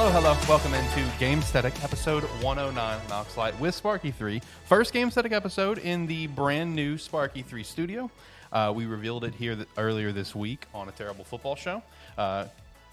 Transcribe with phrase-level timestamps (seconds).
[0.00, 0.36] Hello, hello.
[0.48, 4.40] Welcome into Game Static episode 109 Knox Light with Sparky 3.
[4.66, 8.08] First Game Static episode in the brand new Sparky 3 studio.
[8.52, 11.82] Uh, we revealed it here th- earlier this week on a terrible football show.
[12.16, 12.46] Uh,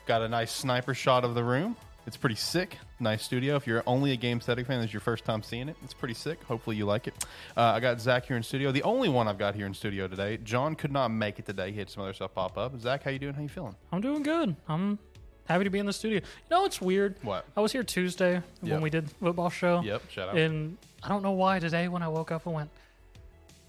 [0.08, 1.78] got a nice sniper shot of the room.
[2.08, 2.80] It's pretty sick.
[3.00, 3.56] Nice studio.
[3.56, 5.76] If you're only a Game Static fan, this is your first time seeing it.
[5.84, 6.44] It's pretty sick.
[6.46, 7.14] Hopefully you like it.
[7.56, 8.72] Uh, I got Zach here in studio.
[8.72, 10.38] The only one I've got here in studio today.
[10.38, 11.72] John could not make it today.
[11.72, 12.82] He had some other stuff pop up.
[12.82, 13.36] Zach, how you doing?
[13.36, 13.76] How you feeling?
[13.92, 14.56] I'm doing good.
[14.68, 14.98] I'm
[15.46, 16.18] happy to be in the studio.
[16.20, 17.16] You know, it's weird.
[17.22, 17.46] What?
[17.56, 18.72] I was here Tuesday Yep.
[18.74, 19.82] when we did football show.
[19.82, 20.10] Yep.
[20.10, 20.38] Shout out.
[20.38, 22.70] And I don't know why today when I woke up I went,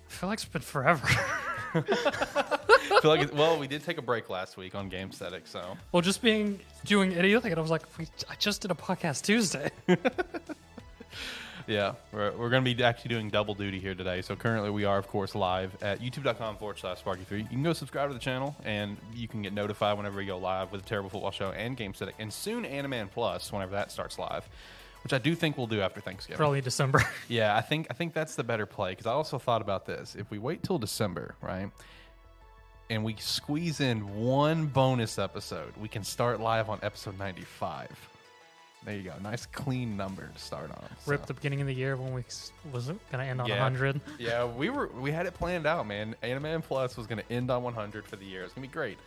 [0.09, 1.07] I feel like it's been forever.
[1.75, 5.47] I feel like it, well, we did take a break last week on Game Static,
[5.47, 8.75] so well, just being doing idiotic, and I was like, we, I just did a
[8.75, 9.71] podcast Tuesday.
[11.67, 14.23] yeah, we're, we're going to be actually doing double duty here today.
[14.23, 17.39] So currently, we are of course live at youtube.com forward slash Sparky3.
[17.39, 20.39] You can go subscribe to the channel, and you can get notified whenever we go
[20.39, 23.91] live with a terrible football show and Game Static, and soon Animan Plus whenever that
[23.91, 24.49] starts live,
[25.03, 26.39] which I do think we'll do after Thanksgiving.
[26.39, 27.03] Probably December.
[27.29, 30.15] Yeah, I think I think that's the better play because I also thought about this.
[30.15, 31.71] If we wait till December, right,
[32.89, 37.91] and we squeeze in one bonus episode, we can start live on episode ninety-five.
[38.85, 40.85] There you go, nice clean number to start on.
[41.05, 41.11] so.
[41.11, 42.23] Rip the beginning of the year when we
[42.73, 43.55] wasn't gonna end on Yeah.
[43.55, 44.01] 100.
[44.19, 46.15] Yeah, we were we had it planned out, man.
[46.23, 48.45] Anime Plus was going to end on 100 for the year.
[48.45, 48.99] It's going to be great.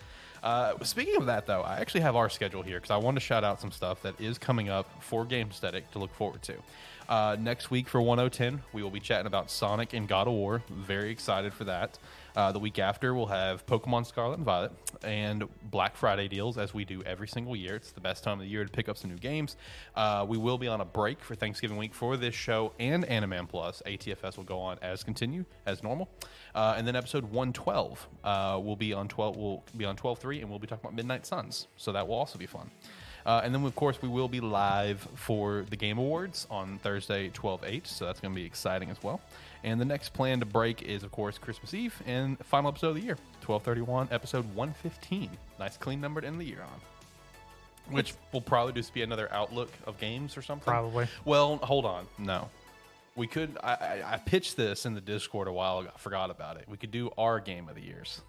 [0.44, 3.22] Uh, speaking of that, though, I actually have our schedule here because I want to
[3.22, 6.54] shout out some stuff that is coming up for Game Static to look forward to.
[7.10, 10.62] Uh, next week for 1010, we will be chatting about Sonic and God of War.
[10.70, 11.98] Very excited for that.
[12.36, 14.72] Uh, the week after, we'll have Pokemon Scarlet and Violet
[15.04, 17.76] and Black Friday deals, as we do every single year.
[17.76, 19.56] It's the best time of the year to pick up some new games.
[19.96, 23.48] Uh, we will be on a break for Thanksgiving week for this show and Animan
[23.48, 23.82] Plus.
[23.86, 26.10] ATFS will go on as continue as normal,
[26.56, 29.38] uh, and then episode 112 uh, will be on 12.
[29.38, 31.68] Will be on 12.3, and we'll be talking about Midnight Suns.
[31.78, 32.72] So that will also be fun.
[33.26, 37.30] Uh, and then, of course, we will be live for the Game Awards on Thursday,
[37.30, 37.88] 12 8.
[37.88, 39.22] So that's going to be exciting as well.
[39.64, 43.02] And the next planned break is, of course, Christmas Eve and final episode of the
[43.02, 45.30] year, 1231, episode 115.
[45.60, 47.94] Nice clean number to end the year on.
[47.94, 50.66] Which will probably just be another outlook of games or something.
[50.66, 51.08] Probably.
[51.26, 52.06] Well, hold on.
[52.18, 52.48] No.
[53.16, 53.58] We could.
[53.64, 55.90] I, I, I pitched this in the Discord a while ago.
[55.94, 56.66] I forgot about it.
[56.70, 58.22] We could do our game of the years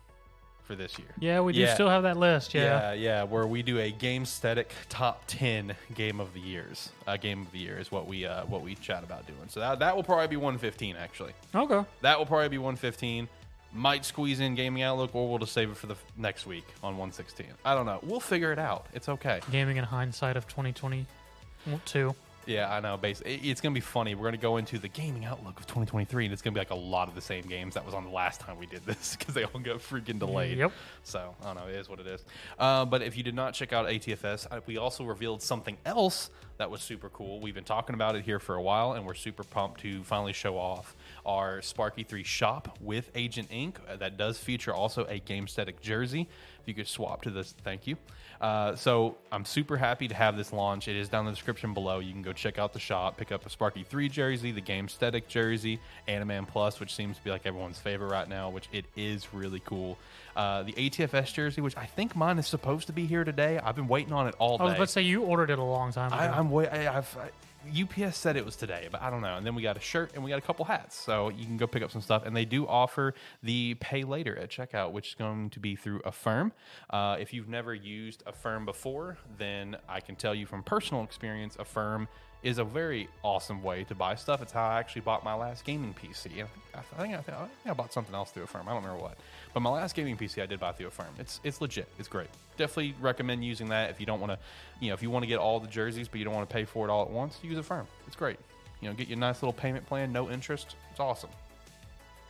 [0.71, 1.09] for this year.
[1.19, 1.75] Yeah, we do Yeah.
[1.75, 2.55] still have that list.
[2.55, 2.93] Yeah, Yeah.
[2.93, 6.91] yeah, where we do a game static top ten game of the years.
[7.09, 9.49] Uh, game of the year is what we uh, what we chat about doing.
[9.49, 11.33] So that that will probably be 115 actually.
[11.53, 11.85] Okay.
[12.03, 13.29] That will probably be 115.
[13.73, 16.67] Might squeeze in gaming outlook, or we'll just save it for the f- next week
[16.85, 17.47] on 116.
[17.65, 17.99] I don't know.
[18.03, 18.87] We'll figure it out.
[18.95, 19.41] It's okay.
[19.51, 22.15] Gaming in hindsight of 2022.
[22.51, 22.97] Yeah, I know.
[22.97, 23.23] Base.
[23.25, 24.17] It's gonna be funny.
[24.17, 26.75] We're gonna go into the gaming outlook of 2023, and it's gonna be like a
[26.75, 29.35] lot of the same games that was on the last time we did this because
[29.35, 30.59] they all got freaking delayed.
[30.59, 30.73] Yep.
[31.05, 31.69] So I don't know.
[31.69, 32.25] It is what it is.
[32.59, 36.71] Uh, but if you did not check out ATFS, we also revealed something else that
[36.71, 37.41] was super cool.
[37.41, 40.33] We've been talking about it here for a while, and we're super pumped to finally
[40.33, 43.77] show off our Sparky 3 shop with Agent Inc.
[43.89, 46.29] Uh, that does feature also a Game Static jersey.
[46.61, 47.97] If you could swap to this, thank you.
[48.41, 50.89] Uh, so I'm super happy to have this launch.
[50.89, 51.99] It is down in the description below.
[51.99, 54.89] You can go check out the shop, pick up a Sparky 3 jersey, the Game
[54.89, 55.79] Static jersey,
[56.09, 59.61] Animan Plus, which seems to be like everyone's favorite right now, which it is really
[59.61, 59.99] cool.
[60.35, 63.59] Uh, the ATFS jersey, which I think mine is supposed to be here today.
[63.59, 64.63] I've been waiting on it all day.
[64.63, 66.17] I was about to say you ordered it a long time ago.
[66.17, 66.69] I, I'm wait.
[66.69, 67.29] I, I've I,
[67.69, 69.37] UPS said it was today, but I don't know.
[69.37, 71.57] And then we got a shirt and we got a couple hats, so you can
[71.57, 72.25] go pick up some stuff.
[72.25, 76.01] And they do offer the pay later at checkout, which is going to be through
[76.05, 76.53] Affirm.
[76.89, 81.57] Uh, if you've never used Affirm before, then I can tell you from personal experience,
[81.59, 82.09] Affirm
[82.43, 84.41] is a very awesome way to buy stuff.
[84.41, 86.27] It's how I actually bought my last gaming PC.
[86.27, 88.67] I think I, think, I, think, I think I bought something else through Affirm.
[88.67, 89.19] I don't remember what,
[89.53, 91.15] but my last gaming PC I did buy through Affirm.
[91.19, 91.89] It's it's legit.
[91.99, 92.29] It's great.
[92.57, 94.39] Definitely recommend using that if you don't want to,
[94.81, 96.53] you know, if you want to get all the jerseys but you don't want to
[96.53, 97.39] pay for it all at once.
[97.43, 97.87] Use Affirm.
[98.07, 98.39] It's great.
[98.81, 100.77] You know, get your nice little payment plan, no interest.
[100.91, 101.31] It's awesome.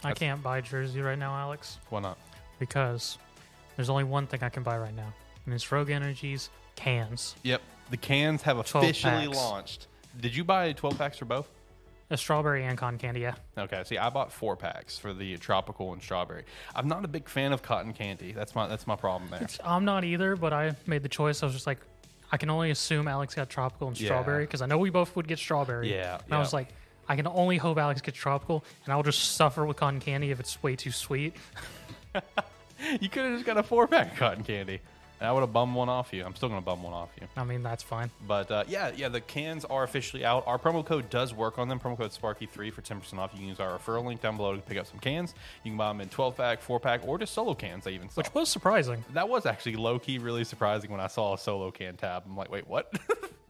[0.03, 2.19] I can't buy jersey right now, Alex, Why not?
[2.59, 3.19] because
[3.77, 5.13] there's only one thing I can buy right now,
[5.45, 7.37] and it's Rogue Energy's cans.
[7.43, 7.61] Yep.
[7.91, 9.37] The cans have officially packs.
[9.37, 9.87] launched.
[10.19, 11.49] Did you buy 12 packs for both?
[12.13, 13.35] A strawberry and cotton candy, yeah.
[13.57, 16.45] Okay, see, I bought four packs for the tropical and strawberry.
[16.75, 18.33] I'm not a big fan of cotton candy.
[18.33, 19.47] That's my that's my problem there.
[19.65, 21.45] I'm not either, but I made the choice.
[21.45, 21.79] I was just like,
[22.33, 25.29] I can only assume Alex got tropical and strawberry because I know we both would
[25.29, 25.93] get strawberry.
[25.95, 26.69] Yeah, And I was like,
[27.09, 30.41] I can only hope Alex gets tropical, and I'll just suffer with cotton candy if
[30.41, 31.35] it's way too sweet.
[33.01, 34.81] you could have just got a four pack of cotton candy.
[35.21, 36.25] And I would have bummed one off you.
[36.25, 37.27] I'm still gonna bum one off you.
[37.37, 38.11] I mean, that's fine.
[38.27, 40.45] But uh, yeah, yeah, the cans are officially out.
[40.47, 41.79] Our promo code does work on them.
[41.79, 43.31] Promo code Sparky3 for 10% off.
[43.35, 45.35] You can use our referral link down below to pick up some cans.
[45.63, 47.85] You can buy them in 12 pack, 4 pack, or just solo cans.
[47.85, 48.23] They even sell.
[48.23, 49.05] Which was surprising.
[49.13, 52.23] that was actually low key really surprising when I saw a solo can tab.
[52.27, 52.91] I'm like, wait, what?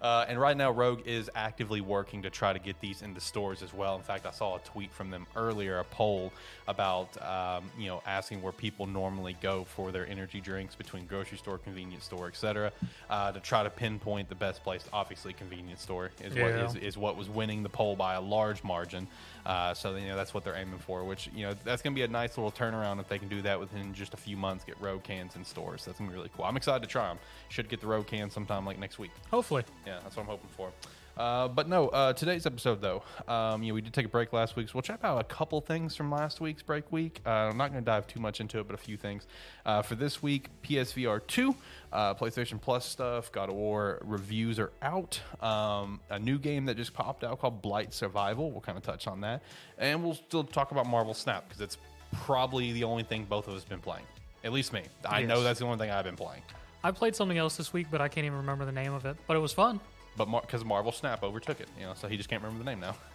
[0.00, 3.62] Uh, and right now, Rogue is actively working to try to get these into stores
[3.62, 3.96] as well.
[3.96, 6.32] In fact, I saw a tweet from them earlier, a poll
[6.68, 11.38] about um, you know asking where people normally go for their energy drinks between grocery
[11.38, 12.72] store, convenience store, etc.
[13.10, 14.84] Uh, to try to pinpoint the best place.
[14.92, 16.66] Obviously, convenience store is Yeah.
[16.66, 19.06] is, is what was winning the poll by a large margin.
[19.46, 21.04] Uh, so you know that's what they're aiming for.
[21.04, 23.40] Which you know that's going to be a nice little turnaround if they can do
[23.42, 24.64] that within just a few months.
[24.64, 25.84] Get Rogue cans in stores.
[25.84, 26.44] That's going to be really cool.
[26.44, 27.18] I'm excited to try them.
[27.48, 29.12] Should get the Rogue cans sometime like next week.
[29.30, 29.62] Hopefully.
[29.86, 30.72] Yeah, that's what I'm hoping for.
[31.16, 34.32] Uh, but no, uh, today's episode though, um, you know, we did take a break
[34.32, 37.20] last week, so we'll chat about a couple things from last week's break week.
[37.24, 39.26] Uh, I'm not going to dive too much into it, but a few things.
[39.64, 41.54] Uh, for this week, PSVR 2,
[41.92, 45.20] uh, PlayStation Plus stuff, God of War reviews are out.
[45.40, 48.50] Um, a new game that just popped out called Blight Survival.
[48.50, 49.42] We'll kind of touch on that,
[49.78, 51.78] and we'll still talk about Marvel Snap because it's
[52.12, 54.04] probably the only thing both of us been playing.
[54.44, 54.82] At least me.
[55.04, 56.42] I know that's the only thing I've been playing.
[56.84, 59.16] I played something else this week, but I can't even remember the name of it.
[59.26, 59.80] But it was fun.
[60.16, 62.80] But because Marvel Snap overtook it, you know, so he just can't remember the name
[62.80, 62.94] now.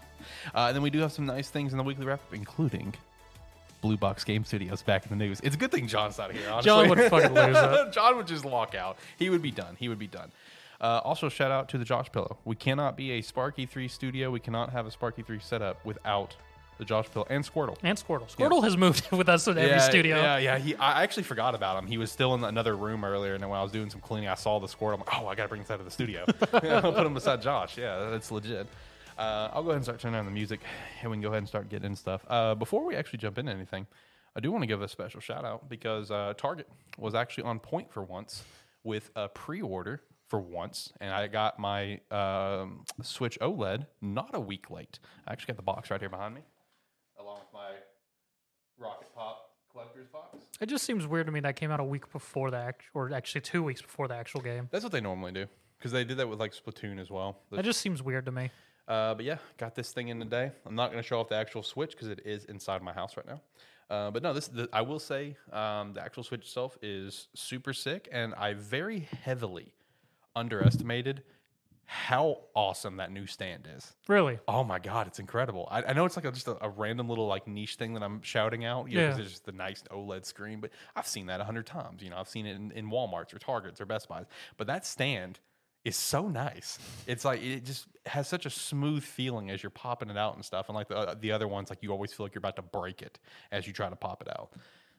[0.53, 2.93] Uh, and then we do have some nice things in the weekly wrap, including
[3.81, 5.39] Blue Box Game Studios back in the news.
[5.43, 6.47] It's a good thing John's not here.
[6.47, 6.69] Honestly.
[6.69, 7.91] John would fucking lose it.
[7.91, 8.97] John would just lock out.
[9.17, 9.75] He would be done.
[9.79, 10.31] He would be done.
[10.79, 12.37] Uh, also, shout out to the Josh Pillow.
[12.45, 14.31] We cannot be a Sparky 3 studio.
[14.31, 16.35] We cannot have a Sparky 3 setup without
[16.81, 17.77] the Josh Pillow and Squirtle.
[17.83, 18.35] And Squirtle.
[18.35, 20.15] Squirtle has moved with us in every studio.
[20.15, 20.57] Yeah, yeah.
[20.57, 21.85] He, I actually forgot about him.
[21.85, 24.27] He was still in another room earlier, and then when I was doing some cleaning,
[24.27, 24.95] I saw the Squirtle.
[24.95, 26.25] I'm like, oh, I got to bring this out of the studio.
[26.51, 27.77] I'll put him beside Josh.
[27.77, 28.65] Yeah, that's legit.
[29.15, 30.61] Uh, I'll go ahead and start turning on the music,
[31.03, 32.25] and we can go ahead and start getting into stuff.
[32.27, 33.85] Uh, before we actually jump into anything,
[34.35, 36.67] I do want to give a special shout out because uh, Target
[36.97, 38.43] was actually on point for once
[38.83, 40.01] with a pre-order
[40.31, 44.97] for once, and I got my um, Switch OLED not a week late.
[45.27, 46.50] I actually got the box right here behind me, along with my
[48.81, 50.37] Rocket Pop collector's box.
[50.59, 53.13] It just seems weird to me that came out a week before the act, or
[53.13, 54.67] actually two weeks before the actual game.
[54.71, 55.45] That's what they normally do
[55.77, 57.37] because they did that with like Splatoon as well.
[57.49, 58.49] The- That just seems weird to me.
[58.87, 60.51] Uh, but yeah, got this thing in today.
[60.65, 63.15] I'm not going to show off the actual Switch because it is inside my house
[63.15, 63.41] right now.
[63.89, 67.71] Uh, but no, this the, I will say um, the actual Switch itself is super
[67.73, 69.73] sick, and I very heavily
[70.35, 71.23] underestimated
[71.93, 73.93] how awesome that new stand is.
[74.07, 74.39] Really.
[74.47, 75.67] Oh my god, it's incredible!
[75.69, 78.01] I, I know it's like a, just a, a random little like niche thing that
[78.03, 79.17] I'm shouting out, you know, Yeah.
[79.17, 80.61] it's just the nice OLED screen.
[80.61, 82.01] But I've seen that a hundred times.
[82.01, 84.25] You know, I've seen it in, in WalMarts or Targets or Best Buys.
[84.55, 85.39] But that stand
[85.83, 86.79] is so nice.
[87.07, 90.45] It's like it just has such a smooth feeling as you're popping it out and
[90.45, 90.69] stuff.
[90.69, 92.61] And like the uh, the other ones, like you always feel like you're about to
[92.61, 93.19] break it
[93.51, 94.51] as you try to pop it out.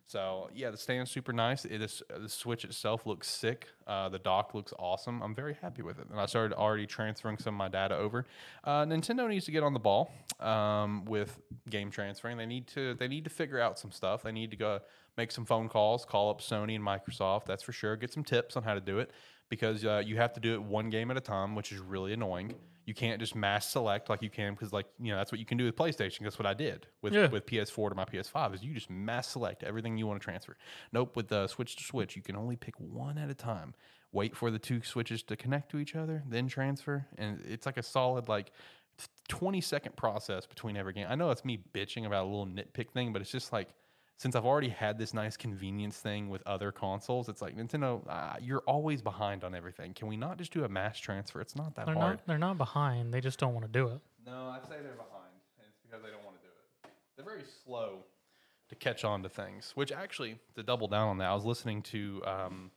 [0.06, 1.64] So yeah, the stand's super nice.
[1.64, 3.68] It is the Switch itself looks sick.
[3.86, 5.22] Uh, the dock looks awesome.
[5.22, 8.26] I'm very happy with it, and I started already transferring some of my data over.
[8.64, 11.40] Uh, Nintendo needs to get on the ball um, with
[11.70, 12.36] game transferring.
[12.36, 14.22] They need to they need to figure out some stuff.
[14.22, 14.80] They need to go
[15.16, 17.46] make some phone calls, call up Sony and Microsoft.
[17.46, 17.96] That's for sure.
[17.96, 19.10] Get some tips on how to do it
[19.48, 22.12] because uh, you have to do it one game at a time, which is really
[22.12, 22.54] annoying.
[22.84, 25.46] You can't just mass select like you can because like you know that's what you
[25.46, 26.20] can do with PlayStation.
[26.22, 27.28] That's what I did with Yeah.
[27.28, 30.56] with PS4 to my PS5 is you just mass select everything you want to transfer.
[30.92, 33.74] Nope, with the Switch to Switch, you can only pick one at a time.
[34.10, 37.76] Wait for the two switches to connect to each other, then transfer, and it's like
[37.78, 38.52] a solid like
[39.28, 41.06] 20 second process between every game.
[41.08, 43.68] I know it's me bitching about a little nitpick thing, but it's just like
[44.16, 48.36] since I've already had this nice convenience thing with other consoles, it's like Nintendo, uh,
[48.40, 49.94] you're always behind on everything.
[49.94, 51.40] Can we not just do a mass transfer?
[51.40, 52.18] It's not that They're hard.
[52.18, 52.26] not.
[52.26, 53.12] They're not behind.
[53.12, 54.00] They just don't want to do it.
[54.24, 56.48] No, I'd say they're behind, and it's because they don't want to do
[56.84, 56.90] it.
[57.16, 58.04] They're very slow
[58.68, 59.72] to catch on to things.
[59.74, 62.70] Which actually, to double down on that, I was listening to um,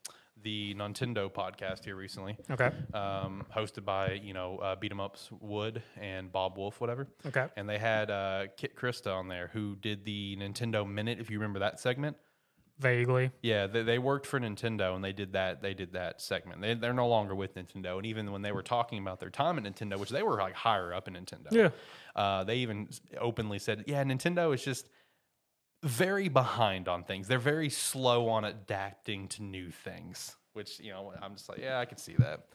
[0.46, 2.72] the Nintendo podcast here recently, Okay.
[2.94, 7.08] um, hosted by you know uh, Beat 'em Ups Wood and Bob Wolf, whatever.
[7.26, 7.48] Okay.
[7.58, 11.40] And they had uh, Kit Krysta on there, who did the Nintendo Minute, if you
[11.40, 12.16] remember that segment.
[12.78, 13.32] Vaguely.
[13.42, 15.62] Yeah, they, they worked for Nintendo and they did that.
[15.62, 16.62] They did that segment.
[16.62, 19.58] They, they're no longer with Nintendo, and even when they were talking about their time
[19.58, 21.70] at Nintendo, which they were like higher up in Nintendo, Yeah.
[22.16, 24.90] uh, they even openly said, "Yeah, Nintendo is just
[25.86, 27.28] very behind on things.
[27.28, 31.80] They're very slow on adapting to new things." Which you know, I'm just like, yeah,
[31.80, 32.46] I can see that.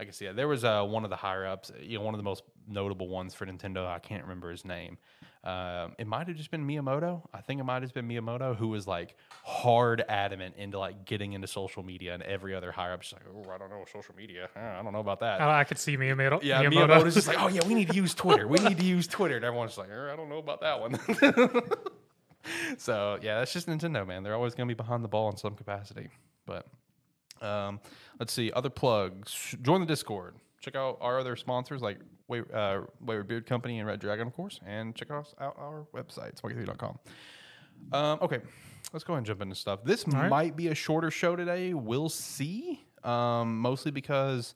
[0.00, 0.36] I can see that.
[0.36, 3.08] There was uh, one of the higher ups, you know, one of the most notable
[3.08, 3.86] ones for Nintendo.
[3.86, 4.96] I can't remember his name.
[5.42, 7.22] Um, it might have just been Miyamoto.
[7.32, 11.32] I think it might have been Miyamoto who was like hard adamant into like getting
[11.32, 14.48] into social media, and every other higher up like, oh, I don't know social media.
[14.54, 15.40] I don't know about that.
[15.40, 16.42] I, I could see Miyamoto.
[16.42, 16.88] Yeah, Miyamoto.
[16.88, 18.46] Miyamoto's just like, oh yeah, we need to use Twitter.
[18.46, 20.98] We need to use Twitter, and everyone's like, "Er, I don't know about that one.
[22.78, 24.22] so yeah, that's just Nintendo, man.
[24.22, 26.08] They're always going to be behind the ball in some capacity.
[26.46, 26.66] But
[27.40, 27.80] um,
[28.18, 29.54] let's see, other plugs.
[29.62, 30.36] Join the Discord.
[30.60, 34.34] Check out our other sponsors like Way, uh, Wayward Beard Company and Red Dragon, of
[34.34, 36.98] course, and check us out our website, sparky3.com.
[37.92, 38.40] Um, okay,
[38.92, 39.84] let's go ahead and jump into stuff.
[39.84, 40.28] This right.
[40.28, 41.74] might be a shorter show today.
[41.74, 42.84] We'll see.
[43.04, 44.54] Um, mostly because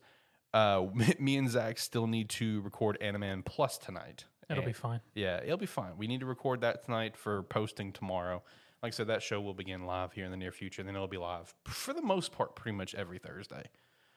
[0.53, 0.85] Uh,
[1.19, 4.25] me and Zach still need to record Animan Plus tonight.
[4.53, 5.01] It'll be fine.
[5.15, 5.97] Yeah, it'll be fine.
[5.97, 8.41] We need to record that tonight for posting tomorrow.
[8.81, 10.83] Like I said, that show will begin live here in the near future.
[10.83, 13.63] Then it'll be live for the most part, pretty much every Thursday.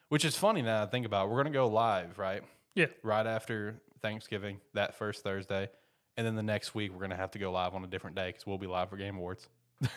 [0.09, 1.27] Which is funny now that I think about.
[1.27, 1.31] it.
[1.31, 2.43] We're gonna go live, right?
[2.75, 2.87] Yeah.
[3.03, 5.69] Right after Thanksgiving, that first Thursday,
[6.17, 8.29] and then the next week we're gonna have to go live on a different day
[8.29, 9.49] because we'll be live for Game Awards.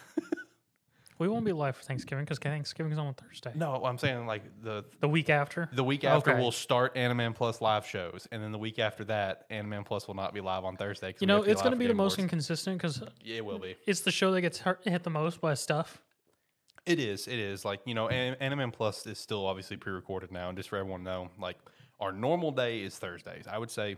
[1.19, 3.51] We won't be live for Thanksgiving because Thanksgiving's on Thursday.
[3.53, 5.69] No, I'm saying like the The week after.
[5.73, 6.39] the week after Okay.
[6.39, 10.15] we'll start Animan Plus live shows, and then the week after that, Animan Plus will
[10.15, 11.11] not be live on Thursday.
[11.11, 12.23] 'cause You we know, have it's going to be the Game most Awards.
[12.23, 13.75] inconsistent because yeah, it will be.
[13.85, 16.01] it's the show that gets hurt, hit the most by stuff.
[16.85, 17.27] It is.
[17.27, 17.65] It is.
[17.65, 20.47] Like, you know, An- Animan Plus is still obviously pre recorded now.
[20.47, 21.57] And just for everyone to know, like,
[21.99, 23.45] our normal day is Thursdays.
[23.45, 23.97] I would say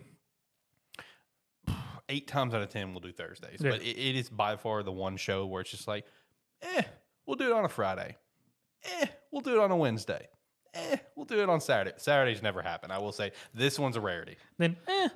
[2.10, 3.62] eight times out of 10 we'll do Thursdays.
[3.62, 3.70] Yeah.
[3.72, 6.06] But it, it is by far the one show where it's just like,
[6.63, 6.82] eh,
[7.25, 8.18] we'll do it on a Friday.
[8.84, 10.28] Eh, we'll do it on a Wednesday.
[10.74, 11.96] Eh, we'll do it on Saturday.
[11.98, 12.92] Saturdays never happen.
[12.92, 14.38] I will say this one's a rarity.
[14.58, 15.10] Then, eh,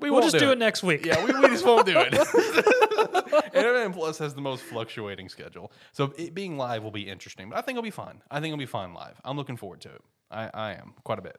[0.00, 1.04] We we'll just do it next week.
[1.04, 2.12] yeah, we, we just won't do it.
[3.54, 5.72] Animan Plus has the most fluctuating schedule.
[5.92, 8.22] So it being live will be interesting, but I think it'll be fun.
[8.30, 9.20] I think it'll be fun live.
[9.24, 10.02] I'm looking forward to it.
[10.30, 11.38] I, I am quite a bit.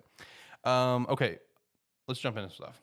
[0.63, 1.39] Um, okay,
[2.07, 2.79] let's jump into stuff.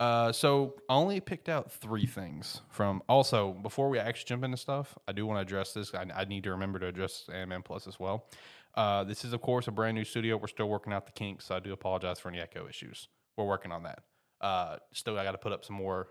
[0.00, 3.02] Uh, so I only picked out three things from.
[3.06, 5.94] Also, before we actually jump into stuff, I do want to address this.
[5.94, 8.26] I, I need to remember to address Animan Plus as well.
[8.74, 10.38] Uh, this is, of course, a brand new studio.
[10.38, 11.44] We're still working out the kinks.
[11.44, 13.08] So I do apologize for any echo issues.
[13.36, 14.02] We're working on that.
[14.40, 16.08] Uh, still, I got to put up some more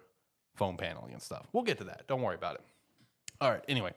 [0.55, 1.48] foam paneling and stuff.
[1.51, 2.08] We'll get to that.
[2.08, 2.62] Don't worry about it.
[3.41, 3.63] All right.
[3.69, 3.93] Anyway,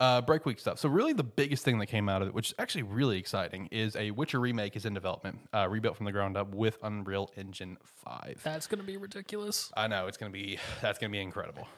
[0.00, 0.78] uh, break week stuff.
[0.78, 3.68] So really, the biggest thing that came out of it, which is actually really exciting,
[3.70, 7.30] is a Witcher remake is in development, uh, rebuilt from the ground up with Unreal
[7.36, 8.40] Engine Five.
[8.42, 9.70] That's going to be ridiculous.
[9.76, 11.68] I know it's gonna be that's gonna be incredible.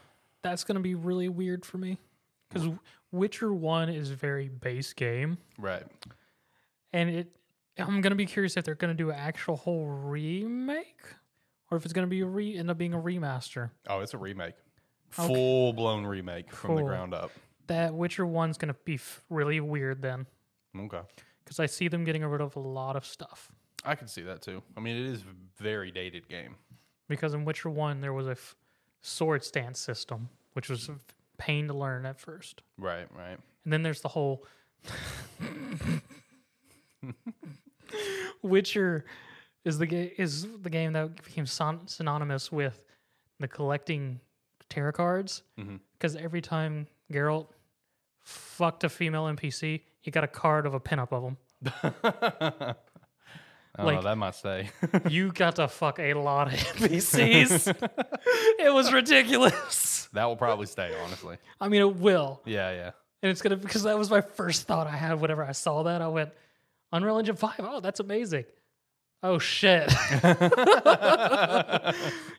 [0.43, 1.99] That's going to be really weird for me
[2.49, 2.69] because
[3.13, 5.39] Witcher 1 is a very base game.
[5.59, 5.85] Right.
[6.93, 7.37] And it,
[7.79, 11.01] I'm going to be curious if they're going to do an actual whole remake
[11.71, 13.71] or if it's going to be a re, end up being a remaster.
[13.87, 14.55] Oh, it's a remake,
[15.19, 15.27] Okay.
[15.27, 16.89] full blown remake from the Cool.
[16.89, 17.31] ground up.
[17.67, 20.27] That Witcher 1's going to be f- really weird then
[20.77, 21.01] Okay.
[21.45, 23.53] because I see them getting rid of a lot of stuff.
[23.85, 24.63] I can see that too.
[24.77, 26.57] I mean, it is a very dated game.
[27.09, 28.57] Because in Witcher 1, there was a f-
[29.03, 30.97] sword stance system, which was a
[31.39, 32.63] pain to learn at first.
[32.79, 33.07] Right.
[33.17, 33.39] Right.
[33.65, 34.45] And then there's the whole
[38.43, 39.05] Witcher
[39.65, 42.83] is the ga- is the game that became son- synonymous with
[43.39, 44.21] the collecting
[44.73, 45.77] tarot cards mm-hmm.
[45.93, 47.49] because every time Geralt
[48.23, 51.37] fucked a female NPC, he got a card of a pinup of him.
[53.75, 54.71] I Like- that might stay.
[55.09, 57.69] You got to fuck a lot of NPCs.
[58.59, 60.09] it was ridiculous.
[60.13, 61.37] that will probably stay, honestly.
[61.61, 62.41] I mean, it will.
[62.45, 62.71] Yeah.
[62.73, 62.91] Yeah.
[63.23, 66.03] And it's gonna because that was my first thought I had whenever I saw that.
[66.03, 66.31] I went,
[66.93, 68.45] Unreal Engine 5, oh, that's amazing.
[69.25, 69.89] Oh shit.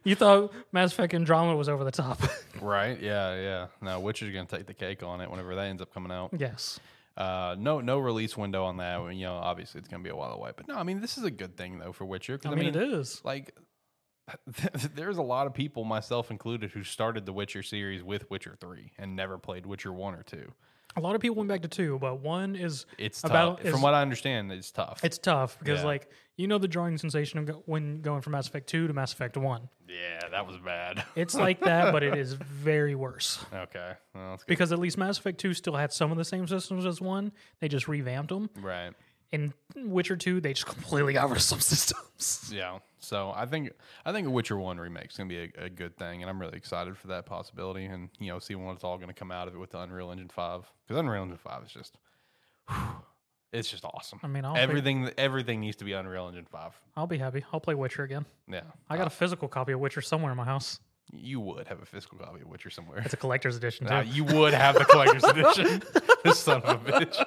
[0.03, 2.19] you thought Mass Effect Andromeda was over the top.
[2.61, 2.97] Right?
[3.01, 3.67] Yeah, yeah.
[3.81, 6.29] No, Witcher's gonna take the cake on it whenever that ends up coming out.
[6.37, 6.79] yes.
[7.17, 9.13] Uh, no, no release window on that.
[9.13, 10.51] You know, obviously it's gonna be a while away.
[10.55, 12.37] But no, I mean this is a good thing though for Witcher.
[12.37, 13.19] 'cause, I mean, it is.
[13.25, 13.53] Like,
[14.95, 18.93] there's a lot of people, myself included, who started the Witcher series with Witcher three
[18.97, 20.53] and never played Witcher one or two.
[20.95, 23.65] A lot of people went back to two, but one is It's About- tough.
[23.65, 25.03] is- From what I understand, it's tough.
[25.03, 25.85] it's tough because Yeah.
[25.87, 28.93] like you know the drawing sensation of go- when going from Mass Effect 2 to
[28.93, 29.69] Mass Effect 1.
[29.87, 31.03] yeah, that was bad.
[31.15, 33.43] It's like that, but it is very worse.
[33.53, 34.47] okay, well, that's good.
[34.47, 37.31] Because at least Mass Effect 2 still had some of the same systems as 1.
[37.59, 38.49] They just revamped them.
[38.61, 38.93] right.
[39.31, 42.51] In Witcher 2, they just completely got rid of some systems.
[42.53, 42.77] Yeah.
[42.99, 43.71] So I think
[44.05, 46.39] I think a Witcher One remake is gonna be a, a good thing, and I'm
[46.39, 49.55] really excited for that possibility, and you know, seeing what's all gonna come out of
[49.55, 51.97] it with the Unreal Engine Five, because Unreal Engine Five is just,
[53.53, 54.19] it's just awesome.
[54.23, 56.73] I mean, I'll everything everything needs to be Unreal Engine Five.
[56.97, 57.43] I'll be happy.
[57.53, 58.25] I'll play Witcher again.
[58.47, 60.79] Yeah, I got a physical copy of Witcher somewhere in my house.
[61.11, 62.99] you would have a physical copy of Witcher somewhere.
[63.05, 63.93] It's a collector's edition too.
[63.93, 65.81] Uh, you would have the collector's edition.
[66.23, 67.25] this son of a bitch.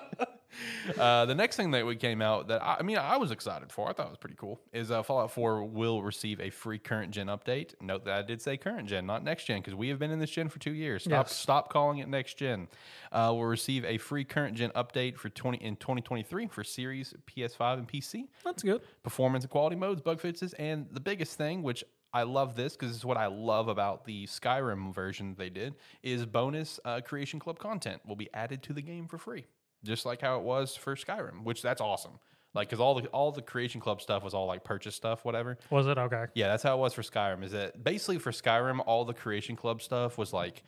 [0.99, 3.73] Uh, the next thing that we came out that I, I mean I was excited
[3.73, 6.79] for, I thought it was pretty cool, is uh, Fallout 4 will receive a free
[6.79, 7.75] current gen update.
[7.81, 10.19] Note that I did say current gen, not next gen, because we have been in
[10.19, 11.03] this gen for two years.
[11.05, 11.37] Stop, Yes.
[11.37, 12.69] stop calling it next gen.
[13.13, 17.79] Uh, we'll receive a free current gen update for 20 in 2023 for Series, PS5,
[17.79, 18.83] and PC That's good.
[19.03, 22.89] performance and quality modes, bug fixes, and the biggest thing, which I love this because
[22.91, 27.39] this is what I love about the Skyrim version they did, is bonus uh, Creation
[27.39, 29.45] Club content will be added to the game for free,
[29.87, 32.19] just like how it was for Skyrim, which that's awesome.
[32.55, 35.59] Like, because all the all the Creation Club stuff was all like purchase stuff, whatever.
[35.69, 36.25] Was it okay?
[36.35, 37.45] Yeah, that's how it was for Skyrim.
[37.45, 40.63] Is that basically for Skyrim, all the Creation Club stuff was like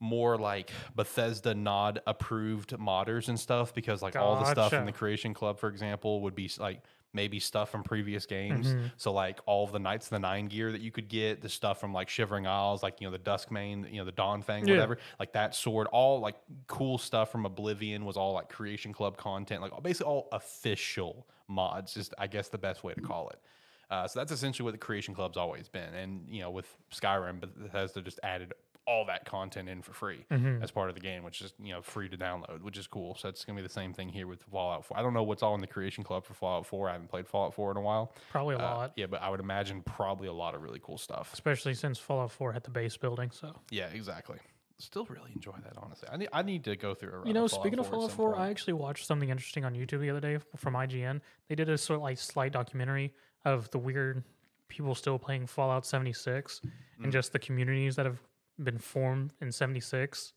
[0.00, 4.92] more like Bethesda nod approved modders and stuff because like all the stuff in the
[4.92, 6.80] Creation Club, for example, would be like
[7.16, 8.68] maybe stuff from previous games.
[8.68, 8.86] Mm-hmm.
[8.96, 11.48] So like all of the Knights of the Nine gear that you could get, the
[11.48, 14.64] stuff from like Shivering Isles, like you know the Duskmane, you know the Dawn Fang,
[14.68, 14.74] Yeah.
[14.74, 16.36] whatever, like that sword, all like
[16.68, 21.94] cool stuff from Oblivion was all like Creation Club content, like basically all official mods.
[21.94, 23.40] Just I guess the best way to call it.
[23.88, 27.40] Uh, so that's essentially what the Creation Club's always been, and you know with Skyrim,
[27.40, 28.52] but Bethesda just added
[28.86, 30.62] all that content in for free Mm-hmm.
[30.62, 33.14] as part of the game, which is you know free to download, which is cool.
[33.16, 34.96] So it's gonna be the same thing here with Fallout 4.
[34.98, 36.88] I don't know what's all in the Creation Club for Fallout 4.
[36.88, 38.12] I haven't played Fallout 4 in a while.
[38.30, 40.98] Probably a Uh, lot, yeah, but I would imagine probably a lot of really cool
[40.98, 41.32] stuff.
[41.32, 43.30] especially since Fallout 4 had the base building.
[43.32, 44.38] So Yeah, exactly.
[44.78, 46.06] Still really enjoy that, honestly.
[46.12, 48.36] I need I need to go through a you know, speaking of Fallout some 4.
[48.36, 51.22] I actually watched something interesting on YouTube the other day from IGN.
[51.48, 53.14] They did a sort of like slight documentary
[53.44, 54.22] of the weird
[54.68, 57.04] people still playing Fallout 76 Mm.
[57.04, 58.18] and just the communities that have
[58.62, 60.32] been formed in 76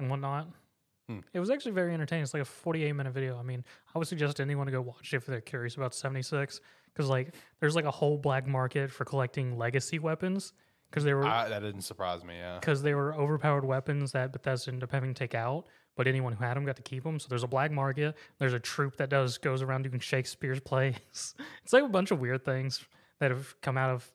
[0.00, 0.48] and whatnot.
[1.08, 1.18] Hmm.
[1.32, 2.22] It was actually very entertaining.
[2.22, 3.38] It's like a 48 minute video.
[3.38, 3.64] I mean,
[3.94, 6.60] I would suggest anyone to go watch it if they're curious about 76
[6.92, 10.52] because like there's like a whole black market for collecting legacy weapons
[10.90, 12.36] because they were I, that didn't surprise me.
[12.36, 15.66] Yeah, because they were overpowered weapons that Bethesda ended up having to take out.
[15.96, 17.20] But anyone who had them got to keep them.
[17.20, 18.16] So there's a black market.
[18.38, 20.96] There's a troop that does goes around doing Shakespeare's plays.
[21.62, 22.84] it's like a bunch of weird things
[23.20, 24.10] that have come out of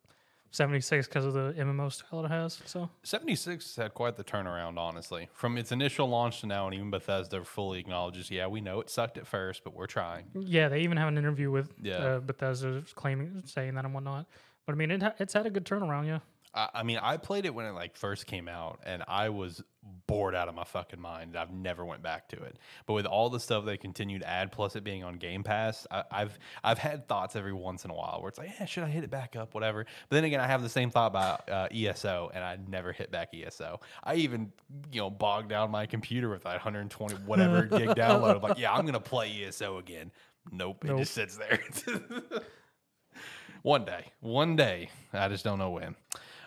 [0.52, 2.60] 76 because of the MMO style it has.
[2.66, 5.30] So 76 had quite the turnaround, honestly.
[5.34, 8.90] From its initial launch to now, and even Bethesda fully acknowledges, yeah, we know it
[8.90, 10.26] sucked at first, but we're trying.
[10.34, 11.96] yeah, they even have an interview with Yeah.
[11.98, 14.26] uh, Bethesda claiming saying that and whatnot.
[14.66, 16.08] But I mean, it ha- it's had a good turnaround.
[16.08, 16.20] Yeah.
[16.54, 19.64] I, I mean, I played it when it like first came out, and I was
[20.10, 21.38] bored out of my fucking mind.
[21.38, 22.58] I've never went back to it.
[22.88, 25.86] But with all the stuff they continue to add, plus it being on Game Pass,
[25.92, 28.84] I, I've I've had thoughts every once in a while where it's like, yeah, should
[28.84, 29.86] I hit it back up, whatever.
[30.10, 33.12] But then again, I have the same thought about uh, ESO, and I never hit
[33.12, 33.80] back ESO.
[34.04, 34.52] I even
[34.92, 38.38] you know bogged down my computer with that 120 whatever gig download.
[38.38, 40.12] I'm like, yeah, I'm gonna play ESO again.
[40.52, 41.60] Nope, it just sits there.
[43.62, 44.90] one day, one day.
[45.14, 45.96] I just don't know when.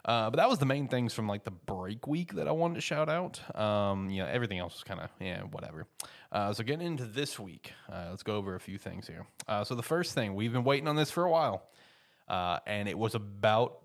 [0.04, 2.74] Uh, but that was the main things from like the break week that I wanted
[2.74, 3.40] to shout out.
[3.58, 5.86] Um, you know, everything else was kind of yeah, whatever.
[6.32, 9.26] Uh, so getting into this week, uh, let's go over a few things here.
[9.46, 11.62] Uh, so the first thing we've been waiting on this for a while,
[12.28, 13.78] uh, and it was about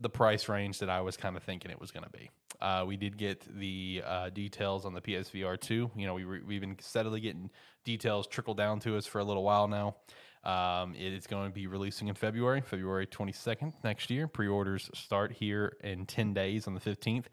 [0.00, 2.30] the price range that I was kind of thinking it was going to be.
[2.60, 5.90] Uh, we did get the uh, details on the PSVR 2.
[5.96, 7.50] You know, we re- we've been steadily getting
[7.84, 9.96] details trickle down to us for a little while now.
[10.44, 14.26] Um, it is going to be releasing in February, February 22nd next year.
[14.26, 17.26] Pre orders start here in 10 days on the 15th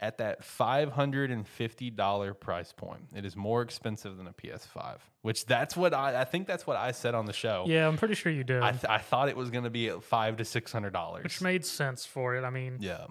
[0.00, 3.02] at that $550 price point.
[3.14, 6.76] It is more expensive than a PS5, which that's what I, I think that's what
[6.76, 7.64] I said on the show.
[7.68, 8.62] Yeah, I'm pretty sure you did.
[8.62, 11.22] I, th- I thought it was going to be at five to six hundred dollars.
[11.24, 12.44] which made sense for it.
[12.44, 13.06] I mean, Yeah.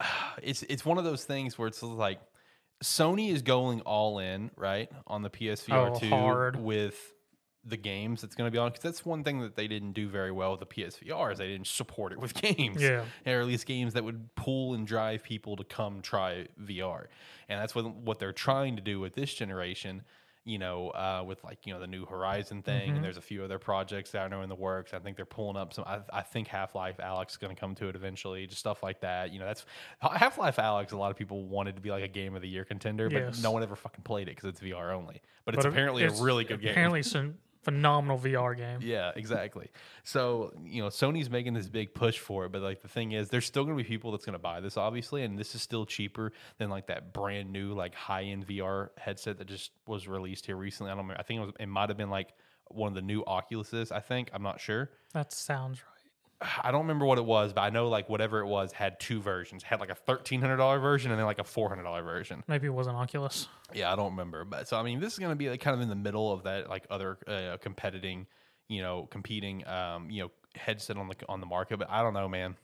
[0.42, 2.20] It's it's one of those things where it's like
[2.82, 6.56] Sony is going all in, right, on the PSVR Oh, 2 hard.
[6.56, 6.96] with
[7.64, 10.08] the games that's going to be on because that's one thing that they didn't do
[10.08, 12.82] very well with the PSVR is they didn't support it with games.
[12.82, 13.04] Yeah.
[13.26, 17.06] Or at least games that would pull and drive people to come try VR.
[17.48, 20.02] And that's what what they're trying to do with this generation
[20.44, 22.96] you know, uh, with like you know the new Horizon thing, Mm-hmm.
[22.96, 24.92] and there's a few other projects that I know in the works.
[24.92, 25.84] I think they're pulling up some.
[25.86, 28.82] I, I think Half Life Alyx is going to come to it eventually, just stuff
[28.82, 29.32] like that.
[29.32, 29.64] You know, that's
[30.00, 30.90] Half Life Alyx.
[30.90, 33.18] A lot of people wanted to be like a game of the year contender, but
[33.22, 33.40] Yes.
[33.40, 35.22] no one ever fucking played it because it's VR only.
[35.44, 36.72] But it's apparently it's a really good game.
[36.72, 37.04] Apparently, a
[37.62, 38.80] phenomenal VR game.
[38.82, 39.70] Yeah, exactly.
[40.04, 43.28] So, you know, Sony's making this big push for it, but like the thing is,
[43.28, 45.62] there's still going to be people that's going to buy this, obviously, and this is
[45.62, 50.08] still cheaper than like that brand new, like high end VR headset that just was
[50.08, 50.90] released here recently.
[50.90, 51.20] I don't remember.
[51.20, 52.28] I think it was, it might have been like
[52.68, 54.30] one of the new Oculuses, I think.
[54.32, 54.90] I'm not sure.
[55.12, 55.91] That sounds right.
[56.62, 59.20] I don't remember what it was, but I know like whatever it was had two
[59.20, 59.62] versions.
[59.62, 62.42] Had like a $1,300 version and then like a $400 version.
[62.48, 63.48] Maybe it wasn't Oculus.
[63.74, 65.74] Yeah, I don't remember, but so I mean, this is going to be like kind
[65.74, 68.26] of in the middle of that like other uh, competing,
[68.68, 71.78] you know, competing, um, you know, headset on the on the market.
[71.78, 72.56] But I don't know, man.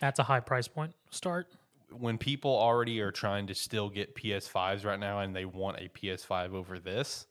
[0.00, 1.48] That's a high price point start.
[1.90, 5.88] When people already are trying to still get PS5s right now, and they want a
[5.88, 7.26] PS5 over this,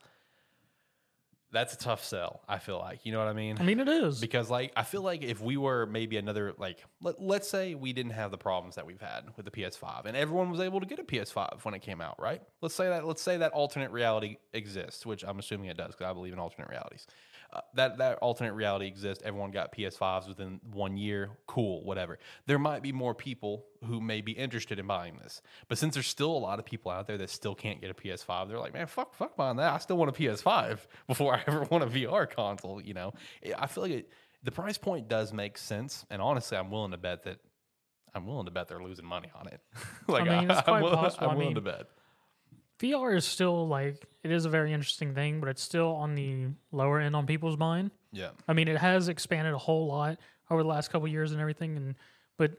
[1.51, 2.41] that's a tough sell.
[2.47, 3.57] I feel like you know what I mean.
[3.59, 4.19] I mean, it is.
[4.19, 7.93] because like I feel like if we were maybe another like let, let's say we
[7.93, 10.85] didn't have the problems that we've had with the PS5 and everyone was able to
[10.85, 12.41] get a PS5 when it came out, right?
[12.61, 16.09] Let's say that let's say that alternate reality exists, which I'm assuming it does because
[16.09, 17.07] I believe in alternate realities.
[17.51, 19.23] Uh, that that alternate reality exists.
[19.25, 21.31] Everyone got PS5s within one year.
[21.47, 22.19] Cool, whatever.
[22.45, 26.07] There might be more people who may be interested in buying this, but since there's
[26.07, 28.73] still a lot of people out there that still can't get a PS5, they're like,
[28.73, 29.73] man, fuck, fuck buying that.
[29.73, 32.81] I still want a PS5 before I ever want a VR console.
[32.81, 33.13] You know,
[33.57, 34.09] I feel like it,
[34.43, 37.39] the price point does make sense, and honestly, I'm willing to bet that
[38.13, 39.61] I'm willing to bet they're losing money on it.
[40.07, 41.29] like I mean, it's I'm quite willing, possible.
[41.29, 41.87] I'm I mean, to bet.
[42.79, 46.47] VR is still like it is a very interesting thing, but it's still on the
[46.71, 47.91] lower end on people's mind.
[48.11, 48.29] Yeah.
[48.47, 50.17] I mean, it has expanded a whole lot
[50.49, 51.95] over the last couple of years and everything, and
[52.37, 52.53] but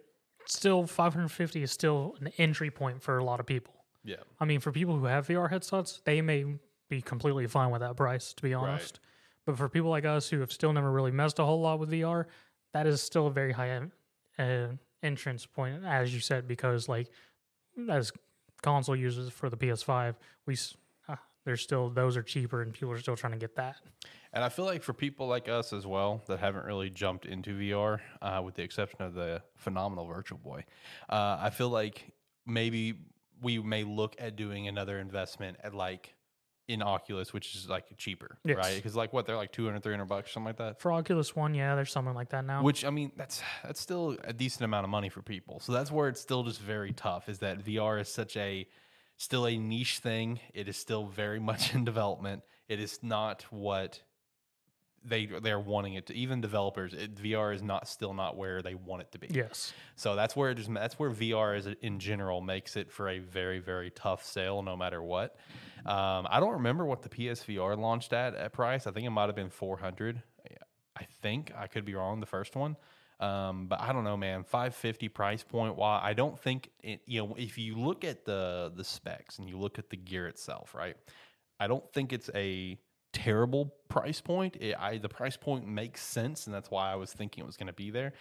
[0.46, 3.74] still, 550 is still an entry point for a lot of people.
[4.04, 4.16] Yeah.
[4.38, 6.44] I mean, for people who have VR headsets, they may
[6.88, 9.00] be completely fine with that price, to be honest.
[9.02, 9.06] Right.
[9.46, 11.90] But for people like us who have still never really messed a whole lot with
[11.90, 12.26] VR,
[12.72, 13.80] that is still a very high
[14.38, 14.66] uh,
[15.02, 17.08] entrance point, as you said, because like
[17.88, 18.12] as
[18.62, 20.14] console users for the PS5,
[20.46, 20.56] we
[21.08, 23.76] uh, there's still those are cheaper, and people are still trying to get that.
[24.32, 27.50] And I feel like for people like us as well that haven't really jumped into
[27.58, 30.64] VR, uh, with the exception of the phenomenal Virtual Boy,
[31.08, 32.12] uh, I feel like
[32.46, 32.94] maybe
[33.42, 36.14] we may look at doing another investment at like
[36.70, 38.56] in Oculus, which is like cheaper, Yes.
[38.56, 38.76] right?
[38.76, 40.80] Because like what they're like 200, 300 bucks, something like that.
[40.80, 42.62] For Oculus One, yeah, there's something like that now.
[42.62, 45.60] Which I mean, that's that's still a decent amount of money for people.
[45.60, 47.28] So that's where it's still just very tough.
[47.28, 48.66] Is that VR is such a
[49.16, 50.40] still a niche thing.
[50.54, 52.42] It is still very much in development.
[52.68, 54.00] It is not what
[55.04, 56.14] they they're wanting it to.
[56.14, 59.28] Even developers, it, VR is not still not where they want it to be.
[59.30, 63.08] yes, So that's where it just that's where VR is in general makes it for
[63.08, 65.36] a very very tough sale no matter what.
[65.86, 68.86] Um, I don't remember what the PSVR launched at at price.
[68.86, 70.22] I think it might have been four hundred.
[70.96, 72.20] I think I could be wrong.
[72.20, 72.76] The first one.
[73.20, 74.44] Um, but I don't know, man.
[74.44, 75.76] Five fifty price point.
[75.76, 76.00] Why?
[76.02, 77.00] I don't think it.
[77.06, 80.26] You know, if you look at the the specs and you look at the gear
[80.26, 80.96] itself, right?
[81.58, 82.78] I don't think it's a
[83.12, 84.56] terrible price point.
[84.60, 87.56] It, I the price point makes sense, and that's why I was thinking it was
[87.56, 88.12] going to be there.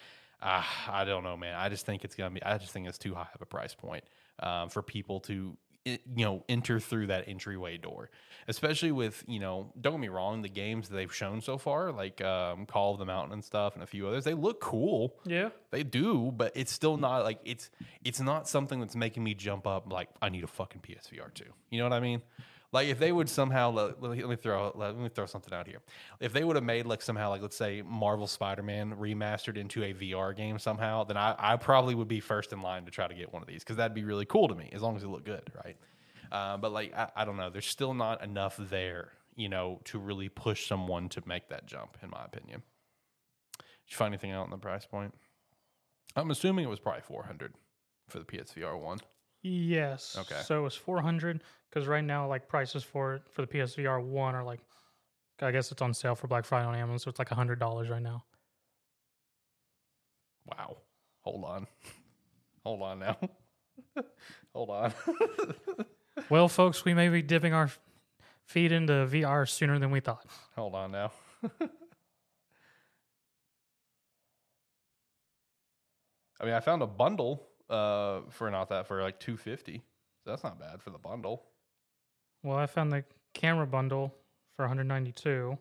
[0.42, 1.56] Uh, I don't know, man.
[1.56, 2.42] I just think it's gonna be.
[2.44, 4.06] I just think it's too high of a price point
[4.42, 8.10] um, for people to you know enter through that entryway door,
[8.48, 9.74] especially with you know.
[9.82, 10.42] Don't get me wrong.
[10.42, 13.74] The games that they've shown so far, like um, Call of the Mountain and stuff,
[13.74, 15.14] and a few others, they look cool.
[15.26, 17.70] yeah, They do, but it's still not like it's
[18.06, 21.52] it's not something that's making me jump up like I need a fucking PSVR two.
[21.70, 22.22] You know what I mean?
[22.72, 25.80] Like if they would somehow let, let me- throw let me throw something out here.
[26.20, 29.84] If they would have made like somehow like let's say Marvel Spider Man remastered into
[29.84, 33.08] a VR game somehow, then I, I probably would be first in line to try
[33.08, 35.04] to get one of these because that'd be really cool to me as long as
[35.04, 35.78] it looked good, right?
[36.32, 39.98] Uh, but like I, I don't know, there's still not enough there, you know, to
[39.98, 42.62] really push someone to make that jump, in my opinion.
[43.58, 45.16] Did you find anything out on the price point?
[46.16, 47.54] I'm assuming it was probably 400
[48.10, 49.00] for the PSVR one.
[49.42, 50.18] Yes.
[50.20, 50.42] Okay.
[50.46, 54.36] So it was 400 because right now, like prices for it for the PSVR one
[54.36, 54.60] are like,
[55.42, 57.90] I guess it's on sale for Black Friday on Amazon, so it's like hundred dollars
[57.90, 58.24] right now.
[60.46, 60.78] Wow.
[61.22, 61.68] Hold on.
[62.66, 63.18] Hold on now.
[64.54, 64.94] Hold on.
[66.30, 67.72] Well, folks, we may be dipping our
[68.44, 70.26] feet into VR sooner than we thought.
[70.56, 71.12] Hold on now.
[76.42, 79.82] I mean, I found a bundle uh, for not that for like 250.
[80.24, 81.44] So that's not bad for the bundle.
[82.44, 83.04] Well, I found the
[83.34, 84.14] camera bundle
[84.56, 85.58] for 192,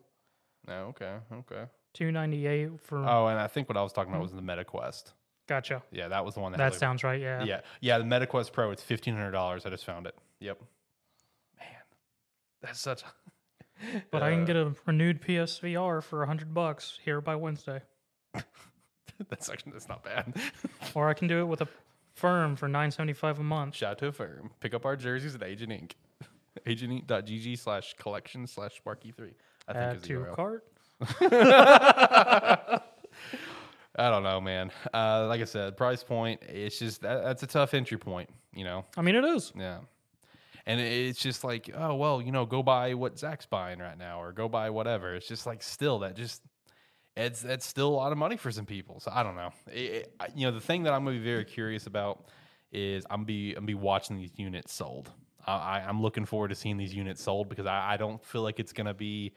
[0.67, 1.65] No, okay, okay.
[1.93, 2.97] 298 for.
[2.99, 5.13] Oh, and I think what I was talking about was the MetaQuest.
[5.47, 5.81] gotcha.
[5.91, 6.57] Yeah, that was the one that.
[6.57, 7.19] That had, sounds right.
[7.19, 7.43] Yeah.
[7.43, 7.97] Yeah, yeah.
[7.97, 9.65] The MetaQuest Pro, it's fifteen hundred dollars.
[9.65, 10.15] I just found it.
[10.39, 10.59] Yep.
[11.57, 11.67] Man,
[12.61, 13.03] that's such.
[13.03, 13.05] A,
[14.11, 17.81] But I can Uh, get a renewed PSVR for 100 bucks here by Wednesday,
[19.29, 20.33] that's actually that's not bad.
[20.93, 21.67] or I can do it with a
[22.19, 23.75] firm for 975 a month.
[23.75, 24.51] Shout out to Affirm.
[24.59, 25.93] Pick up our jerseys at Agent Inc.
[26.67, 29.33] AgentInc.gg slash collection slash Sparky three.
[29.67, 30.35] I think Add is the to URL.
[30.35, 30.65] cart.
[33.95, 34.71] I don't know, man.
[34.93, 36.41] Uh, like I said, price point.
[36.47, 38.29] It's just that, that's a tough entry point.
[38.53, 38.85] You know.
[38.97, 39.51] I mean, it is.
[39.55, 39.79] Yeah.
[40.65, 44.21] And it's just like, oh well, you know, go buy what Zach's buying right now,
[44.21, 45.15] or go buy whatever.
[45.15, 46.41] It's just like still that just
[47.19, 48.99] it's it's still a lot of money for some people.
[48.99, 49.51] So I don't know.
[49.71, 52.25] It, it- you know, the thing that I'm gonna be very curious about
[52.71, 55.09] is I'm be I'm be watching these units sold.
[55.47, 58.59] I, I'm looking forward to seeing these units sold because I, I don't feel like
[58.59, 59.33] it's gonna be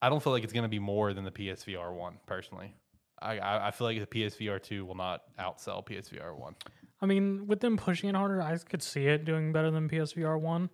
[0.00, 2.74] I don't feel like it's gonna be more than the PSVR one personally.
[3.20, 6.56] I, I, I feel like the PSVR two will not outsell PSVR one.
[7.00, 10.40] I mean, with them pushing it harder, I could see it doing better than PSVR
[10.40, 10.70] one.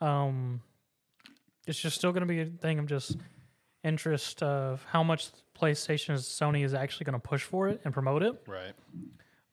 [0.00, 0.60] Um,
[1.66, 3.16] it's just still to be a thing of just
[3.82, 5.30] interest of how much
[5.60, 8.72] PlayStation is Sony is actually going to push for it and promote it Right.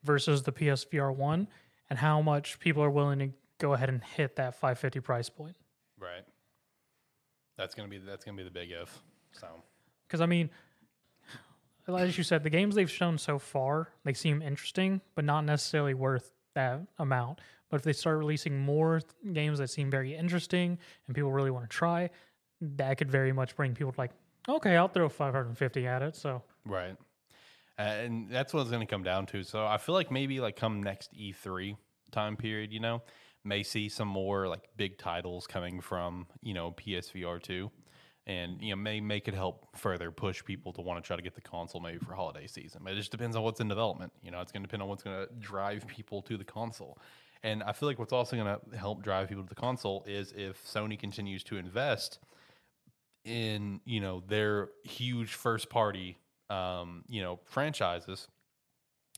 [0.02, 1.48] versus the PSVR one,
[1.90, 5.56] and how much people are willing to go ahead and hit that 550 price point.
[5.98, 6.24] Right.
[7.56, 9.02] That's gonna be that's gonna be the big if.
[9.32, 9.48] So
[10.06, 10.48] Because I mean,
[11.88, 15.94] as you said, the games they've shown so far they seem interesting, but not necessarily
[15.94, 17.40] worth that amount.
[17.68, 21.50] But if they start releasing more th- games that seem very interesting and people really
[21.50, 22.10] want to try,
[22.60, 24.12] that could very much bring people to like,
[24.48, 26.16] okay, I'll throw 550 at it.
[26.16, 26.96] So right,
[27.76, 29.42] and that's what it's going to come down to.
[29.42, 31.76] So I feel like maybe like come next E3
[32.10, 33.02] time period, you know,
[33.44, 37.70] may see some more like big titles coming from you know PSVR two,
[38.26, 41.22] and you know may make it help further push people to want to try to
[41.22, 42.82] get the console maybe for holiday season.
[42.84, 44.12] But it just depends on what's in development.
[44.22, 46.98] You know, it's going to depend on what's going to drive people to the console.
[47.42, 50.32] And I feel like what's also going to help drive people to the console is
[50.36, 52.18] if Sony continues to invest
[53.24, 56.18] in you know their huge first party
[56.50, 58.28] um, you know franchises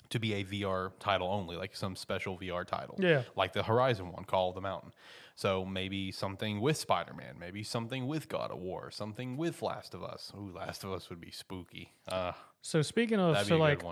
[0.08, 3.22] to be a VR title only, like some special VR title, Yeah.
[3.36, 4.92] like the Horizon one, Call of the Mountain.
[5.36, 9.94] So maybe something with Spider Man, maybe something with God of War, something with Last
[9.94, 10.32] of Us.
[10.36, 11.92] Ooh, Last of Us would be spooky.
[12.08, 13.82] Uh, So speaking of, so like,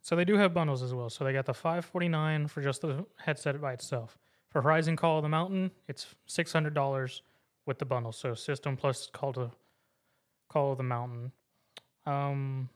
[0.00, 1.08] so they do have bundles as well.
[1.10, 4.18] So they got the 549 for just the headset by itself.
[4.50, 7.20] For Horizon Call of the Mountain, it's $600
[7.66, 8.12] with the bundle.
[8.12, 9.50] So system plus Call to
[10.48, 11.32] Call of the Mountain.
[12.06, 12.68] Um,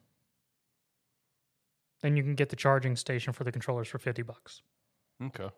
[2.03, 4.62] then you can get the charging station for the controllers for 50 bucks.
[5.22, 5.48] Okay.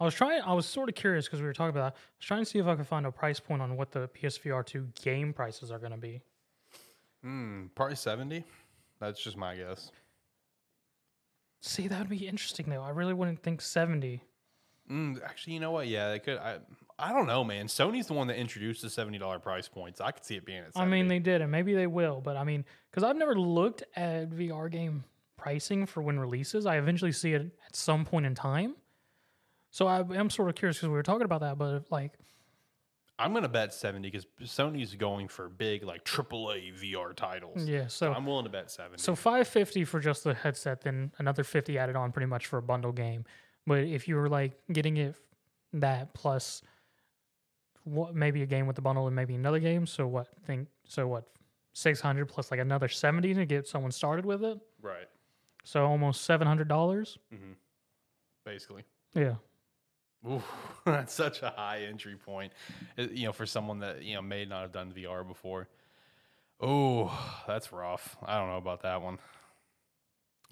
[0.00, 0.42] I was trying.
[0.42, 1.94] I was sort of curious because we were talking about.
[1.94, 2.00] That.
[2.00, 4.08] I was trying to see if I could find a price point on what the
[4.08, 6.20] PSVR two game prices are going to be.
[7.22, 8.44] Hmm, probably 70.
[8.98, 9.92] That's just my guess.
[11.60, 12.82] See, that would be interesting though.
[12.82, 14.22] I really wouldn't think seventy.
[14.90, 15.86] Mm, actually, you know what?
[15.86, 16.38] Yeah, they could.
[16.38, 16.58] I,
[17.02, 17.66] I don't know, man.
[17.66, 20.00] Sony's the one that introduced the seventy dollar price points.
[20.00, 20.74] I could see it being at.
[20.74, 20.80] 70.
[20.80, 22.20] I mean, they did, and maybe they will.
[22.20, 25.04] But I mean, because I've never looked at VR game
[25.36, 26.64] pricing for when releases.
[26.64, 28.76] I eventually see it at some point in time.
[29.70, 31.58] So I am sort of curious because we were talking about that.
[31.58, 32.12] But like,
[33.18, 37.64] I'm gonna bet seventy because Sony's going for big like AAA VR titles.
[37.68, 37.88] yeah.
[37.88, 39.02] So I'm willing to bet seventy.
[39.02, 42.58] So five fifty for just the headset, then another fifty added on, pretty much for
[42.58, 43.24] a bundle game.
[43.66, 45.16] But if you were like getting it
[45.72, 46.62] that plus
[47.84, 51.06] what maybe a game with the bundle and maybe another game, so what think so
[51.06, 51.24] what
[51.72, 54.58] six hundred plus like another seventy to get someone started with it.
[54.80, 55.08] right,
[55.64, 57.18] So almost seven hundred dollars.
[57.34, 57.52] Mm-hmm.
[58.44, 58.84] basically.
[59.14, 59.34] Yeah.
[60.28, 60.42] Ooh,
[60.86, 62.52] that's such a high entry point,
[62.96, 65.68] you know, for someone that you know may not have done VR before.
[66.60, 67.10] Oh,
[67.48, 68.16] that's rough.
[68.24, 69.18] I don't know about that one.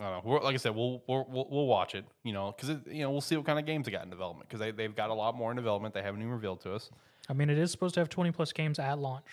[0.00, 0.30] I don't know.
[0.30, 3.10] We're, like I said, we'll we'll we'll, we'll watch it, you know, because you know
[3.10, 5.14] we'll see what kind of games they got in development because they they've got a
[5.14, 6.90] lot more in development they haven't even revealed to us.
[7.30, 9.24] I mean it is supposed to have twenty plus games at launch.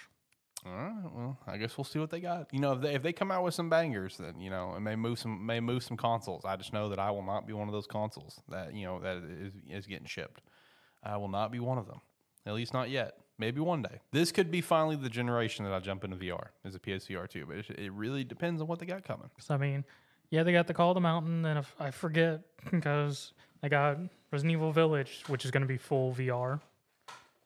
[0.65, 2.53] All right, well, I guess we'll see what they got.
[2.53, 4.81] You know, if they if they come out with some bangers, then you know it
[4.81, 6.45] may move some may move some consoles.
[6.45, 8.99] I just know that I will not be one of those consoles that you know
[8.99, 10.41] that is is getting shipped.
[11.03, 12.01] I will not be one of them.
[12.45, 13.15] At least not yet.
[13.39, 13.99] Maybe one day.
[14.11, 17.45] This could be finally the generation that I jump into VR as a PSVR two,
[17.45, 19.29] but it, it really depends on what they got coming.
[19.39, 19.85] So I mean,
[20.29, 23.97] yeah, they got the Call of the Mountain, and if I forget because they got
[24.31, 26.59] Resident Evil Village, which is going to be full VR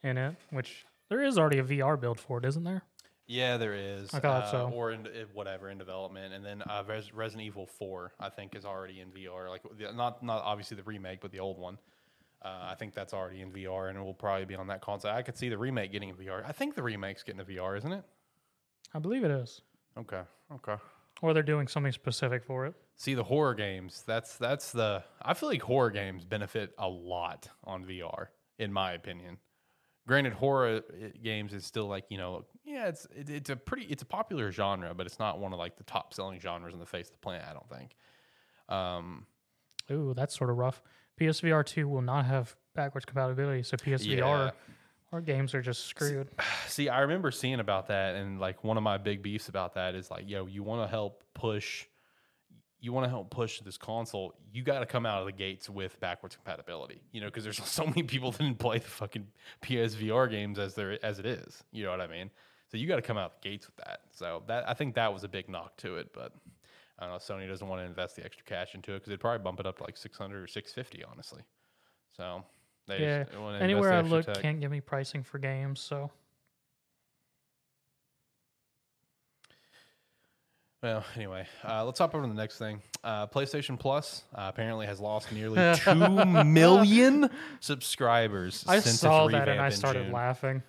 [0.04, 0.36] in it.
[0.50, 2.84] Which there is already a VR build for it, isn't there?
[3.28, 4.14] Yeah, there is.
[4.14, 4.72] I thought uh, so.
[4.74, 8.56] Or in, eh, whatever in development, and then uh, Res- Resident Evil Four, I think,
[8.56, 9.48] is already in VR.
[9.50, 11.78] Like the, not not obviously the remake, but the old one.
[12.44, 15.12] Uh, I think that's already in VR, and it will probably be on that console.
[15.12, 16.44] I could see the remake getting a VR.
[16.46, 18.04] I think the remake's getting a VR, isn't it?
[18.94, 19.62] I believe it is,
[19.98, 20.22] Okay,
[20.56, 20.76] okay.
[21.22, 22.74] or they're doing something specific for it.
[22.96, 24.04] See the horror games.
[24.06, 25.04] That's that's the.
[25.22, 28.28] I feel like horror games benefit a lot on VR,
[28.60, 29.38] in my opinion.
[30.08, 33.86] Granted, horror uh, games is still like you know, yeah, it's it, it's a pretty
[33.86, 36.80] it's a popular genre, but it's not one of like the top selling genres on
[36.80, 37.46] the face of the planet.
[37.50, 37.96] I don't think.
[38.68, 39.26] Um,
[39.92, 40.82] Ooh, that's sort of rough.
[41.20, 44.52] PSVR two will not have backwards compatibility, so PSVR Yeah.
[45.12, 46.30] our games are just screwed.
[46.68, 49.94] See, I remember seeing about that, and like one of my big beefs about that
[49.94, 51.86] is like, yo, you want to help push,
[52.82, 55.70] you want to help push this console, you got to come out of the gates
[55.70, 59.28] with backwards compatibility, you know, because there's so many people that didn't play the fucking
[59.62, 62.30] PSVR games as there as it is, you know what I mean?
[62.70, 64.02] So you got to come out the gates with that.
[64.12, 66.34] So that I think that was a big knock to it, but
[66.98, 67.18] I don't know.
[67.20, 69.66] Sony doesn't want to invest the extra cash into it because they'd probably bump it
[69.66, 71.42] up to like 600 or 650, honestly.
[72.16, 72.44] So
[72.88, 74.40] they Yeah, just Anywhere the I look, tech.
[74.42, 75.80] can't give me pricing for games.
[75.80, 76.12] So
[80.82, 82.82] Well, anyway, uh, let's hop over to the next thing.
[83.04, 85.96] Uh, PlayStation Plus uh, apparently has lost nearly two
[86.44, 90.12] million subscribers I since saw its that and revamp I in started June.
[90.12, 90.64] laughing.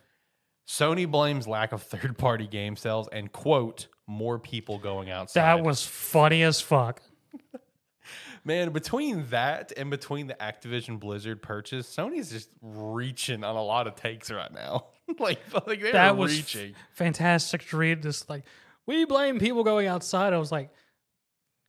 [0.66, 5.42] Sony blames lack of third-party game sales and quote more people going outside.
[5.42, 7.02] That was funny as fuck.
[8.44, 13.86] man between that and between the Activision Blizzard purchase, Sony's just reaching on a lot
[13.86, 14.86] of takes right now.
[15.18, 16.74] like, like they're that was reaching.
[16.92, 18.02] fantastic to read.
[18.02, 18.44] Just like
[18.86, 20.32] we blame people going outside.
[20.32, 20.70] I was like,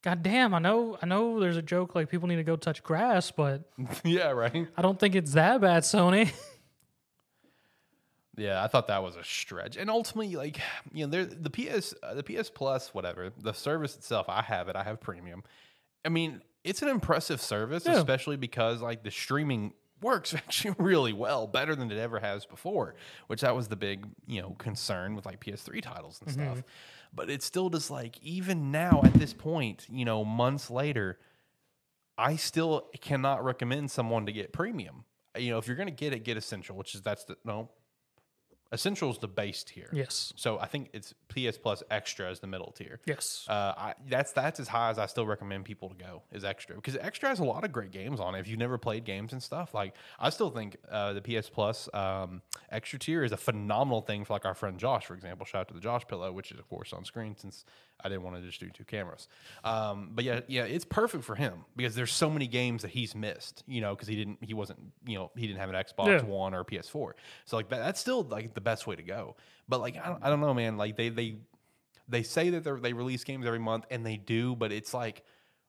[0.03, 0.53] God damn!
[0.53, 1.39] I know, I know.
[1.39, 3.69] There's a joke like people need to go touch grass, but
[4.03, 4.67] yeah, right.
[4.75, 6.31] I don't think it's that bad, Sony.
[8.35, 10.59] Yeah, I thought that was a stretch, and ultimately, like
[10.91, 14.25] you know, there the PS, uh, the PS Plus, whatever the service itself.
[14.27, 14.75] I have it.
[14.75, 15.43] I have premium.
[16.03, 17.93] I mean, it's an impressive service, Yeah.
[17.97, 22.95] especially because like the streaming works actually really well, better than it ever has before.
[23.27, 26.63] Which that was the big you know concern with like PS3 titles and stuff.
[27.15, 31.19] But it's still just like even now at this point, you know, months later,
[32.17, 35.05] I still cannot recommend someone to get premium.
[35.37, 37.69] You know, if you're gonna get it, get essential, which is that's the no.
[38.73, 39.87] Essential is the base tier.
[39.93, 40.33] Yes.
[40.35, 42.99] So I think it's PS Plus Extra is the middle tier.
[43.05, 43.45] Yes.
[43.47, 46.75] Uh, I, that's that's as high as I still recommend people to go is extra
[46.75, 48.39] because extra has a lot of great games on it.
[48.39, 51.87] If you've never played games and stuff, like I still think uh, the PS Plus
[51.93, 55.45] um, extra tier is a phenomenal thing for like our friend Josh, for example.
[55.45, 57.65] Shout out to the Josh Pillow, which is of course on screen since
[58.03, 59.27] I didn't want to just do two cameras.
[59.63, 63.15] Um, but yeah, yeah, it's perfect for him because there's so many games that he's
[63.15, 63.63] missed.
[63.67, 66.21] You know, because he didn't, he wasn't, you know, he didn't have an Xbox Yeah.
[66.23, 67.13] One or a PS4.
[67.45, 69.35] So like that, that's still like the best way to go.
[69.67, 70.77] But like I don't, I don't know, man.
[70.77, 71.37] Like they they
[72.07, 75.23] they say that they they release games every month and they do but it's like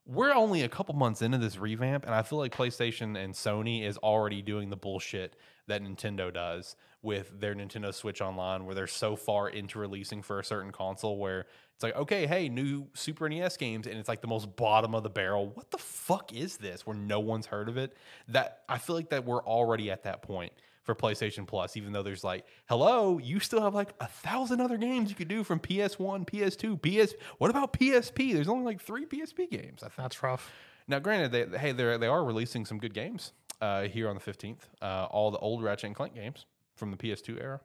[0.04, 3.84] we're only a couple months into this revamp and i feel like playstation and sony
[3.84, 8.86] is already doing the bullshit that nintendo does with their nintendo switch online where they're
[8.86, 13.28] so far into releasing for a certain console where it's like okay hey new super
[13.28, 16.56] nes games and it's like the most bottom of the barrel what the fuck is
[16.56, 17.96] this where no one's heard of it
[18.28, 20.52] that i feel like that we're already at that point
[20.84, 24.76] for PlayStation Plus, even though there's like, hello, you still have like a thousand other
[24.76, 27.14] games you could do from PS1, PS2, PS.
[27.38, 28.34] What about PSP?
[28.34, 29.82] There's only like three PSP games.
[29.82, 29.96] I think.
[29.96, 30.52] That's rough.
[30.86, 33.32] Now, granted, they hey they they are releasing some good games
[33.64, 34.60] uh, here on the 15th.
[34.82, 36.46] Uh, all the old Ratchet and Clank games
[36.76, 37.60] from the PS2 era,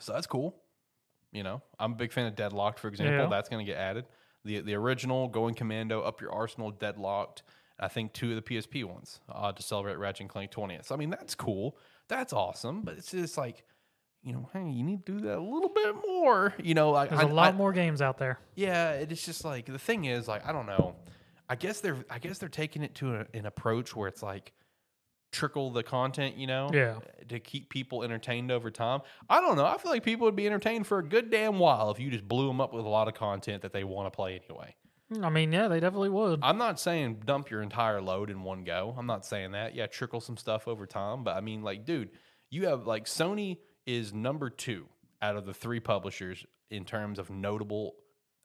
[0.00, 0.56] so that's cool.
[1.32, 3.24] You know, I'm a big fan of Deadlocked, for example.
[3.24, 3.26] Yeah.
[3.30, 4.04] That's going to get added.
[4.44, 7.42] The the original Going Commando, Up Your Arsenal, Deadlocked.
[7.80, 10.84] I think two of the PSP ones uh, to celebrate Ratchet and Clank 20th.
[10.86, 11.76] So, I mean, that's cool.
[12.06, 12.82] That's awesome.
[12.82, 13.64] But it's just like,
[14.22, 16.54] you know, hey, you need to do that a little bit more.
[16.62, 18.38] You know, like There's I- a lot I- more games out there.
[18.54, 20.94] yeah, it's just like the thing is like I don't know.
[21.48, 24.52] I guess they're I guess they're taking it to a, an approach where it's like
[25.32, 26.98] trickle the content, you know, Yeah.
[27.28, 29.00] to keep people entertained over time.
[29.28, 29.64] I don't know.
[29.64, 32.28] I feel like people would be entertained for a good damn while if you just
[32.28, 34.76] blew them up with a lot of content that they want to play anyway.
[35.22, 36.40] I mean, yeah, they definitely would.
[36.42, 38.94] I'm not saying dump your entire load in one go.
[38.96, 39.74] I'm not saying that.
[39.74, 41.22] Yeah, trickle some stuff over time.
[41.24, 42.10] But I mean, like, dude,
[42.50, 44.86] you have like Sony is number two
[45.20, 47.94] out of the three publishers in terms of notable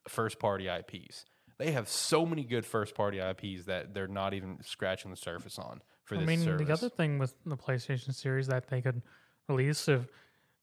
[0.08, 1.24] first party IPs.
[1.58, 5.58] They have so many good first party IPs that they're not even scratching the surface
[5.58, 6.66] on for I this mean, service.
[6.66, 9.02] the other thing with the PlayStation series that they could
[9.46, 10.06] release, if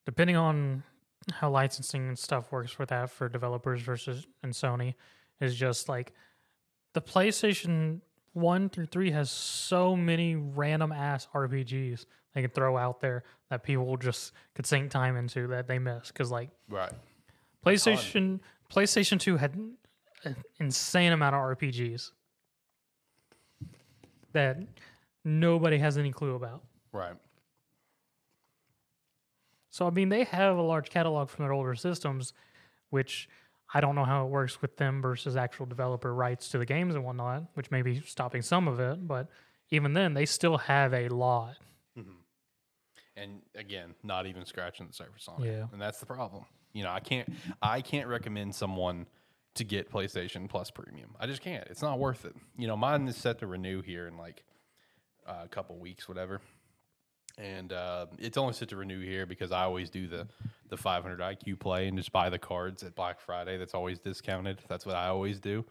[0.04, 0.82] depending on
[1.32, 4.94] how licensing and stuff works with that for developers versus and Sony,
[5.40, 6.12] is just like
[6.94, 8.00] the PlayStation
[8.32, 13.62] one through three has so many random ass RPGs they can throw out there that
[13.62, 16.92] people just could sink time into that they miss because like right.
[17.64, 19.54] PlayStation PlayStation Two had
[20.24, 22.10] an insane amount of RPGs
[24.32, 24.58] that
[25.26, 26.62] nobody has any clue about.
[26.92, 27.16] Right.
[29.70, 32.32] So I mean, they have a large catalog from their older systems,
[32.88, 33.28] which
[33.74, 36.94] I don't know how it works with them versus actual developer rights to the games
[36.94, 39.06] and whatnot, which may be stopping some of it.
[39.06, 39.28] But
[39.70, 41.56] even then, they still have a lot.
[41.98, 42.10] Mm-hmm.
[43.16, 45.46] and again, not even scratching the surface on it.
[45.46, 45.64] Yeah.
[45.72, 46.44] And that's the problem.
[46.72, 47.28] You know, I can't
[47.60, 49.06] I can't recommend someone
[49.54, 51.10] to get PlayStation Plus Premium.
[51.18, 51.66] I just can't.
[51.68, 52.36] It's not worth it.
[52.58, 54.44] You know, mine is set to renew here in like
[55.26, 56.40] uh, a couple weeks, whatever.
[57.38, 60.26] And uh, it's only set to renew here because I always do the
[60.68, 63.56] the 500 IQ play and just buy the cards at Black Friday.
[63.56, 64.58] That's always discounted.
[64.68, 65.64] That's what I always do.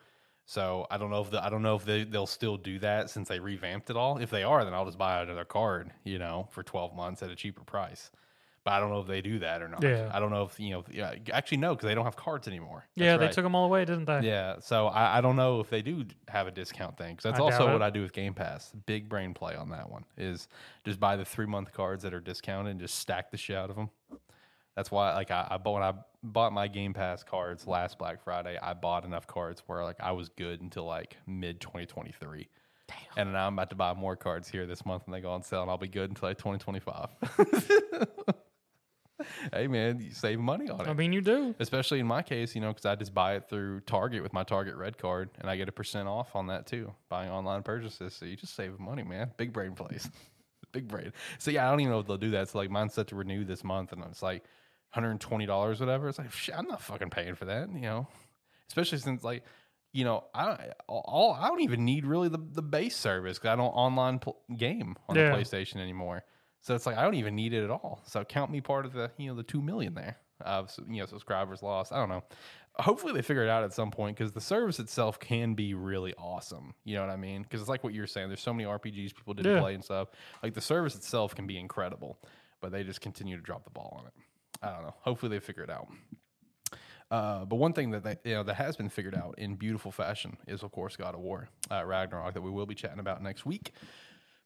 [0.46, 3.10] So I don't know if the, I don't know if they, they'll still do that
[3.10, 4.20] since they revamped it all.
[4.20, 7.32] If they are, then I'll just buy another card, you know, for 12 months at
[7.32, 8.12] a cheaper price.
[8.66, 9.84] But I don't know if they do that or not.
[9.84, 10.10] Yeah.
[10.12, 10.84] I don't know if you know.
[10.92, 12.84] Yeah, actually, no, because they don't have cards anymore.
[12.96, 13.32] yeah, they right.
[13.32, 14.22] took them all away, didn't they?
[14.22, 17.16] Yeah, so I, I don't know if they do have a discount thing.
[17.16, 18.72] 'cause that's I also what I do with Game Pass.
[18.88, 20.48] Big brain play on that one is
[20.84, 23.70] just buy the three month cards that are discounted and just stack the shit out
[23.70, 23.92] of them.
[24.76, 25.94] That's why, like, I, I bought when I
[26.24, 28.58] bought my Game Pass cards last Black Friday.
[28.60, 32.48] I bought enough cards where like I was good until like mid twenty twenty three.
[33.16, 35.44] And now I'm about to buy more cards here this month and they go on
[35.44, 37.10] sale, and I'll be good until like 2025.
[39.54, 41.56] hey man, you save money on it I mean, you do.
[41.60, 44.44] especially in my case, you know, because I just buy it through Target with my
[44.44, 48.14] Target Red card, and I get a percent off on that too, buying online purchases.
[48.14, 49.32] So you just save money, man.
[49.38, 50.10] Big brain plays,
[50.72, 51.14] big brain.
[51.40, 52.50] So yeah, I don't even know if they'll do that.
[52.50, 54.44] So like, mine's set to renew this month, and it's like
[54.94, 56.10] 120 dollars, whatever.
[56.10, 58.08] It's like shit, I'm not fucking paying for that, you know.
[58.68, 59.44] Especially since like,
[59.94, 63.56] you know, I all I don't even need really the the base service because I
[63.56, 65.30] don't online pl- game on Yeah.
[65.30, 66.26] the PlayStation anymore.
[66.66, 68.02] So it's like I don't even need it at all.
[68.08, 70.18] So count me part of the you know the two million there.
[70.42, 71.94] of you know subscribers lost.
[71.94, 72.24] I don't know.
[72.78, 76.16] Hopefully they figure it out at some point because the service itself can be really
[76.16, 76.74] awesome.
[76.84, 77.44] You know what I mean?
[77.44, 78.30] Because it's like what you're saying.
[78.30, 79.62] There's so many RPGs people didn't Yeah.
[79.62, 80.08] play and stuff.
[80.42, 82.18] Like the service itself can be incredible,
[82.62, 84.14] but they just continue to drop the ball on it.
[84.64, 84.96] I don't know.
[85.02, 85.88] Hopefully they figure it out.
[87.12, 89.92] Uh, but one thing that they, you know that has been figured out in beautiful
[89.92, 93.22] fashion is, of course, God of War uh, Ragnarok that we will be chatting about
[93.22, 93.72] next week.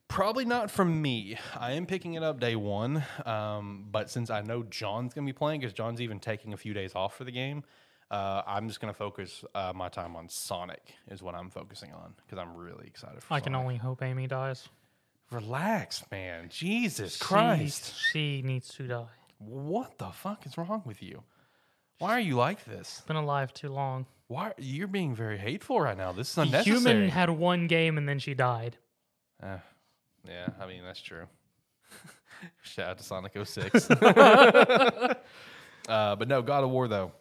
[0.10, 1.38] Probably not from me.
[1.58, 5.34] I am picking it up day one, um, but since I know John's gonna be
[5.34, 7.64] playing, because John's even taking a few days off for the game,
[8.12, 10.96] uh, I'm just gonna focus uh, my time on Sonic.
[11.10, 13.34] Is what I'm focusing on because I'm really excited for.
[13.34, 13.62] I can Sonic.
[13.64, 14.68] only hope Amy dies.
[15.32, 16.50] relax, man.
[16.50, 19.06] Jesus She- Christ, she needs to die.
[19.38, 21.22] what the fuck is wrong with you?
[22.00, 23.04] Why are you like this?
[23.08, 24.08] Been alive too long.
[24.28, 26.12] Why you're being very hateful right now?
[26.14, 26.78] This is The unnecessary.
[26.80, 28.78] human had one game and then she died.
[29.42, 29.58] Uh,
[30.30, 31.26] yeah, I mean that's true.
[32.62, 33.90] Shout out to Sonic 06.
[33.92, 35.16] uh,
[35.88, 37.12] but no, God of War though.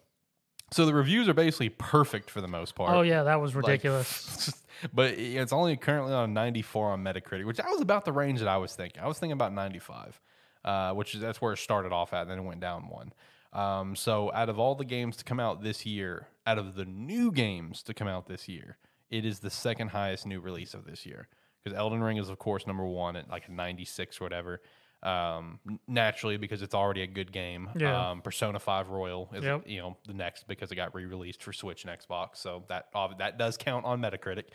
[0.70, 2.90] So the reviews are basically perfect for the most part.
[2.92, 4.52] Oh yeah, that was Like, ridiculous.
[4.92, 8.48] but it's only currently on 94 on Metacritic, which that was about the range that
[8.48, 9.02] I was thinking.
[9.02, 10.20] I was thinking about 95,
[10.64, 13.12] uh, which is that's where it started off at, and then it went down one.
[13.54, 16.84] Um, so out of all the games to come out this year, out of the
[16.84, 18.76] new games to come out this year,
[19.10, 21.28] it is the second highest new release of this year.
[21.68, 24.60] Because Elden Ring is of course number one at like a 96 or whatever.
[25.00, 27.68] Um, naturally because it's already a good game.
[27.76, 28.10] Yeah.
[28.10, 29.62] Um, Persona 5 Royal is Yep.
[29.66, 32.86] you know the next because it got re-released for Switch and Xbox, so that
[33.18, 34.46] that does count on Metacritic.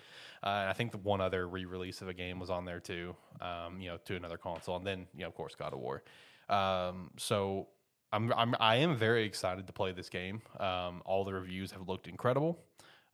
[0.43, 3.79] Uh, I think the one other re-release of a game was on there too, um,
[3.79, 6.03] you know, to another console, and then you know, of course, God of War.
[6.49, 7.67] Um, so
[8.11, 10.41] I'm, I'm I am very excited to play this game.
[10.59, 12.59] Um, all the reviews have looked incredible.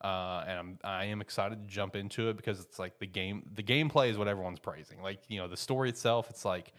[0.01, 3.43] Uh, and I'm I am excited to jump into it because it's like the game
[3.53, 5.01] the gameplay is what everyone's praising.
[5.01, 6.73] Like you know the story itself, it's like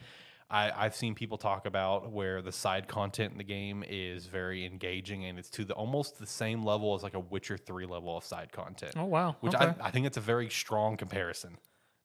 [0.51, 4.67] I, I've seen people talk about where the side content in the game is very
[4.67, 8.17] engaging and it's to the almost the same level as like a Witcher three level
[8.17, 8.95] of side content.
[8.97, 9.37] oh wow.
[9.41, 9.67] Which okay.
[9.67, 11.57] I, I think it's a very strong comparison.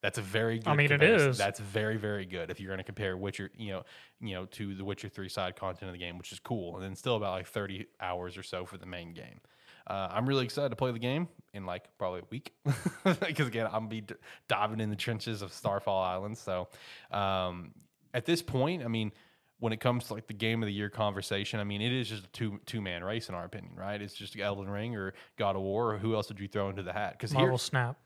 [0.02, 1.30] That's a very good I mean, it comparison.
[1.30, 1.38] is.
[1.40, 3.84] That's very, very good if you're going to compare Witcher, you know,
[4.22, 6.76] you know, to the Witcher 3 side content of the game, which is cool.
[6.76, 9.40] And then still about like 30 hours or so for the main game.
[9.88, 12.54] Uh, I'm really excited to play the game in like probably a week
[13.04, 14.16] because again, I'm be d-
[14.48, 16.38] diving in the trenches of Starfall Island.
[16.38, 16.68] So
[17.12, 17.72] um,
[18.14, 19.12] at this point, I mean,
[19.60, 22.10] when it comes to like the game of the year conversation, I mean, it is
[22.10, 24.02] just a two two man race in our opinion, right?
[24.02, 26.84] It's just Elden Ring or God of War or who else would you throw into
[26.84, 27.14] the hat?
[27.14, 27.98] Because here, Marvel Snap.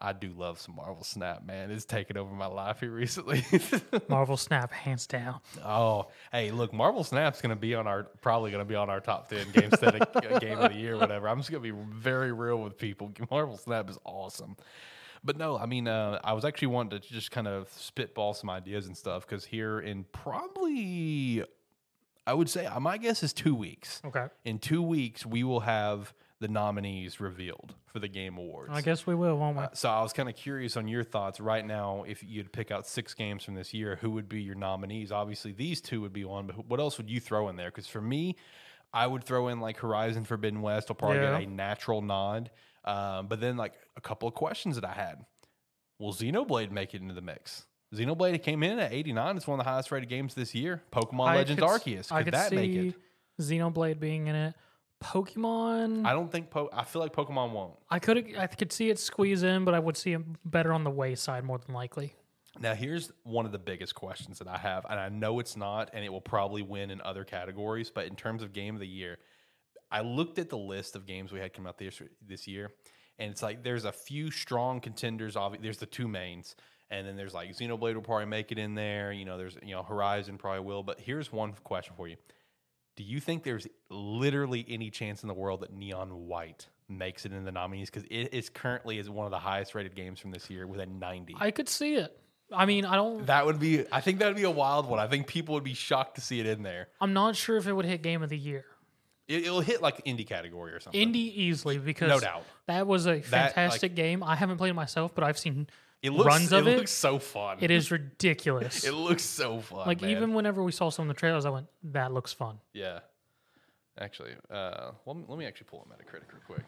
[0.00, 1.72] I do love some Marvel Snap, man.
[1.72, 3.44] It's taken over my life here recently.
[4.08, 5.40] Marvel Snap, hands down.
[5.64, 8.88] oh, hey, look, Marvel Snap's going to be on our probably going to be on
[8.90, 11.28] our top ten game aesthetic uh, game of the year, whatever.
[11.28, 13.10] I'm just going to be very real with people.
[13.30, 14.56] Marvel Snap is awesome.
[15.24, 18.48] But no, I mean, uh, I was actually wanting to just kind of spitball some
[18.50, 21.42] ideas and stuff because here in probably,
[22.24, 24.00] I would say, uh, my guess is two weeks.
[24.04, 24.26] Okay.
[24.44, 28.70] In two weeks, we will have the nominees revealed for the Game Awards.
[28.72, 29.64] I guess we will, won't we?
[29.64, 32.04] Uh, so I was kind of curious on your thoughts right now.
[32.06, 35.10] If you'd pick out six games from this year, who would be your nominees?
[35.10, 37.70] Obviously, these two would be one, but what else would you throw in there?
[37.70, 38.36] Because for me,
[38.92, 40.90] I would throw in like Horizon Forbidden West.
[40.90, 41.38] I'll probably Yeah.
[41.40, 42.50] get a natural nod.
[42.84, 45.26] Um, but then like a couple of questions that I had:
[45.98, 47.66] Will Xenoblade make it into the mix?
[47.94, 49.36] Xenoblade came in at 89.
[49.36, 50.82] It's one of the highest rated games this year.
[50.92, 52.12] Pokemon I Legends could Arceus.
[52.12, 52.94] I Could could that see make it?
[53.40, 54.54] Xenoblade being in it.
[55.02, 56.04] Pokemon.
[56.04, 56.50] I don't think.
[56.50, 57.74] Po- I feel like Pokemon won't.
[57.90, 60.84] I could I could see it squeeze in, but I would see it better on
[60.84, 62.14] the wayside more than likely.
[62.60, 65.90] Now, here's one of the biggest questions that I have, and I know it's not,
[65.92, 67.90] and it will probably win in other categories.
[67.90, 69.18] But in terms of game of the year,
[69.90, 72.72] I looked at the list of games we had come out this this year,
[73.18, 75.36] and it's like there's a few strong contenders.
[75.36, 76.56] Obviously, there's the two mains,
[76.90, 79.12] and then there's like Xenoblade will probably make it in there.
[79.12, 80.82] You know, there's you know Horizon probably will.
[80.82, 82.16] But here's one question for you:
[82.98, 87.32] Do you think there's literally any chance in the world that Neon White makes it
[87.32, 87.88] in the nominees?
[87.88, 90.80] Because it is currently is one of the highest rated games from this year with
[90.80, 91.36] a 90.
[91.38, 92.18] I could see it.
[92.52, 93.24] I mean, I don't.
[93.26, 93.84] That would be.
[93.92, 94.98] I think that would be a wild one.
[94.98, 96.88] I think people would be shocked to see it in there.
[97.00, 98.64] I'm not sure if it would hit Game of the Year.
[99.28, 101.00] It, it'll hit like indie category or something.
[101.00, 102.42] Indie easily because no doubt.
[102.66, 104.24] that was a like- fantastic game.
[104.24, 105.68] I haven't played it myself, but I've seen
[106.02, 106.26] It looks.
[106.26, 106.76] runs of it, it.
[106.78, 107.58] looks so fun.
[107.60, 108.84] it is ridiculous.
[108.86, 109.86] It looks so fun.
[109.86, 110.10] like man.
[110.10, 113.00] even whenever we saw some of the trailers, I went, "That looks fun." yeah.
[114.00, 116.64] Actually, uh, let me, let me actually pull up Metacritic real quick.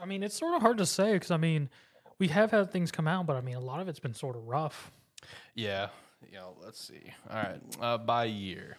[0.00, 1.68] I mean, it's sort of hard to say because I mean,
[2.18, 4.36] we have had things come out, but I mean, a lot of it's been sort
[4.36, 4.90] of rough.
[5.54, 5.88] Yeah.
[6.26, 7.12] You know, let's see.
[7.30, 7.60] All right.
[7.80, 8.78] Uh, by year.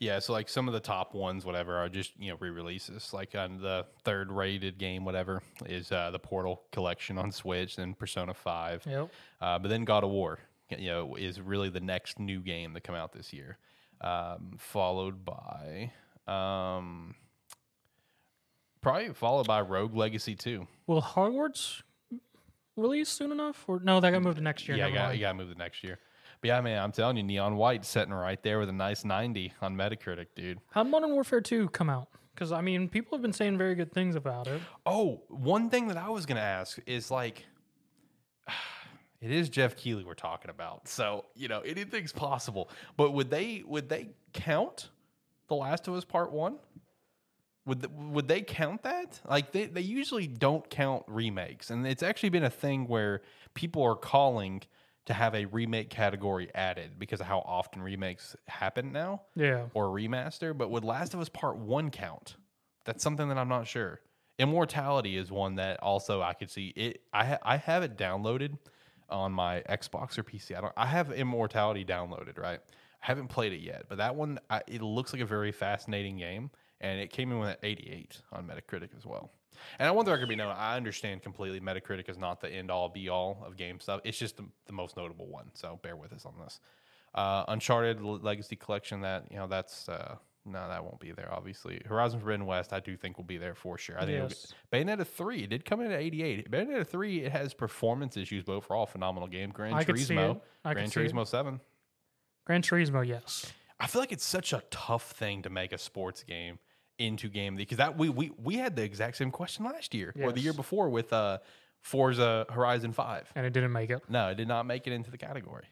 [0.00, 3.12] Yeah, so like some of the top ones, whatever, are just you know re-releases.
[3.12, 7.94] Like on the third rated game, whatever, is uh, the Portal collection on Switch, then
[7.94, 8.84] Persona Five.
[8.86, 9.10] Yep.
[9.40, 10.38] Uh, but then God of War,
[10.70, 13.58] you know, is really the next new game that come out this year.
[14.00, 15.90] um, followed by
[16.28, 17.14] um,
[18.80, 20.66] probably followed by Rogue Legacy 2.
[20.86, 21.82] Will Hogwarts
[22.76, 23.64] release soon enough?
[23.66, 24.76] Or no, that got moved to next year.
[24.76, 25.98] yeah, never you got, you to next year.
[26.40, 29.52] But yeah, man, I'm telling you, Neon White sitting right there with a nice 90
[29.60, 30.60] on Metacritic, dude.
[30.70, 32.08] How Modern Warfare 2 come out?
[32.34, 34.60] Because I mean, people have been saying very good things about it.
[34.86, 37.44] Oh, one thing that I was gonna ask is like,
[39.20, 42.70] it is Geoff Keighley we're talking about, so you know anything's possible.
[42.96, 44.90] But would they would they count
[45.48, 46.58] The Last of Us Part One?
[47.66, 49.20] Would th- would they count that?
[49.28, 53.22] Like they they usually don't count remakes, and it's actually been a thing where
[53.54, 54.62] people are calling
[55.08, 59.66] to have a remake category added because of how often remakes happen now Yeah.
[59.74, 62.36] or remaster, but would Last of Us Part 1 count?
[62.84, 64.00] That's something that I'm not sure.
[64.38, 68.56] Immortality is one that also I could see it I ha- I have it downloaded
[69.10, 70.54] on my Xbox or PC.
[70.56, 72.60] I don't I have Immortality downloaded, right?
[73.02, 76.18] I haven't played it yet, but that one I, it looks like a very fascinating
[76.18, 76.50] game
[76.80, 79.30] and it came in with an 88 on Metacritic as well.
[79.78, 80.54] And I want the record to be known.
[80.56, 81.60] I understand completely.
[81.60, 84.00] Metacritic is not the end all be all of game stuff.
[84.04, 85.50] It's just the, the most notable one.
[85.54, 86.60] So bear with us on this.
[87.14, 89.00] Uh, Uncharted Legacy Collection.
[89.00, 91.32] That you know, that's uh, no, that won't be there.
[91.32, 92.72] Obviously, Horizon Forbidden West.
[92.72, 93.96] I do think will be there for sure.
[93.98, 94.52] I think Yes.
[94.72, 96.50] Bayonetta three it did come in at 88.
[96.50, 99.50] Bayonetta three it has performance issues, but overall phenomenal game.
[99.50, 101.12] Gran I Turismo, Gran could see it.
[101.12, 101.60] Turismo seven.
[102.46, 103.52] Gran Turismo, yes.
[103.80, 106.58] I feel like it's such a tough thing to make a sports game
[106.98, 110.12] into game the because that we we we had the exact same question last year
[110.20, 111.38] or the year before with uh
[111.80, 113.32] Forza Horizon 5.
[113.34, 114.02] And it didn't make it.
[114.08, 115.64] No, it did not make it into the category.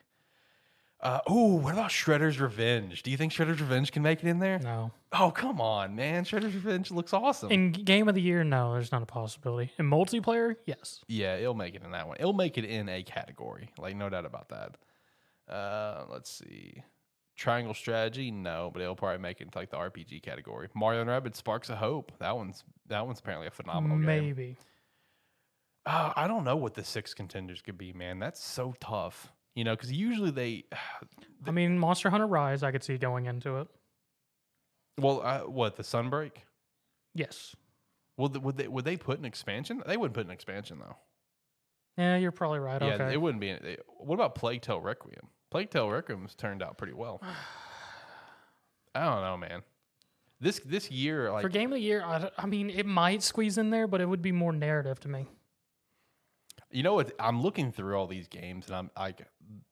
[0.98, 3.02] Uh, oh, what about Shredder's Revenge?
[3.02, 4.58] Do you think Shredder's Revenge can make it in there?
[4.58, 4.92] No.
[5.12, 6.24] Oh, come on, man.
[6.24, 7.50] Shredder's Revenge looks awesome.
[7.52, 9.70] In game of the year, no, there's not a possibility.
[9.78, 11.04] In multiplayer, yes.
[11.06, 12.16] yeah, it'll make it in that one.
[12.18, 13.70] It'll make it in a category.
[13.78, 15.52] Like, no doubt about that.
[15.54, 16.82] Uh, let's see.
[17.36, 20.68] Triangle Strategy, no, but it'll probably make it into like the RPG category.
[20.74, 22.12] Mario and Rabbids Sparks of Hope.
[22.18, 24.06] That one's that one's apparently a phenomenal game.
[24.06, 24.56] Maybe.
[25.84, 28.18] Uh, I don't know what the six contenders could be, man.
[28.18, 29.32] That's so tough.
[29.54, 30.64] You know, because usually they,
[31.46, 33.68] I mean, Monster Hunter Rise, I could see going into it.
[34.98, 36.32] well, uh, what the Sunbreak?
[37.14, 37.54] Yes.
[38.16, 39.82] Well, th- would they would they put an expansion?
[39.86, 40.96] They wouldn't put an expansion though.
[41.98, 42.80] Yeah, you're probably right.
[42.80, 43.12] Yeah, okay.
[43.12, 43.52] it wouldn't be.
[43.52, 45.28] They, what about Plague Tale Requiem?
[45.56, 47.22] Plague Tale Requiem's turned out pretty well.
[48.94, 49.62] I don't know, man.
[50.38, 53.70] This this year, like For game of the year, I mean, it might squeeze in
[53.70, 55.26] there, but it would be more narrative to me.
[56.70, 57.12] you know what?
[57.18, 59.22] I'm looking through all these games, and I'm like,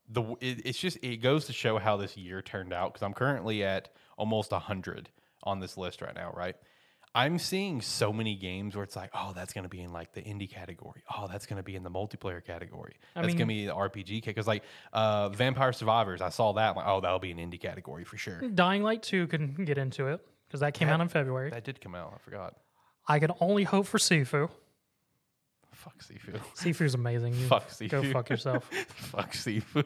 [0.09, 3.13] the it, it's just it goes to show how this year turned out because I'm
[3.13, 5.11] currently at almost hundred
[5.43, 6.57] on this list right now, right?
[7.17, 10.21] I'm seeing so many games where it's like, oh, that's gonna be in like the
[10.23, 11.03] indie category.
[11.17, 12.95] Oh, that's gonna be in the multiplayer category.
[13.15, 16.21] I That's gonna be the RPG because like uh, Vampire Survivors.
[16.21, 16.75] I saw that.
[16.77, 18.41] Like, oh, that'll be an indie category for sure.
[18.41, 21.51] Dying Light 2 can get into it because that came That- out in February.
[21.51, 22.13] That did come out.
[22.15, 22.55] I forgot.
[23.07, 24.51] I can only hope for Sifu.
[25.73, 26.41] Fuck Sifu.
[26.57, 27.35] Sifu's amazing.
[27.39, 27.91] You Fuck Sifu.
[27.91, 28.65] Go fuck yourself.
[28.89, 29.85] Fuck Sifu.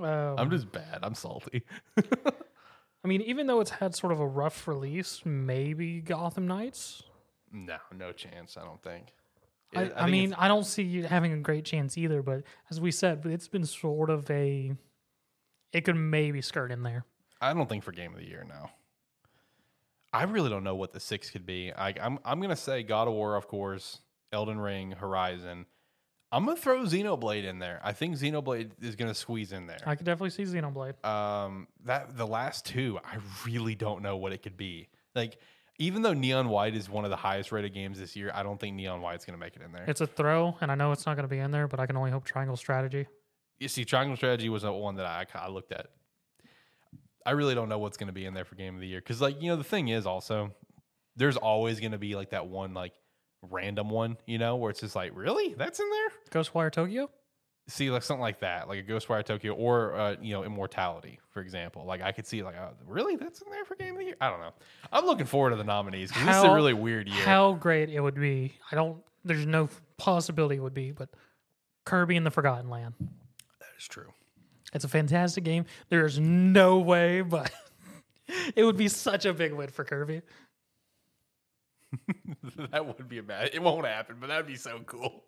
[0.00, 1.00] Um, I'm just bad.
[1.02, 1.62] I'm salty.
[3.08, 7.02] I mean, even though it's had sort of a rough release, maybe Gotham Knights.
[7.50, 8.58] no, no chance.
[8.58, 9.14] I don't think.
[9.74, 12.20] I, It- I, think mean, I don't see you having a great chance either.
[12.22, 14.74] But as we said, it's been sort of a.
[15.72, 17.06] It could maybe skirt in there.
[17.40, 18.44] I don't think for game of the year.
[18.46, 18.72] now.
[20.12, 21.72] I really don't know what the six could be.
[21.72, 24.00] I, I'm I'm gonna say God of War, of course,
[24.32, 25.64] Elden Ring, Horizon.
[26.30, 27.80] I'm gonna throw Xenoblade in there.
[27.82, 29.78] I think Xenoblade is gonna squeeze in there.
[29.86, 31.02] I could definitely see Xenoblade.
[31.04, 33.16] um that the last two i
[33.46, 35.38] really don't know what it could be like
[35.78, 38.58] even though neon white is one of the highest rated games this year i don't
[38.60, 40.92] think neon white's going to make it in there It's a throw, and I know
[40.92, 43.06] it's not going to be in there, but I can only hope Triangle Strategy.
[43.58, 45.86] you see triangle strategy was a one that i, I looked at
[47.24, 49.00] i really don't know what's going to be in there for game of the year
[49.00, 50.52] because like you know the thing is also
[51.16, 52.92] there's always going to be like that one like
[53.42, 57.08] random one you know where it's just like really that's in there Ghostwire Tokyo.
[57.68, 61.40] see like something like that like a ghostwire tokyo or uh, you know immortality for
[61.40, 64.04] example like i could see like oh, really that's in there for game of the
[64.06, 64.52] year i don't know
[64.90, 67.90] i'm looking forward to the nominees because this is a really weird year How great
[67.90, 68.54] it would be.
[68.72, 68.98] I don't.
[69.24, 69.68] There's no
[69.98, 71.10] possibility it would be, but
[71.84, 72.94] Kirby and the Forgotten Land.
[72.98, 74.12] that is true
[74.72, 75.66] It's a fantastic game.
[75.90, 77.50] There is no way, but
[78.56, 80.22] it would be such a big win for Kirby.
[82.70, 85.24] that would be a bad it won't happen but that'd be so cool.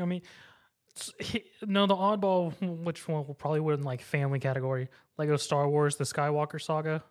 [0.00, 0.22] I mean,
[1.20, 2.52] he- no, the oddball,
[2.84, 7.02] which one will probably win like family category, Lego Star Wars: The Skywalker Saga,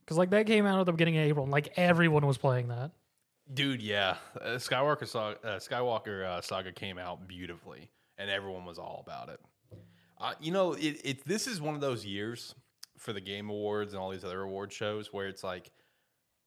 [0.00, 2.68] because like that came out at the beginning of April, and like everyone was playing
[2.68, 2.90] that.
[3.52, 4.16] dude yeah.
[4.40, 9.28] Uh, skywalker saga, uh, skywalker uh, saga came out beautifully and everyone was all about
[9.28, 9.40] it.
[10.18, 12.54] Uh, you know, it, it this is one of those years
[12.98, 15.70] for the game awards and all these other award shows where it's like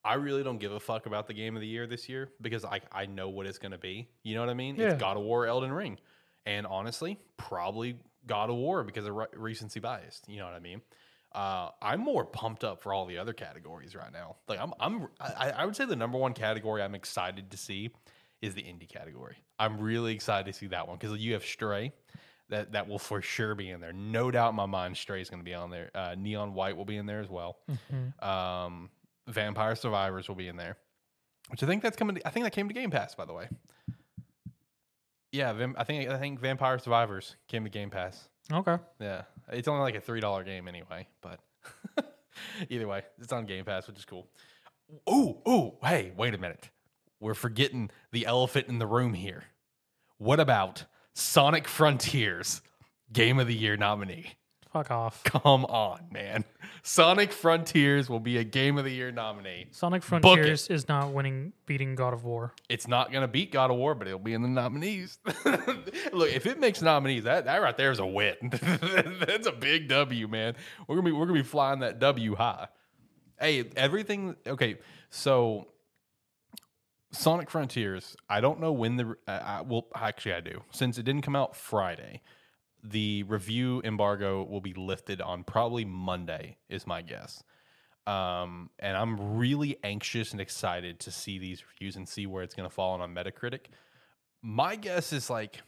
[0.07, 2.63] I really don't give a fuck about the game of the year this year because
[2.65, 4.07] I I know what it's going to be.
[4.23, 4.75] You know what I mean?
[4.75, 4.91] Yeah.
[4.91, 5.99] It's God of War, Elden Ring,
[6.45, 10.21] and honestly, probably God of War because of re- recency bias.
[10.27, 10.81] You know what I mean?
[11.33, 14.37] Uh, I'm more pumped up for all the other categories right now.
[14.47, 17.91] Like I'm, I'm, I, I would say the number one category I'm excited to see
[18.41, 19.35] is the indie category.
[19.59, 21.91] I'm really excited to see that one because you have Stray,
[22.49, 23.93] that that will for sure be in there.
[23.93, 25.91] No doubt in my mind, Stray is going to be on there.
[25.93, 27.57] Uh, Neon White will be in there as well.
[28.21, 28.89] Um,
[29.27, 30.77] Vampire Survivors will be in there,
[31.49, 32.15] which I think that's coming.
[32.15, 33.49] To, I think that came to Game Pass, by the way.
[35.31, 38.29] Yeah, I think I think Vampire Survivors came to Game Pass.
[38.51, 38.77] Okay.
[38.99, 41.39] Yeah, it's only like a three dollar game anyway, but
[42.69, 44.27] either way, it's on Game Pass, which is cool.
[45.09, 46.69] Ooh, ooh, hey, wait a minute.
[47.19, 49.43] We're forgetting the elephant in the room here.
[50.17, 52.61] What about Sonic Frontiers,
[53.11, 54.33] Game of the Year nominee?
[54.71, 55.23] Fuck off.
[55.23, 56.43] Come on, man.
[56.83, 59.67] Sonic Frontiers will be a Game of the Year nominee.
[59.71, 60.03] Sonic.
[60.03, 62.53] Frontiers is not winning, beating God of War.
[62.69, 65.19] It's not going to beat God of War, but it'll be in the nominees.
[66.13, 68.35] Look, if it makes nominees, that, that right there is a win.
[68.51, 70.55] That's a big W, man.
[70.87, 72.67] We're gonna be we're gonna be flying that W high.
[73.39, 74.35] Hey, everything.
[74.45, 74.77] Okay,
[75.09, 75.67] so
[77.11, 78.15] Sonic Frontiers.
[78.29, 79.15] I don't know when the.
[79.27, 80.61] Uh, I, well, actually, I do.
[80.71, 82.21] Since it didn't come out Friday,
[82.83, 86.57] the review embargo will be lifted on probably Monday.
[86.69, 87.43] Is my guess.
[88.05, 92.55] Um, and I'm really anxious and excited to see these reviews and see where it's
[92.55, 93.65] going to fall on Metacritic.
[94.41, 95.61] My guess is like,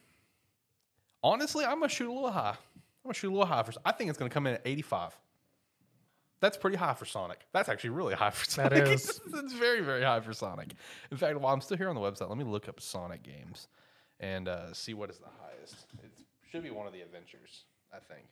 [1.22, 2.56] honestly, I'm gonna shoot a little high.
[2.56, 3.74] I'm gonna shoot a little high for.
[3.84, 5.18] I think it's going to come in at 85.
[6.42, 7.46] That's pretty high for Sonic.
[7.52, 8.88] That's actually really high for Sonic.
[8.88, 9.20] is.
[9.28, 10.74] That's very, very high for Sonic.
[11.12, 13.68] In fact, while I'm still here on the website, let me look up Sonic games
[14.20, 15.88] and uh, see what is the highest.
[16.52, 18.26] Should be one of the adventures, I think.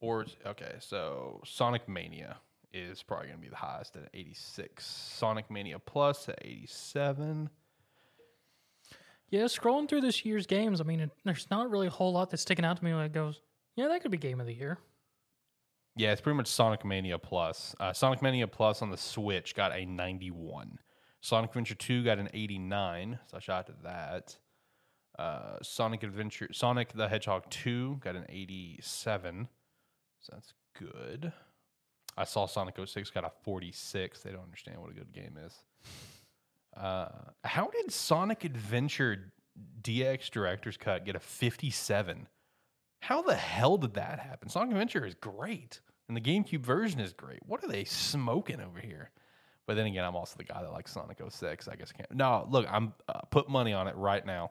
[0.00, 2.38] Or okay, so Sonic Mania
[2.72, 4.84] is probably going to be the highest at 86.
[4.84, 7.50] Sonic Mania Plus at 87.
[9.28, 12.30] Yeah, scrolling through this year's games, I mean, it, there's not really a whole lot
[12.30, 13.40] that's sticking out to me like goes,
[13.76, 14.78] yeah, that could be game of the year.
[15.96, 17.74] Yeah, it's pretty much Sonic Mania Plus.
[17.78, 20.78] Uh, Sonic Mania Plus on the Switch got a 91.
[21.20, 24.36] Sonic Adventure 2 got an 89, so I shot to that.
[25.18, 29.48] Uh, Sonic Adventure, Sonic the Hedgehog 2 got an 87,
[30.20, 31.32] so that's good.
[32.16, 34.20] I saw Sonic 06 got a 46.
[34.20, 35.54] They don't understand what a good game is.
[36.76, 37.08] Uh,
[37.44, 39.32] how did Sonic Adventure
[39.82, 42.28] DX Director's Cut get a 57?
[43.02, 44.48] How the hell did that happen?
[44.48, 47.40] Sonic Adventure is great, and the GameCube version is great.
[47.46, 49.10] What are they smoking over here?
[49.70, 51.68] But then again, I'm also the guy that likes Sonic 06.
[51.68, 52.12] I guess I can't.
[52.12, 54.50] No, look, I'm uh, put money on it right now.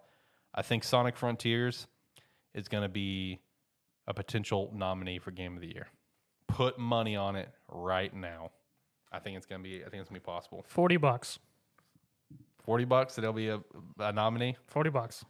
[0.56, 1.88] I think Sonic Frontiers
[2.54, 3.42] is going to be
[4.08, 5.88] a potential nominee for Game of the Year.
[6.48, 8.52] Put money on it right now.
[9.12, 9.80] I think it's going to be.
[9.80, 10.64] I think it's going to be possible.
[10.66, 11.40] 40 bucks.
[12.64, 13.60] Forty bucks, that it'll be a,
[14.00, 14.56] a nominee.
[14.68, 15.26] 40 bucks.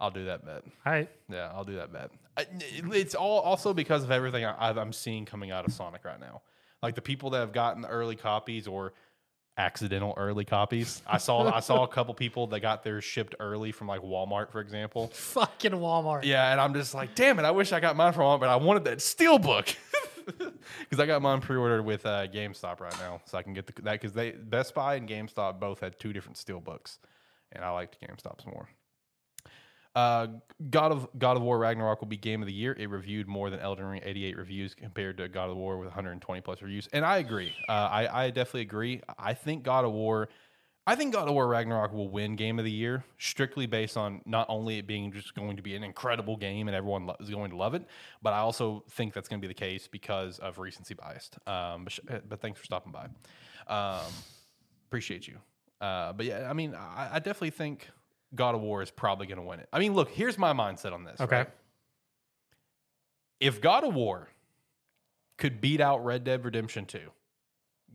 [0.00, 0.64] I'll do that bet.
[0.84, 1.08] All right.
[1.30, 2.10] Yeah, I'll do that bet.
[2.36, 6.42] It's all also because of everything I, I'm seeing coming out of Sonic right now.
[6.82, 8.94] Like the people that have gotten the early copies or
[9.56, 11.02] accidental early copies.
[11.06, 14.50] I saw I saw a couple people that got theirs shipped early from like Walmart,
[14.50, 15.08] for example.
[15.14, 16.24] Fucking Walmart.
[16.24, 17.44] Yeah, and I'm just like, damn it!
[17.44, 19.74] I wish I got mine from Walmart, but I wanted that steel book
[20.26, 23.82] because I got mine pre-ordered with uh, GameStop right now, so I can get the,
[23.82, 26.98] that because they Best Buy and GameStop both had two different steel books,
[27.52, 28.68] and I liked GameStop's more.
[29.94, 30.26] Uh,
[30.70, 32.74] God of God of War Ragnarok will be game of the year.
[32.78, 36.40] It reviewed more than Elden Ring, 88 reviews compared to God of War with 120
[36.40, 37.52] plus reviews, and I agree.
[37.68, 39.02] Uh, I I definitely agree.
[39.18, 40.28] I think God of War.
[40.84, 44.20] I think God of War Ragnarok will win Game of the Year strictly based on
[44.26, 47.30] not only it being just going to be an incredible game and everyone lo- is
[47.30, 47.86] going to love it,
[48.20, 51.30] but I also think that's going to be the case because of recency bias.
[51.46, 53.06] Um, but, sh- but thanks for stopping by.
[53.72, 54.10] Um,
[54.88, 55.38] appreciate you.
[55.80, 57.88] Uh, but yeah, I mean, I, I definitely think
[58.34, 59.68] God of War is probably going to win it.
[59.72, 61.20] I mean, look, here's my mindset on this.
[61.20, 61.36] Okay.
[61.36, 61.50] right?
[63.40, 64.28] If God of War
[65.36, 67.00] could beat out Red Dead Redemption 2,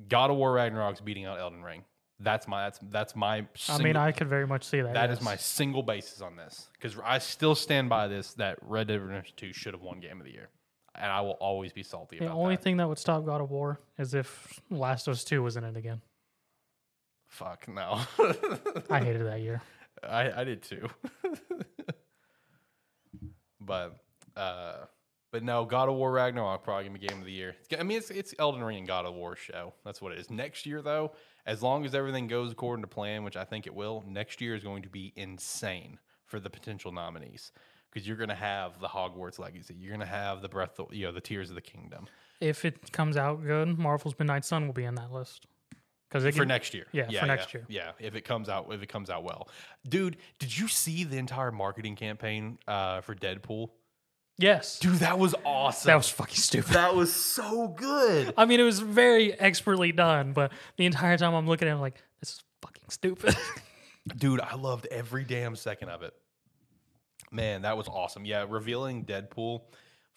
[0.09, 1.83] God of War Ragnarok's beating out Elden Ring.
[2.19, 3.45] That's my that's that's my.
[3.69, 4.95] I mean, I could very much see that.
[4.95, 5.25] that is yes.
[5.25, 9.35] my single basis on this because I still stand by this that Red Dead Redemption
[9.37, 10.49] 2 should have won Game of the Year,
[10.95, 12.63] and I will always be salty The only that.
[12.63, 15.63] thing that would stop God of War is if Last of Us 2 was in
[15.63, 16.01] it again.
[17.27, 18.01] Fuck no.
[18.89, 19.61] I hated that year.
[20.03, 20.87] I, I did too.
[23.61, 23.97] but
[24.35, 24.85] uh
[25.31, 27.55] But no, God of War Ragnarok probably gonna be game of the year.
[27.59, 29.73] It's, I mean, it's it's Elden Ring and God of War show.
[29.83, 30.29] That's what it is.
[30.29, 31.11] Next year, though,
[31.45, 34.55] as long as everything goes according to plan, which I think it will, next year
[34.55, 37.51] is going to be insane for the potential nominees
[37.89, 41.11] because you're gonna have the Hogwarts Legacy, you're gonna have the Breath, of, you know,
[41.11, 42.07] the Tears of the Kingdom
[42.39, 45.47] If it comes out good, Marvel's Midnight Sun will be in that list.
[46.09, 46.85] Because for next year.
[46.93, 47.65] yeah, for next year.
[47.67, 49.49] Yeah, if it comes out, if it comes out well,
[49.87, 50.17] dude.
[50.39, 53.69] Did you see the entire marketing campaign uh, for Deadpool?
[54.39, 54.79] Yes.
[54.79, 55.89] Dude, that was awesome.
[55.89, 56.73] That was fucking stupid.
[56.75, 58.33] that was so good.
[58.37, 61.75] I mean, it was very expertly done, but the entire time I'm looking at it,
[61.75, 63.35] I'm like, this is fucking stupid.
[64.17, 66.13] Dude, I loved every damn second of it.
[67.31, 68.25] Man, that was awesome.
[68.25, 69.61] Yeah, revealing Deadpool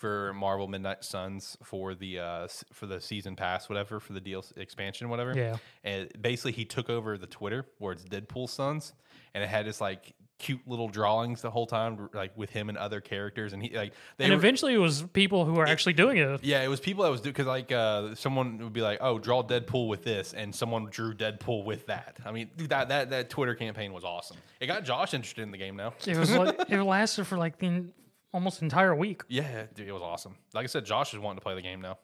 [0.01, 4.43] for Marvel Midnight Suns for the uh for the season pass whatever for the deal
[4.57, 5.35] expansion whatever.
[5.37, 5.57] Yeah.
[5.85, 8.95] And basically he took over the Twitter where it's Deadpool Suns
[9.35, 12.79] and it had this like cute little drawings the whole time like with him and
[12.79, 15.93] other characters and he like they and were- eventually it was people who are actually
[15.93, 16.43] doing it.
[16.43, 19.19] yeah, it was people that was doing because like uh, someone would be like, "Oh,
[19.19, 22.17] draw Deadpool with this," and someone drew Deadpool with that.
[22.25, 24.39] I mean, dude, that that that Twitter campaign was awesome.
[24.61, 25.93] It got Josh interested in the game now.
[26.07, 27.85] It was like, it lasted for like the
[28.33, 29.23] almost entire week.
[29.29, 30.37] Yeah, dude, it was awesome.
[30.55, 31.99] Like I said, Josh is wanting to play the game now.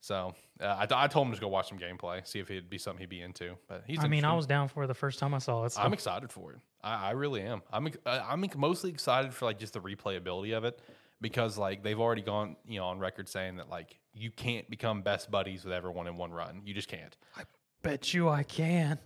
[0.00, 2.78] So uh, I, I told him to go watch some gameplay, see if it'd be
[2.78, 3.56] something he'd be into.
[3.66, 3.98] But he's.
[4.02, 5.72] I mean, I was down for it the first time I saw it.
[5.72, 5.82] So.
[5.82, 6.58] I'm excited for it.
[6.82, 7.62] I, I really am.
[7.72, 10.80] I'm uh, I'm mostly excited for like just the replayability of it
[11.20, 15.02] because like they've already gone you know on record saying that like you can't become
[15.02, 16.62] best buddies with everyone in one run.
[16.64, 17.16] You just can't.
[17.36, 17.42] I
[17.82, 18.98] bet you I can.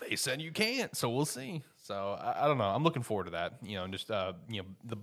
[0.00, 1.62] They said you can't, so we'll see.
[1.82, 2.64] So I, I don't know.
[2.64, 3.54] I'm looking forward to that.
[3.62, 4.96] You know, and just uh, you know, the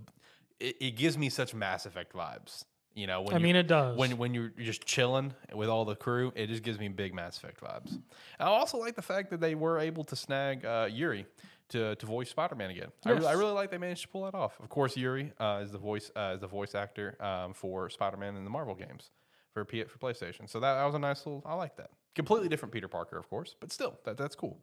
[0.62, 2.66] it, it gives me such Mass Effect vibes.
[2.94, 3.98] You know, when I mean, it does.
[3.98, 7.38] when when you're just chilling with all the crew, it just gives me big Mass
[7.38, 7.98] Effect vibes.
[8.40, 11.26] I also like the fact that they were able to snag uh, Yuri
[11.70, 12.90] to, to voice Spider Man again.
[13.06, 14.60] I, really, I really like they managed to pull that off.
[14.60, 18.18] Of course, Yuri uh, is the voice uh, is the voice actor um, for Spider
[18.18, 19.10] Man in the Marvel games
[19.54, 20.50] for P- for PlayStation.
[20.50, 21.42] So that, that was a nice little.
[21.46, 21.92] I like that.
[22.14, 24.60] Completely different Peter Parker, of course, but still that that's cool.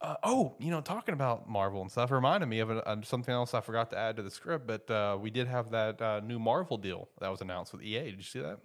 [0.00, 3.54] Uh, oh, you know, talking about Marvel and stuff reminded me of a, something else
[3.54, 4.66] I forgot to add to the script.
[4.66, 8.10] But uh, we did have that uh, new Marvel deal that was announced with EA.
[8.10, 8.58] Did you see that?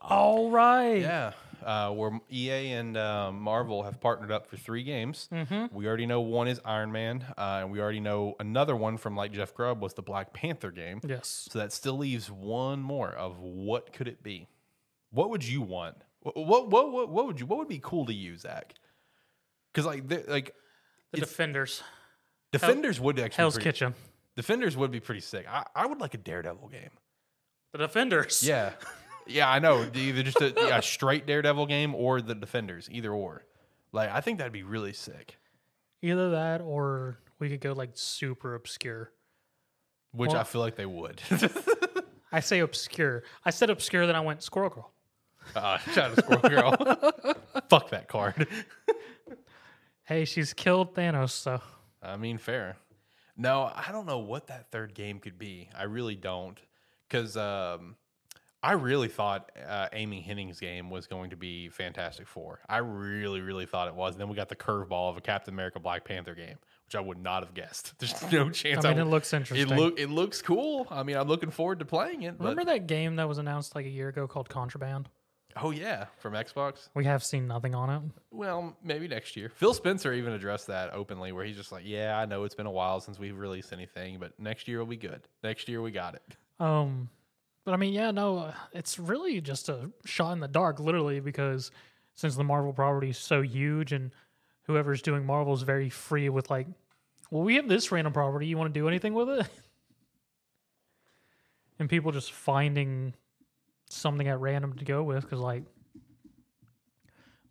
[0.00, 1.00] All right.
[1.00, 1.32] Yeah,
[1.64, 5.28] uh, where EA and uh, Marvel have partnered up for three games.
[5.32, 5.74] Mm-hmm.
[5.74, 9.16] We already know one is Iron Man, uh, and we already know another one from
[9.16, 11.00] like Jeff Grubb was the Black Panther game.
[11.06, 11.48] Yes.
[11.50, 14.48] So that still leaves one more of what could it be?
[15.10, 15.96] What would you want?
[16.20, 18.74] What what what what, what would you what would be cool to you, Zach?
[19.78, 20.54] Because like the- like
[21.12, 21.82] The It's- Defenders.
[22.50, 23.94] Defenders would actually Hell's be pretty, Kitchen.
[24.34, 25.46] Defenders would be pretty sick.
[25.48, 26.90] I, I would like a Daredevil game.
[27.72, 28.42] The Defenders.
[28.42, 28.72] Yeah,
[29.26, 29.86] yeah, I know.
[29.94, 33.44] Either just a, yeah, a straight Daredevil game or the Defenders, either or.
[33.92, 35.38] Like I think that'd be really sick.
[36.02, 39.12] Either that or we could go like super obscure.
[40.12, 41.20] Which I feel like they would.
[42.32, 43.22] I say obscure.
[43.44, 44.92] I said obscure, then I went Squirrel Girl.
[45.54, 47.36] uh, shout out to Squirrel Girl.
[47.68, 48.48] Fuck that card.
[50.08, 51.60] Hey, she's killed Thanos, so
[52.02, 52.78] I mean, fair.
[53.36, 55.68] No, I don't know what that third game could be.
[55.76, 56.58] I really don't,
[57.06, 57.94] because um,
[58.62, 62.60] I really thought uh, Amy Hennig's game was going to be Fantastic Four.
[62.70, 64.14] I really, really thought it was.
[64.14, 66.56] And then we got the curveball of a Captain America Black Panther game,
[66.86, 67.92] which I would not have guessed.
[67.98, 68.86] There's no chance.
[68.86, 69.76] I mean, it would- looks it interesting.
[69.76, 70.86] look it looks cool.
[70.90, 72.38] I mean, I'm looking forward to playing it.
[72.38, 75.10] But, Remember that game that was announced like a year ago called Contraband?
[75.62, 76.88] Oh yeah, from Xbox.
[76.94, 78.02] We have seen nothing on it.
[78.30, 79.48] Well, maybe next year.
[79.48, 82.66] Phil Spencer even addressed that openly, where he's just like, "Yeah, I know it's been
[82.66, 85.22] a while since we've released anything, but next year will be good.
[85.42, 87.08] Next year we got it." Um,
[87.64, 91.20] but I mean, yeah, no, uh, it's really just a shot in the dark, literally,
[91.20, 91.70] because
[92.14, 94.10] since the Marvel property is so huge and
[94.62, 96.66] whoever's doing Marvel is very free with like,
[97.30, 98.46] well, we have this random property.
[98.46, 99.46] You want to do anything with it?
[101.78, 103.14] and people just finding
[103.88, 105.64] something at random to go with because like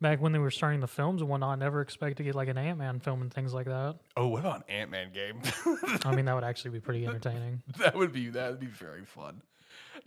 [0.01, 2.47] back when they were starting the films and whatnot, I never expect to get like
[2.49, 3.95] an Ant Man film and things like that.
[4.15, 5.41] Oh, what about an Ant Man game?
[6.05, 7.61] I mean, that would actually be pretty entertaining.
[7.79, 9.41] that would be that would be very fun.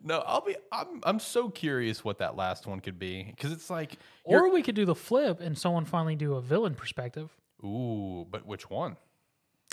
[0.03, 0.57] No, I'll be.
[0.73, 4.63] I'm I'm so curious what that last one could be because it's like, Or we
[4.63, 7.31] could do the flip and someone finally do a villain perspective.
[7.65, 8.97] ooh, but which one?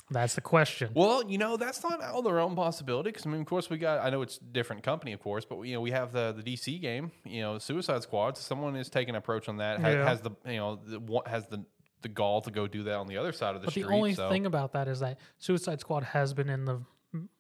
[0.10, 0.92] That's the question.
[0.94, 3.70] Well, you know, that's not out of the realm possibility because I mean, of course,
[3.70, 4.06] we got.
[4.06, 6.80] I know it's different company, of course, but you know, we have the the DC
[6.80, 7.12] game.
[7.26, 8.38] You know, Suicide Squad.
[8.38, 9.82] So someone is taking an approach on that.
[9.82, 10.08] ha- Yeah.
[10.08, 11.66] Has the you know the, what has the
[12.04, 13.88] the gall to go do that on the other side of the but street.
[13.88, 14.30] the only so.
[14.30, 16.80] thing about that is that Suicide Squad has been in the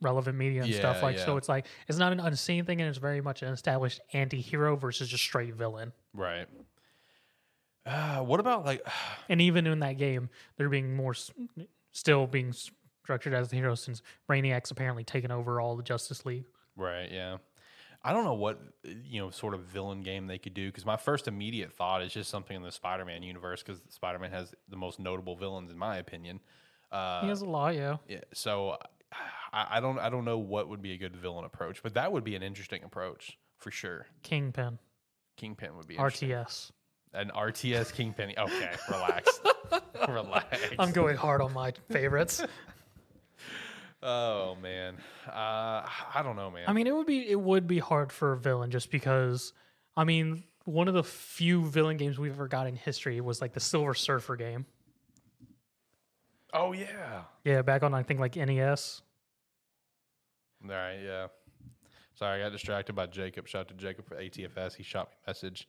[0.01, 2.89] relevant media and stuff Yeah, like so it's like it's not an unseen thing and
[2.89, 6.47] it's very much an established anti-hero versus just straight villain right.
[7.85, 8.81] Uh, what about like?
[9.29, 11.13] and even in that game they're being more
[11.91, 12.53] still being
[13.03, 16.45] structured as the hero since brainiac's apparently taken over all the justice league
[16.77, 17.11] Right.
[17.11, 17.37] Yeah.
[18.03, 20.85] I don't know what uh, you know sort of villain game they could do because
[20.85, 24.77] my first immediate thought is just something in the Spider-Man universe because Spider-Man has the
[24.77, 26.39] most notable villains in my opinion.
[26.91, 27.97] Uh, he has a lot, yeah.
[28.07, 28.77] yeah, so
[29.51, 32.11] I, I don't I don't know what would be a good villain approach, but that
[32.11, 34.05] would be an interesting approach for sure.
[34.23, 34.77] Kingpin,
[35.35, 36.29] Kingpin would be interesting.
[36.29, 36.71] RTS.
[37.13, 38.33] An RTS Kingpin.
[38.37, 39.39] Okay, relax,
[40.07, 40.59] relax.
[40.79, 42.43] I'm going hard on my favorites.
[44.03, 44.95] Oh man,
[45.27, 45.31] uh,
[46.13, 46.65] I don't know, man.
[46.67, 49.53] I mean, it would be it would be hard for a villain just because.
[49.97, 53.53] I mean, one of the few villain games we've ever got in history was like
[53.53, 54.67] the Silver Surfer game.
[56.53, 57.23] oh yeah.
[57.43, 59.01] Yeah, back on I think like NES.
[60.63, 61.27] All right, yeah.
[62.13, 63.47] Sorry, I got distracted by Jacob.
[63.47, 64.75] Shout out to Jacob for ATFS.
[64.75, 65.67] He shot me a message,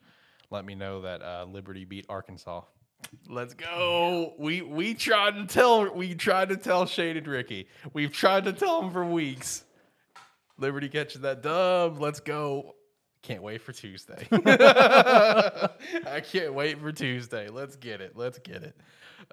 [0.50, 2.62] let me know that uh, Liberty beat Arkansas.
[3.28, 4.34] Let's go.
[4.38, 7.68] We we tried to tell we tried to tell Shaded Ricky.
[7.92, 9.64] We've tried to tell him for weeks.
[10.58, 12.00] Liberty catches that dub.
[12.00, 12.74] Let's go.
[13.22, 14.26] Can't wait for Tuesday.
[14.32, 17.48] I can't wait for Tuesday.
[17.48, 18.16] Let's get it.
[18.16, 18.76] Let's get it.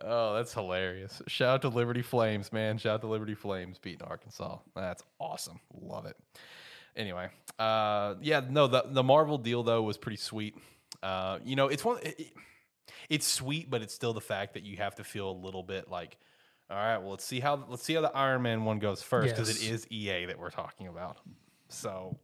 [0.01, 1.22] Oh, that's hilarious.
[1.28, 2.78] Shout out to Liberty Flames, man.
[2.78, 4.57] Shout out to Liberty Flames beating Arkansas.
[4.76, 5.59] That's awesome.
[5.74, 6.18] Love it.
[6.95, 10.55] Anyway, uh, yeah, no, the the Marvel deal though was pretty sweet.
[11.04, 12.00] Uh, you know, it's one.
[12.04, 12.34] It, it-
[13.10, 15.90] it's sweet, but it's still the fact that you have to feel a little bit
[15.92, 16.18] like,
[16.72, 19.30] all right, well, let's see how let's see how the Iron Man one goes first
[19.36, 19.72] because it Yes.
[19.86, 21.18] is EA that we're talking about.
[21.70, 22.18] So,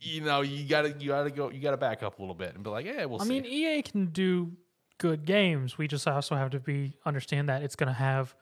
[0.00, 2.62] you know, you gotta you gotta go you gotta back up a little bit and
[2.64, 3.40] be like, yeah, we'll I see.
[3.40, 4.52] mean, EA can do
[4.98, 5.78] good games.
[5.78, 8.34] We just also have to be understand that it's going to have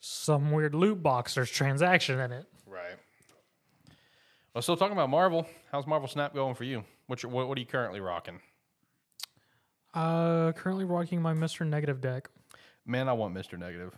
[0.00, 2.46] some weird loot box or transaction in it.
[2.66, 2.96] Right.
[4.54, 5.46] Well, still talking about Marvel.
[5.72, 6.84] How's Marvel Snap going for you?
[7.22, 8.40] Your, what, what are you currently rocking?
[9.94, 11.66] Uh, currently rocking my Mr.
[11.66, 12.28] Negative deck.
[12.84, 13.58] Man, I want Mr.
[13.58, 13.96] Negative.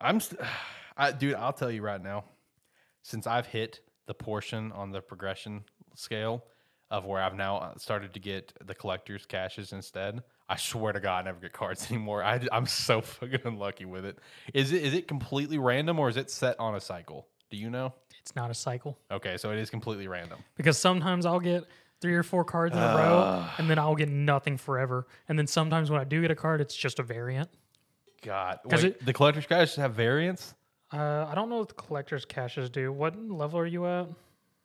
[0.00, 0.40] I'm, st-
[0.96, 1.34] I, dude.
[1.34, 2.24] I'll tell you right now.
[3.02, 5.64] Since I've hit the portion on the progression
[5.96, 6.44] scale
[6.90, 11.00] of where I've now uh, started to get the collector's caches instead, I swear to
[11.00, 12.22] God, I never get cards anymore.
[12.22, 14.18] I, I'm so fucking unlucky with it.
[14.54, 17.26] Is it is it completely random or is it set on a cycle?
[17.50, 17.92] Do you know?
[18.20, 20.38] It's not a cycle Okay, so it is completely random.
[20.56, 21.64] because sometimes I'll get
[22.02, 25.06] three or four cards in a row and then I'll get nothing forever.
[25.28, 27.48] And then sometimes when I do get a card, it's just a variant.
[28.20, 30.54] God, 'Cause Wait, the collector's caches have variants.
[30.92, 32.92] Uh, I don't know what the collector's caches do.
[32.92, 34.08] What level are you at?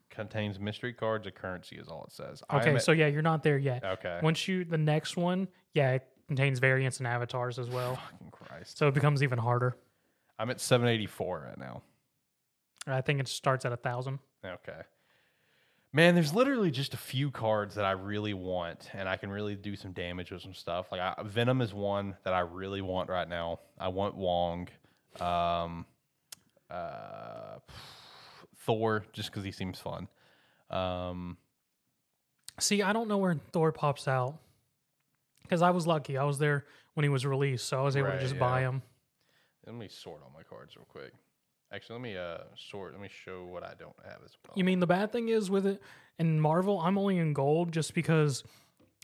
[0.10, 1.26] Contains mystery cards.
[1.28, 2.44] A currency is all it says.
[2.50, 3.84] I am Okay, at- so yeah, you're not there yet.
[3.86, 4.20] okay.
[4.24, 7.96] Once you the next one, yeah, it contains variants and avatars as well.
[7.96, 8.78] Fucking Christ.
[8.78, 9.78] So it becomes even harder.
[10.40, 11.82] I'm at 784 right now.
[12.86, 14.20] I think it starts at a thousand.
[14.46, 14.82] Okay.
[15.98, 19.56] Man, there's literally just a few cards that I really want, and I can really
[19.56, 20.92] do some damage with some stuff.
[20.92, 23.62] Like I, Venom is one that I really want right now.
[23.80, 24.68] I want Wong,
[25.20, 25.88] um,
[26.70, 27.58] uh,
[28.60, 30.08] Thor, just because he seems fun.
[30.70, 31.38] Um,
[32.60, 34.38] See, I don't know where Thor pops out
[35.42, 36.16] because I was lucky.
[36.16, 38.40] I was there when he was released, so I was able Right, to just yeah.
[38.40, 38.84] buy him.
[39.66, 41.12] let me sort all my cards real quick.
[41.74, 42.94] Actually, let me uh sort.
[42.94, 44.54] Let me show what I don't have as well.
[44.56, 45.82] You mean the bad thing is with it
[46.20, 48.44] in Marvel, I'm only in gold just because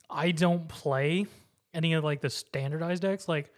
[0.10, 1.28] I don't play
[1.74, 3.28] any of like the standardized decks.
[3.28, 3.52] Like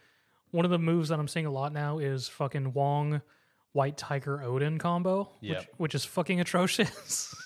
[0.50, 3.22] one of the moves that I'm seeing a lot now is fucking Wong
[3.72, 5.58] White Tiger Odin combo, Yep.
[5.58, 7.34] which which is fucking atrocious.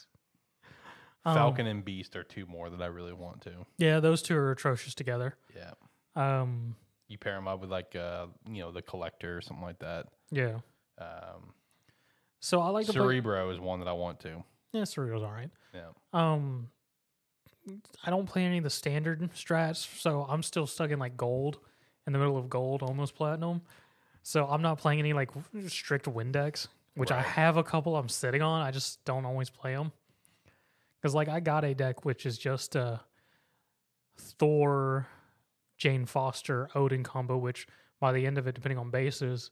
[1.22, 3.52] Um, Falcon and Beast are two more that I really want to.
[3.76, 5.36] yeah, those two are atrocious together.
[5.54, 5.72] Yeah.
[6.16, 6.76] Um,
[7.08, 10.06] You pair them up with like uh you know the collector or something like that.
[10.30, 10.60] yeah.
[11.00, 11.54] Um,
[12.40, 13.00] So I like to play.
[13.00, 14.42] Cerebro is one that I want to.
[14.72, 15.50] Yeah, Cerebro's all right.
[15.74, 15.88] Yeah.
[16.12, 16.68] Um,
[18.04, 21.58] I don't play any of the standard strats, so I'm still stuck in like gold,
[22.06, 23.62] in the middle of gold, almost platinum.
[24.22, 25.30] So I'm not playing any like
[25.68, 27.26] strict Windex, decks, which I Right.
[27.26, 28.62] have a couple I'm sitting on.
[28.62, 29.92] I just don't always play them
[31.00, 33.00] because like I got a deck which is just a
[34.16, 35.06] Thor,
[35.78, 37.36] Jane Foster, Odin combo.
[37.36, 37.66] Which
[38.00, 39.50] by the end of it, depending on bases,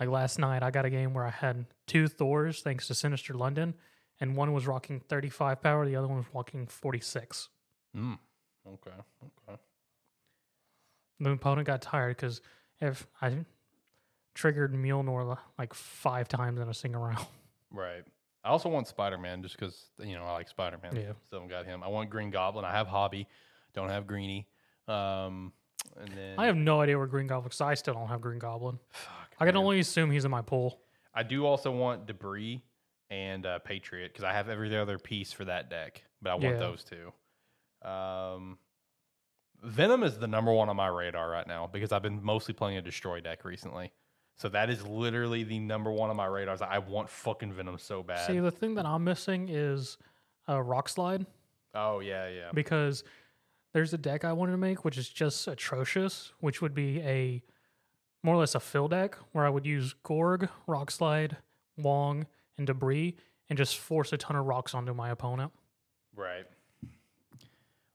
[0.00, 3.34] like last night, I got a game where I had two Thors thanks to Sinister
[3.34, 3.74] London
[4.20, 7.48] and one was rocking 35 power, the other one was rocking 46.
[7.96, 8.18] Mm.
[8.66, 8.90] Okay.
[9.48, 9.60] Okay.
[11.20, 12.40] The opponent got tired because
[12.80, 13.44] if I
[14.34, 17.26] triggered Mjolnir like five times in a single round.
[17.70, 18.02] Right.
[18.42, 20.96] I also want Spider Man just because you know I like Spider Man.
[20.96, 21.12] Yeah.
[21.26, 21.82] Still haven't got him.
[21.82, 22.64] I want Green Goblin.
[22.64, 23.28] I have Hobby.
[23.74, 24.46] Don't have Greenie.
[24.86, 25.52] Um,
[26.00, 28.38] and then I have no idea where Green Goblin, because I still don't have Green
[28.38, 28.78] Goblin.
[28.90, 29.62] Fuck, I can man.
[29.64, 30.80] only assume he's in my pool.
[31.14, 32.62] I do also want Debrii
[33.10, 36.44] and uh, Patriot because I have every other piece for that deck, but I want
[36.44, 36.58] Yeah.
[36.58, 37.12] those two.
[37.88, 38.58] Um,
[39.62, 42.76] Venom is the number one on my radar right now because I've been mostly playing
[42.76, 43.92] a Destroy deck recently.
[44.36, 46.54] So that is literally the number one on my radar.
[46.54, 48.24] is I want fucking Venom so bad.
[48.26, 49.98] See, the thing that I'm missing is
[50.48, 51.26] uh, Rock Slide
[51.74, 52.50] Oh yeah, yeah.
[52.54, 53.02] because
[53.72, 57.42] there's a deck I wanted to make, which is just atrocious, which would be a
[58.22, 61.36] more or less a fill deck where I would use Gorg, Rock Slide,
[61.76, 63.14] Wong, and Debrii
[63.48, 65.52] and just force a ton of rocks onto my opponent.
[66.14, 66.46] Right.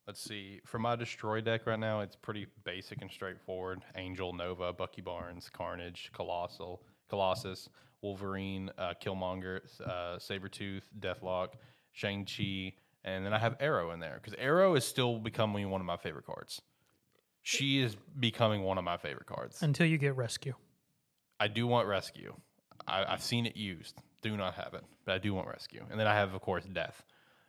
[0.07, 0.59] Let's see.
[0.65, 3.83] For my destroy deck right now, it's pretty basic and straightforward.
[3.95, 7.69] Angel, Nova, Bucky Barnes, Carnage, Colossal, Colossus,
[8.01, 11.49] Wolverine, uh, Killmonger, uh, Sabretooth, Deathlok,
[11.93, 12.73] Shang-Chi,
[13.03, 15.97] and then I have Aero in there because Aero is still becoming one of my
[15.97, 16.61] favorite cards.
[17.41, 19.61] She is becoming one of my favorite cards.
[19.61, 20.53] Until you get Rescue.
[21.39, 22.33] I do want Rescue.
[22.87, 24.01] I, I've seen it used.
[24.21, 25.83] Do not have it, but I do want Rescue.
[25.91, 27.03] And then I have, of course, Death.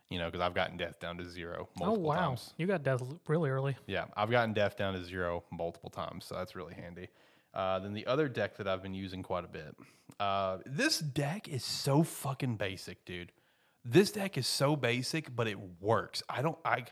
[0.09, 2.15] You know, because I've gotten Death down to zero Oh, multiple wow.
[2.29, 2.53] times.
[2.57, 3.75] You got death really early.
[3.87, 7.07] Yeah, I've gotten Death down to zero multiple times, so that's really handy.
[7.53, 9.75] Uh, then the other deck that I've been using quite a bit.
[10.19, 13.31] Uh, this deck is so fucking basic, dude.
[13.85, 16.23] This deck is so basic, but it works.
[16.27, 16.57] I don't.
[16.65, 16.85] I.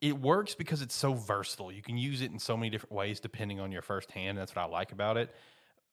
[0.00, 1.70] It works because it's so versatile.
[1.70, 4.30] You can use it in so many different ways depending on your first hand.
[4.30, 5.34] And that's what I like about it.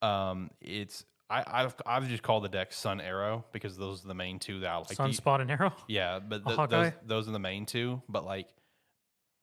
[0.02, 4.14] Um, it's I, I've I've just called the deck Sun Aero because those are the
[4.16, 4.88] main two that I like.
[4.88, 5.74] Sunspot and Aero.
[5.88, 8.02] yeah, but A th- those, those are the main two.
[8.08, 8.48] But like,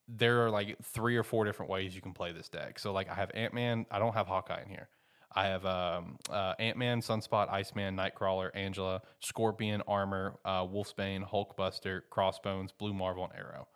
[0.08, 2.78] there are like three or four different ways you can play this deck.
[2.78, 3.84] So like, I have Ant Man.
[3.90, 4.88] I don't have Hawkeye in here.
[5.34, 12.02] I have um, uh, Ant Man, Sunspot, Iceman, Nightcrawler, Angela, Scorpion, Armor, uh, Wolfsbane, Hulkbuster,
[12.10, 13.66] Crossbones, Blue Marvel, and Aero.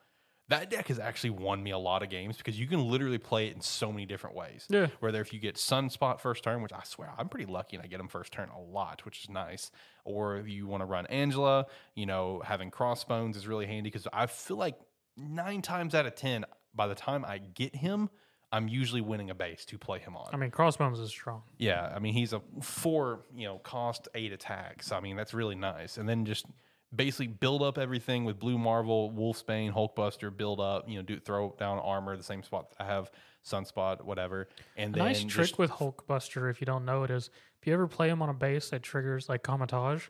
[0.48, 3.48] That deck has actually won me a lot of games because you can literally play
[3.48, 4.66] it in so many different ways.
[4.70, 4.86] Yeah.
[5.00, 7.88] Whether if you get Sunspot first turn, which I swear I'm pretty lucky and I
[7.88, 9.70] get them first turn a lot, which is nice.
[10.04, 14.09] Or if you want to run Angela, you know, having Crossbones is really handy because
[14.11, 14.78] I feel like
[15.18, 18.09] nine times out of 10, by the time I get him,
[18.51, 20.28] I'm usually winning a base to play him on.
[20.32, 21.42] I mean, Crossbones is strong.
[21.59, 24.90] Yeah, I mean he's a four, you know, cost eight attacks.
[24.92, 25.99] I mean that's really nice.
[25.99, 26.46] And then just
[26.94, 31.55] basically build up everything with Blue Marvel, Wolfsbane, Hulkbuster, build up, you know, do throw
[31.59, 33.11] down armor the same spot that I have,
[33.44, 34.49] Sunspot, whatever.
[34.76, 37.28] And A then nice trick just- with Hulkbuster, if you don't know it, is
[37.61, 40.05] if you ever play him on a base that triggers like Kamar-Taj,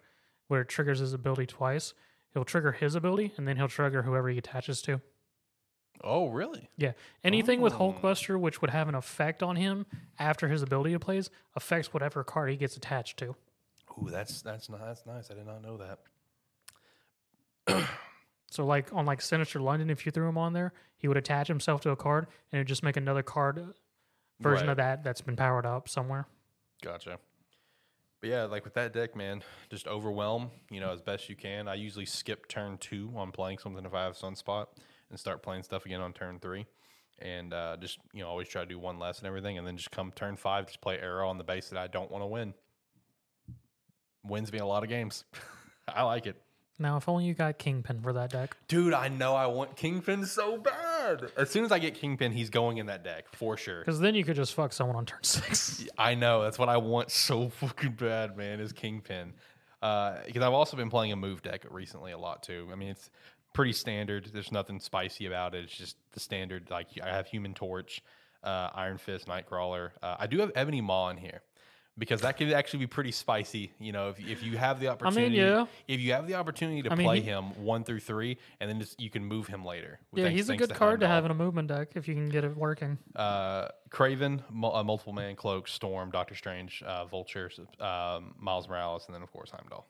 [0.46, 1.94] where it triggers his ability twice,
[2.32, 5.00] he'll trigger his ability and then he'll trigger whoever he attaches to.
[6.04, 6.68] Oh, really?
[6.76, 6.92] Yeah.
[7.24, 7.92] Anything with Oh.
[7.92, 9.86] Hulkbuster which would have an effect on him
[10.18, 13.34] after his ability to plays affects whatever card he gets attached to.
[14.00, 15.30] Ooh, that's that's not that's nice.
[15.30, 15.98] I did not know that.
[18.50, 21.48] So like on like Sinister London, if you threw him on there, he would attach
[21.48, 23.64] himself to a card and it would just make another card uh,
[24.40, 24.70] version Right.
[24.72, 26.26] of that that's been powered up somewhere.
[26.82, 27.18] Gotcha.
[28.22, 31.68] But yeah, like with that deck, man, just overwhelm, you know, as best you can.
[31.68, 34.68] I usually skip turn two on playing something if I have Sunspot
[35.10, 36.66] and start playing stuff again on turn three.
[37.20, 39.58] And uh, just, you know, always try to do one less and everything.
[39.58, 42.10] And then just come turn five, just play Aero on the base that I don't
[42.10, 42.54] want to win.
[44.24, 45.24] Wins me a lot of games.
[45.88, 46.40] I like it.
[46.80, 48.56] Now, if only you got Kingpin for that deck.
[48.68, 51.32] Dude, I know I want Kingpin so bad.
[51.36, 53.80] As soon as I get Kingpin, he's going in that deck for sure.
[53.80, 55.84] Because then you could just fuck someone on turn six.
[55.98, 58.60] I know that's what I want so fucking bad, man.
[58.60, 59.32] Is Kingpin?
[59.80, 62.68] Because I've also been playing a move deck recently a lot too.
[62.70, 63.10] I mean, it's
[63.58, 64.30] pretty standard.
[64.32, 65.64] There's nothing spicy about it.
[65.64, 66.70] It's just the standard.
[66.70, 68.04] Like I have Human Torch,
[68.44, 69.90] uh, Iron Fist, Nightcrawler.
[70.00, 71.42] Uh, I do have Ebony Maw in here
[71.98, 73.72] because that could actually be pretty spicy.
[73.80, 75.66] You know, if, if you have the opportunity, yeah.
[75.88, 78.70] if you have the opportunity to I mean, play he- him one through three, and
[78.70, 79.98] then just you can move him later.
[80.14, 82.28] yeah, thanks- he's a good card to have in a movement deck if you can
[82.28, 82.96] get it working.
[83.16, 87.50] Uh, Kraven, uh, multiple man, Cloak, Storm, Doctor Strange, uh, Vulture,
[87.80, 89.88] um, Miles Morales, and then of course Heimdall.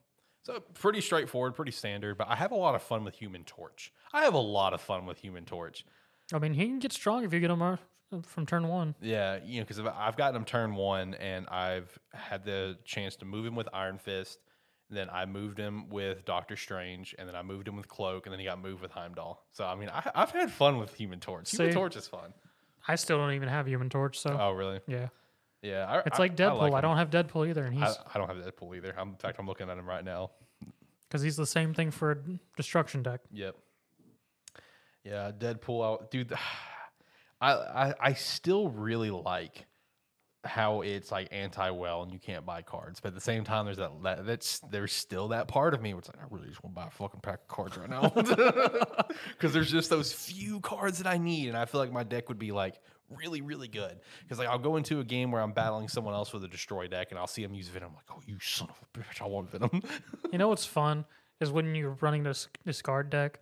[0.49, 2.17] So pretty straightforward, pretty standard.
[2.17, 3.93] But I have a lot of fun with Human Torch.
[4.15, 5.85] I have a lot of fun with Human Torch.
[6.33, 7.77] I mean, he can get strong if you get him uh,
[8.23, 8.95] from turn one.
[9.03, 13.27] Yeah, you know, because I've gotten him turn one, and I've had the chance to
[13.27, 14.39] move him with Iron Fist.
[14.91, 18.33] Then I moved him with Doctor Strange, and then I moved him with Cloak, and
[18.33, 19.45] then he got moved with Heimdall.
[19.53, 21.51] So I mean, I, I've had fun with Human Torch.
[21.51, 21.75] Human See?
[21.75, 22.33] Torch is fun.
[22.87, 24.81] I still don't even have Human Torch, so Oh, really?
[24.87, 25.09] yeah.
[25.63, 25.87] Yeah.
[25.87, 26.73] I, It's I- like Deadpool.
[26.73, 26.83] I, him.
[26.83, 28.95] don't have Deadpool either, and I, he's I don't have Deadpool either.
[28.99, 30.31] I'm, in fact, I'm looking at him right now.
[31.09, 32.17] because he's the same thing for a
[32.57, 33.21] destruction deck.
[33.33, 33.57] Yep.
[35.05, 36.33] Yeah, Deadpool out, dude.
[37.41, 39.65] I, I I still really like
[40.45, 43.77] how it's like anti-well and you can't buy cards, but at the same time, there's
[43.77, 46.63] that, that that's there's still that part of me where it's like I really just
[46.65, 48.09] want to buy a fucking pack of cards right now
[49.33, 52.29] because there's just those few cards that I need, and I feel like my deck
[52.29, 52.75] would be like
[53.17, 56.33] really really good because like I'll go into a game where I'm battling someone else
[56.33, 58.69] with a destroy deck and I'll see them use Venom, I'm like oh you son
[58.69, 59.83] of a bitch, I want Venom.
[60.33, 61.05] You know what's fun
[61.41, 63.41] is when you're running this discard deck,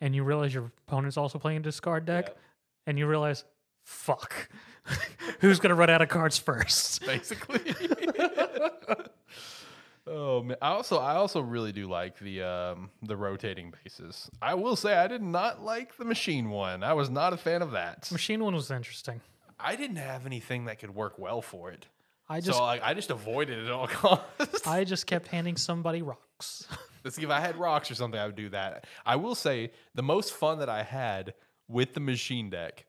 [0.00, 2.38] and you realize your opponent's also playing a discard deck, Yep.
[2.86, 3.44] and you realize,
[3.84, 4.48] fuck,
[5.40, 7.04] who's gonna run out of cards first?
[7.04, 7.60] basically.
[10.06, 10.56] Oh man!
[10.60, 14.30] I also I also really do like the um the rotating bases.
[14.40, 16.82] I will say I did not like the machine one.
[16.82, 18.10] I was not a fan of that.
[18.10, 19.20] Machine one was interesting.
[19.60, 21.86] I didn't have anything that could work well for it.
[22.28, 24.66] I just so like I just avoided it at all costs.
[24.66, 26.66] I just kept handing somebody rocks.
[27.04, 28.86] Let's see if I had rocks or something, I would do that.
[29.04, 31.34] I will say the most fun that I had
[31.68, 32.86] with the machine deck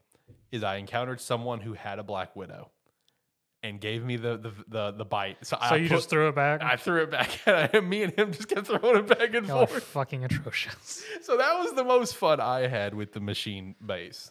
[0.51, 2.69] is I encountered someone who had a Black Widow
[3.63, 5.37] and gave me the the the, the bite.
[5.43, 6.61] So, so I you put- just threw it back.
[6.61, 7.89] I threw it back at him.
[7.89, 9.83] Me and him just kept throwing it back and Y'all are forth.
[9.83, 11.03] fucking atrocious.
[11.23, 14.29] So that was the most fun I had with the machine base.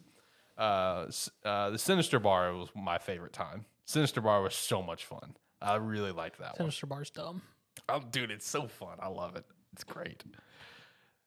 [0.59, 1.07] Uh,
[1.45, 3.65] uh, the Sinister Bar was my favorite time.
[3.87, 5.35] Sinister Bar was so much fun.
[5.63, 6.57] I really liked that one.
[6.59, 7.41] Sinister Bar's dumb.
[7.89, 8.99] Oh, dude, it's so fun.
[9.01, 9.45] I love it.
[9.73, 10.23] It's great.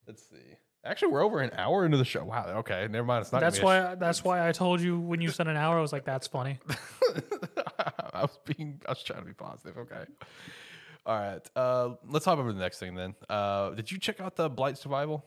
[0.08, 0.56] Let's see.
[0.86, 2.24] Actually, we're over an hour into the show.
[2.24, 2.46] Wow.
[2.60, 3.24] Okay, never mind.
[3.24, 3.42] It's not.
[3.42, 3.96] That's why.
[3.96, 5.78] That's why I told you when you said an hour.
[5.78, 6.60] I was like, "That's funny."
[8.14, 8.80] I was being.
[8.88, 9.78] I was trying to be positive.
[9.80, 10.04] Okay.
[11.06, 11.50] All right.
[11.56, 13.16] Uh, let's hop over to the next thing then.
[13.30, 15.26] Uh, did you check out the Blight Survival?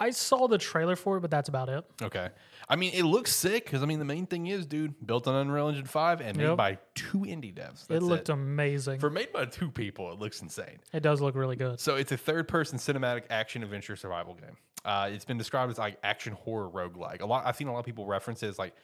[0.00, 1.84] I saw the trailer for it, but that's about it.
[2.00, 2.30] Okay.
[2.68, 5.34] I mean, it looks sick because I mean, the main thing is, dude, built on
[5.34, 6.56] Unreal Engine Five and made Yep.
[6.56, 7.82] by two indie devs.
[7.84, 8.98] it That's looked amazing.
[9.00, 10.78] For made by two people, it looks insane.
[10.92, 11.78] it does look really good.
[11.80, 14.56] So it's a third-person cinematic action adventure survival game.
[14.84, 17.20] Uh, it's been described as like action horror roguelike.
[17.20, 18.74] A lot I've seen a lot of people reference it as like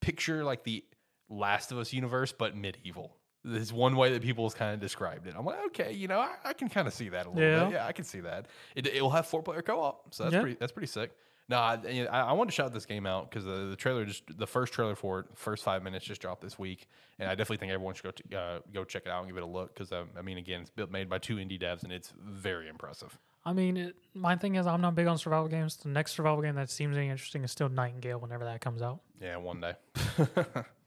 [0.00, 0.84] picture like the
[1.30, 3.16] Last of Us universe, but medieval.
[3.48, 5.34] This is one way that people has kind of described it.
[5.36, 7.64] I'm like, okay, you know, I, I can kind of see that a little Yeah.
[7.64, 7.72] bit.
[7.74, 8.46] Yeah, I can see that.
[8.74, 10.40] It it will have four-player co-op, so that's Yeah.
[10.40, 11.12] pretty that's pretty sick.
[11.50, 11.78] No, I,
[12.10, 14.74] I I wanted to shout this game out because the, the trailer just the first
[14.74, 16.88] trailer for it, first five minutes just dropped this week,
[17.18, 19.38] and I definitely think everyone should go to, uh, go check it out and give
[19.38, 21.84] it a look because um, I mean again it's built made by two indie devs
[21.84, 23.18] and it's very impressive.
[23.46, 25.76] I mean, it, my thing is, I'm not big on survival games.
[25.76, 28.18] The next survival game that seems any interesting is still Nightingale.
[28.18, 29.72] Whenever that comes out, Yeah, one day.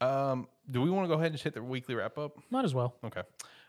[0.00, 2.38] um, do we want to go ahead and hit the weekly wrap up?
[2.50, 2.94] might as well.
[3.04, 3.22] Okay.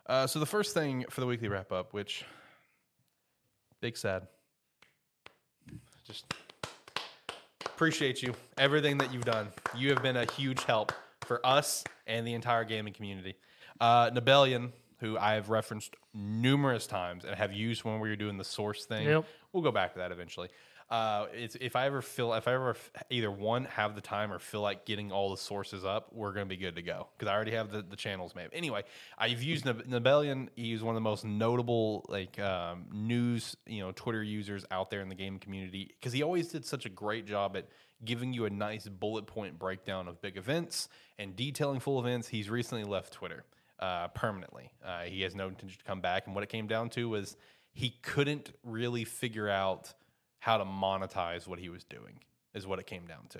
[0.05, 2.25] Uh, so the first thing for the weekly wrap up, which
[3.81, 4.27] big sad,
[6.05, 6.33] just
[7.65, 9.47] appreciate you everything that you've done.
[9.75, 13.35] You have been a huge help for us and the entire gaming community.
[13.79, 14.09] Uh,
[15.01, 18.85] who I have referenced numerous times and have used when we were doing the source
[18.85, 19.07] thing.
[19.07, 19.25] Yep.
[19.51, 20.49] We'll go back to that eventually.
[20.91, 22.75] Uh, it's if I ever feel if I ever
[23.09, 26.45] either one have the time or feel like getting all the sources up, we're gonna
[26.47, 28.49] be good to go because I already have the, the channels made.
[28.51, 28.83] Anyway,
[29.17, 30.49] I've used Nibellion.
[30.57, 34.99] He's one of the most notable like um, news you know Twitter users out there
[34.99, 37.69] in the gaming community because he always did such a great job at
[38.03, 42.27] giving you a nice bullet point breakdown of big events and detailing full events.
[42.27, 43.45] He's recently left Twitter
[43.79, 44.73] uh, permanently.
[44.85, 46.25] Uh, he has no intention to come back.
[46.25, 47.37] And what it came down to was
[47.73, 49.93] he couldn't really figure out
[50.41, 52.19] how to monetize what he was doing,
[52.55, 53.39] is what it came down to.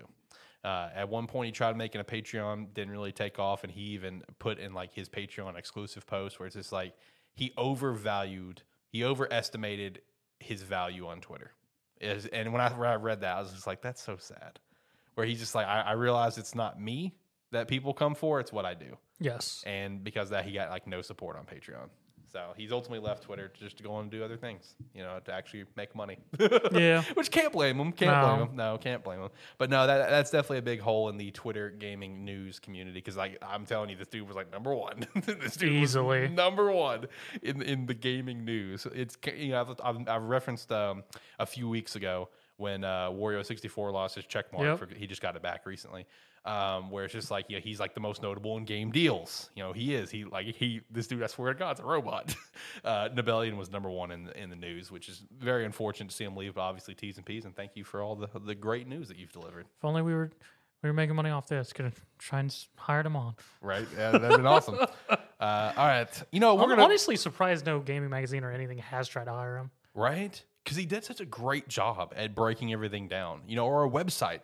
[0.64, 3.82] Uh, at one point, he tried making a Patreon, didn't really take off, and he
[3.82, 6.94] even put in like his Patreon exclusive post where it's just like
[7.34, 10.02] he overvalued, he overestimated
[10.40, 11.52] his value on Twitter.
[12.00, 14.60] Is and when I, when I read that, I was just like, that's so sad.
[15.16, 17.16] Where he's just like, I, I realize it's not me
[17.52, 19.64] that people come for; it's what I do Yes.
[19.66, 21.90] and because of that he got like no support on patreon
[22.32, 25.02] so he's ultimately left twitter to just to go on and do other things you
[25.04, 26.18] know to actually make money
[26.72, 27.04] Yeah.
[27.16, 28.36] which can't blame him can't No.
[28.36, 31.18] blame him no can't blame him but no that that's definitely a big hole in
[31.18, 34.74] the twitter gaming news community because like i'm telling you this dude was like number
[34.74, 36.28] one this dude was Easily.
[36.30, 37.08] number one
[37.42, 41.04] in in the gaming news it's you know i've, I've, I've referenced um,
[41.40, 44.64] a few weeks ago when uh, Wario 64 lost his check mark.
[44.64, 44.78] Yep.
[44.78, 46.06] For, he just got it back recently.
[46.44, 49.52] Um, where it's just like, yeah, he's like the most notable in game deals.
[49.56, 50.10] You know, he is.
[50.10, 51.22] He like he this dude.
[51.22, 52.36] I swear to God, it's a robot.
[52.84, 53.10] uh,
[53.56, 56.36] was number one in the, in the news, which is very unfortunate to see him
[56.36, 56.56] leave.
[56.56, 59.18] But obviously, T's and P's, and thank you for all the the great news that
[59.18, 59.68] you've delivered.
[59.78, 60.32] If only we were
[60.82, 61.74] we were making money off this.
[61.74, 63.36] Gonna try and s- hired him on.
[63.62, 63.88] Right?
[63.96, 64.78] Yeah, that'd been awesome.
[65.42, 68.78] Uh, all right, you know we're I'm gonna honestly surprised no gaming magazine or anything
[68.78, 69.72] has tried to hire him.
[69.96, 73.42] right because he did such a great job at breaking everything down.
[73.48, 74.42] You know, or a website.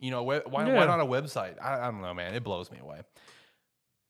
[0.00, 0.84] You know, why, why, why Yeah.
[0.86, 1.54] not a website?
[1.62, 2.34] I, I don't know, man.
[2.34, 3.00] It blows me away.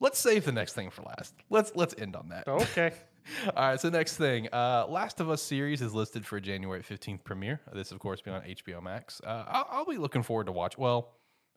[0.00, 1.34] Let's save the next thing for last.
[1.50, 2.46] Let's let's end on that.
[2.48, 2.92] Okay.
[3.56, 7.24] All right, so next thing, uh, Last of Us series is listed for January fifteenth
[7.24, 7.60] premiere.
[7.72, 9.20] This, of course, be on HBO Max.
[9.24, 10.76] Uh, I'll, I'll be looking forward to watch.
[10.76, 11.12] Well,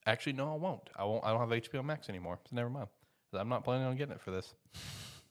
[0.05, 0.89] actually, no, I won't.
[0.95, 1.25] I won't.
[1.25, 2.39] I don't have HBO Max anymore.
[2.49, 2.87] So never mind.
[3.33, 4.53] I'm not planning on getting it for this.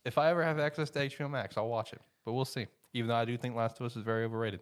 [0.05, 2.03] If I ever have access to HBO Max, I'll watch it.
[2.27, 2.67] But we'll see.
[2.93, 4.61] Even though I do think Last of Us is very overrated.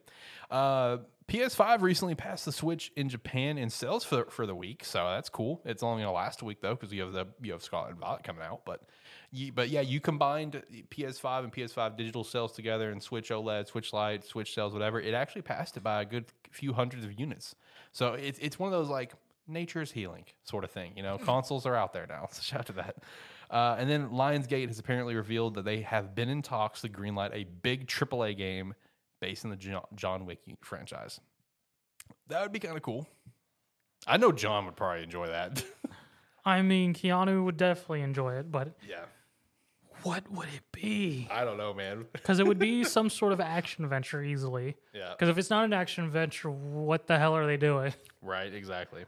[0.50, 0.98] Uh,
[1.28, 5.30] PS5 recently passed the Switch in Japan in sales for, for the week, so that's
[5.30, 5.62] cool.
[5.64, 7.98] It's only gonna last a week though, because you have the you have Scarlet and
[7.98, 8.60] Violet coming out.
[8.66, 8.82] But
[9.32, 13.92] you, but yeah, you combined PS5 and PS5 digital sales together, and Switch OLED, Switch
[13.94, 15.00] Lite, Switch sales, whatever.
[15.00, 17.54] It actually passed it by a good few hundreds of units.
[17.92, 19.14] So it's it's one of those like
[19.48, 20.92] nature's healing sort of thing.
[20.94, 22.28] You know, consoles are out there now.
[22.32, 22.96] So shout out to that.
[23.50, 27.30] Uh, and then Lionsgate has apparently revealed that they have been in talks to greenlight
[27.32, 28.74] a big AAA game
[29.24, 31.18] based in the John Wick franchise.
[32.28, 33.06] That would be kind of cool.
[34.06, 35.64] I know John would probably enjoy that.
[36.44, 39.06] I mean, Keanu would definitely enjoy it, but yeah.
[40.02, 41.26] what would it be?
[41.30, 42.04] I don't know, man.
[42.12, 44.76] Because it would be some sort of action adventure easily.
[44.92, 45.12] yeah.
[45.12, 47.94] Because if it's not an action adventure, what the hell are they doing?
[48.20, 49.06] Right, exactly.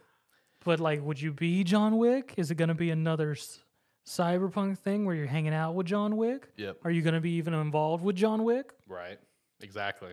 [0.64, 2.32] But like, would you be John Wick?
[2.38, 3.58] Is it going to be another s-
[4.06, 6.48] cyberpunk thing where you're hanging out with John Wick?
[6.56, 6.78] Yep.
[6.84, 8.72] Are you going to be even involved with John Wick?
[8.88, 9.18] Right.
[9.62, 10.12] Exactly.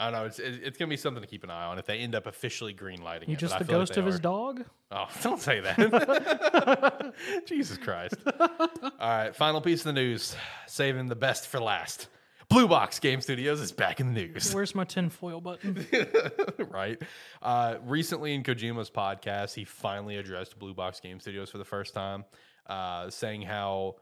[0.00, 0.26] I don't know.
[0.26, 2.72] It's it's gonna be something to keep an eye on if they end up officially
[2.72, 3.28] green lighting.
[3.28, 3.40] You it.
[3.40, 4.64] just the like ghost they of his dog?
[4.92, 7.14] Oh, don't say that.
[7.46, 8.14] Jesus Christ.
[8.38, 10.36] All right, final piece of the news.
[10.66, 12.08] Saving the best for last.
[12.48, 14.54] Blue Box Game Studios is back in the news.
[14.54, 15.86] Where's my tinfoil button?
[16.70, 17.00] right.
[17.42, 21.92] Uh, recently in Kojima's podcast, he finally addressed Blue Box Game Studios for the first
[21.92, 22.24] time,
[22.66, 23.96] uh, saying how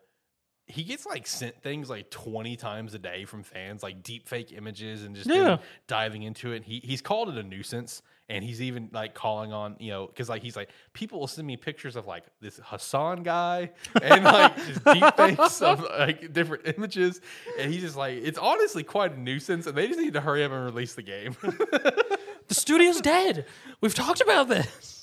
[0.69, 4.53] he gets like sent things like 20 times a day from fans, like deep fake
[4.53, 5.59] images and just Yeah.
[5.87, 6.65] diving into it.
[6.65, 8.03] He, he's called it a nuisance.
[8.29, 11.47] And he's even like calling on, you know, because like he's like, people will send
[11.47, 13.71] me pictures of like this Hasan guy
[14.03, 17.21] and like just deep fakes of like different images.
[17.61, 19.69] And he's just like, it's honestly quite a nuisance.
[19.69, 21.37] And they just need to hurry up and release the game.
[21.43, 23.47] the studio's dead.
[23.81, 24.96] We've talked about this.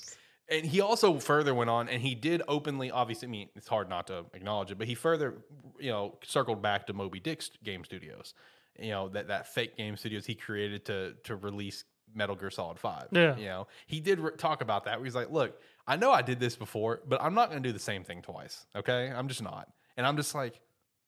[0.48, 3.88] And he also further went on, and he did openly, obviously, I mean, it's hard
[3.88, 5.34] not to acknowledge it, but he further,
[5.78, 8.34] you know, circled back to Moby Dick's game studios.
[8.78, 11.84] You know, that, that fake game studios he created to to release
[12.14, 13.08] Metal Gear Solid 5.
[13.12, 13.36] Yeah.
[13.36, 15.00] You know, he did re- talk about that.
[15.02, 17.72] He's like, look, I know I did this before, but I'm not going to do
[17.72, 18.66] the same thing twice.
[18.76, 19.10] Okay.
[19.14, 19.68] I'm just not.
[19.96, 20.60] And I'm just like,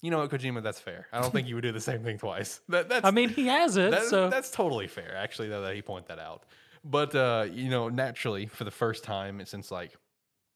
[0.03, 1.09] you know what, Kojima, that's fair.
[1.13, 2.61] I don't think you would do the same thing twice.
[2.69, 5.75] That, that's, I mean, he has it, that- so that's totally fair, actually, though, that
[5.75, 6.45] he point that out.
[6.89, 9.97] But uh, you know, naturally, for the first time since like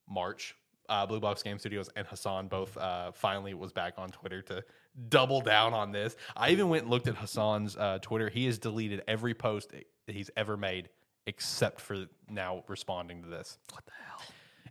[0.09, 0.55] March,
[0.89, 4.63] uh, Blue Box Game Studios and Hasan both uh, finally was back on Twitter to
[5.09, 6.17] double down on this.
[6.37, 8.29] I even went and looked at Hasan's uh, Twitter.
[8.29, 10.89] He has deleted every post that he's ever made
[11.27, 13.59] except for now responding to this.
[13.73, 14.23] what the hell?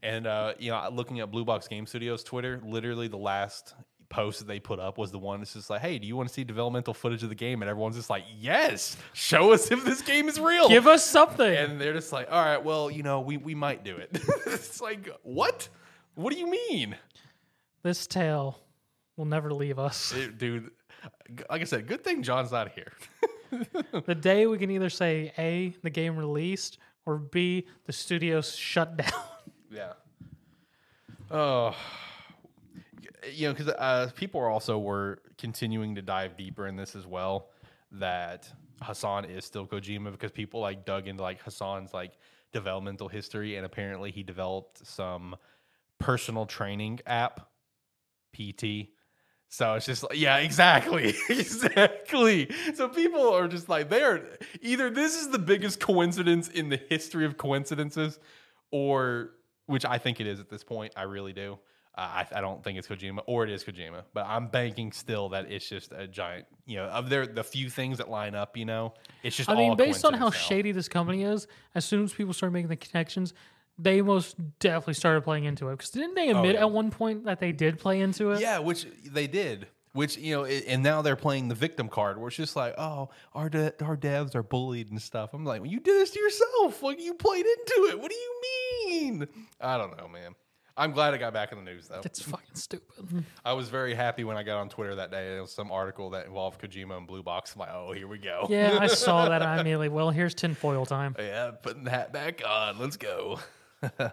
[0.02, 3.74] And uh, you know, looking at Blue Box Game Studios Twitter, literally the last
[4.10, 6.28] post that they put up was the one that's just like, "Hey, do you want
[6.30, 9.84] to see developmental footage of the game?" And everyone's just like, "Yes, show us if
[9.86, 11.56] this game is real." Give us something.
[11.56, 14.10] and they're just like, "All right, well, you know, we we might do it."
[14.48, 15.70] it's like, what?
[16.16, 16.98] What do you mean,
[17.84, 18.60] this tale
[19.16, 20.12] will never leave us.
[20.14, 20.72] It- dude?
[21.50, 22.92] Like I said, good thing John's not here.
[24.06, 28.98] the day we can either say A, the game released, or B, the studio's shut
[28.98, 29.12] down.
[29.72, 29.94] Yeah.
[31.32, 31.76] Oh,
[33.32, 37.06] you know, because uh, people are also were continuing to dive deeper in this as
[37.06, 37.50] well.
[37.92, 38.52] That
[38.84, 42.14] Hasan is still Kojima because people like dug into like Hasan's like
[42.52, 45.36] developmental history, and apparently he developed some
[46.00, 47.50] personal training app,
[48.34, 48.90] PT.
[49.52, 52.50] So it's just like, yeah, exactly, exactly.
[52.76, 54.22] So people are just like, they are
[54.62, 58.20] either this is the biggest coincidence in the history of coincidences,
[58.72, 59.32] or
[59.66, 60.94] which I think it is at this point.
[60.96, 61.58] I really do.
[62.00, 65.52] I, I don't think it's Kojima, or it is Kojima, but I'm banking still that
[65.52, 66.46] it's just a giant.
[66.66, 68.94] You know, of their the few things that line up, you know,
[69.24, 69.50] it's just.
[69.50, 70.32] I mean, all based on how now.
[70.32, 73.34] shady this company is, as soon as people start making the connections,
[73.78, 75.74] they most definitely started playing into it.
[75.74, 76.62] Because didn't they oh, admit yeah.
[76.62, 78.40] at one point that they did play into it?
[78.40, 79.68] Yeah, which they did.
[79.94, 82.76] Which you know, i- and now they're playing the victim card, where it's just like,
[82.78, 85.34] oh, our de- our devs are bullied and stuff.
[85.34, 86.84] I'm like, well, you did this to yourself.
[86.84, 88.00] Like you played into it.
[88.00, 88.42] What do you
[88.86, 89.28] mean?
[89.60, 90.36] I don't know, man.
[90.80, 92.02] I'm glad it got back in the news though.
[92.06, 93.26] It's fucking stupid.
[93.46, 95.30] I was very happy when I got on Twitter that day.
[95.30, 97.54] There was some article that involved Kojima and Blue Box.
[97.54, 98.48] I'm like, oh, here we go.
[98.50, 99.44] Yeah, I saw that.
[99.44, 101.16] I immediately, well, here's tinfoil time.
[101.20, 102.80] Yeah, putting the hat back on.
[102.80, 103.40] Let's go.
[104.00, 104.10] All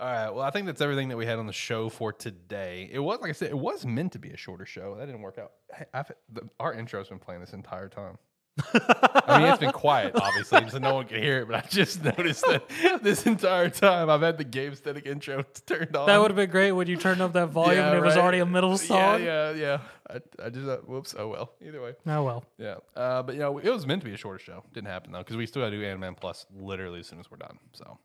[0.00, 0.30] right.
[0.30, 2.88] Well, I think that's everything that we had on the show for today.
[2.90, 4.96] It was, like I said, it was meant to be a shorter show.
[4.96, 5.52] That didn't work out.
[5.72, 8.16] Hey, I've, the, our intro's been playing this entire time.
[8.58, 11.48] I mean, it's been quiet, obviously, so no one can hear it.
[11.48, 15.96] But I just noticed that this entire time I've had the game static intro turned
[15.96, 16.06] on.
[16.06, 18.16] That would have been great when you turned up that volume Yeah, and it was
[18.16, 19.22] already a middle song.
[19.22, 19.78] Yeah, yeah, yeah.
[20.10, 21.14] I, I just, uh, whoops.
[21.18, 21.52] Oh well.
[21.66, 21.94] Either way.
[22.06, 22.44] Oh, well.
[22.58, 24.62] Yeah, uh, but you know, it was meant to be a shorter show.
[24.74, 27.30] Didn't happen though, because we still got to do Animan Plus literally as soon as
[27.30, 27.58] we're done.
[27.72, 27.98] So,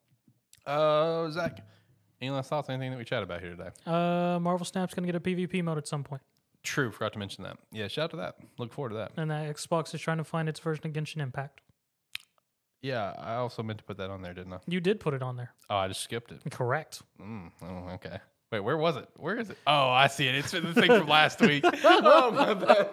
[0.66, 1.60] uh, Zach,
[2.22, 2.70] any last thoughts?
[2.70, 3.70] Anything that we chat about here today?
[3.86, 6.22] Uh, Marvel Snap's going to get a PvP mode at some point.
[6.64, 7.58] True, forgot to mention that.
[7.72, 8.36] Yeah, shout out to that.
[8.58, 9.12] Look forward to that.
[9.18, 11.62] And that Xbox is trying to find its version of Genshin Impact.
[12.82, 14.60] Yeah, I also meant to put that on there, didn't I?
[14.68, 15.52] You did put it on there.
[15.70, 16.42] Oh, I just skipped it.
[16.52, 17.02] Correct.
[17.20, 18.20] Mm, oh, okay.
[18.52, 19.10] Wait, where was it?
[19.18, 19.58] Where is it?
[19.68, 20.36] Oh, I see it.
[20.36, 21.64] It's the thing from last week.
[21.84, 22.90] Oh, my bad.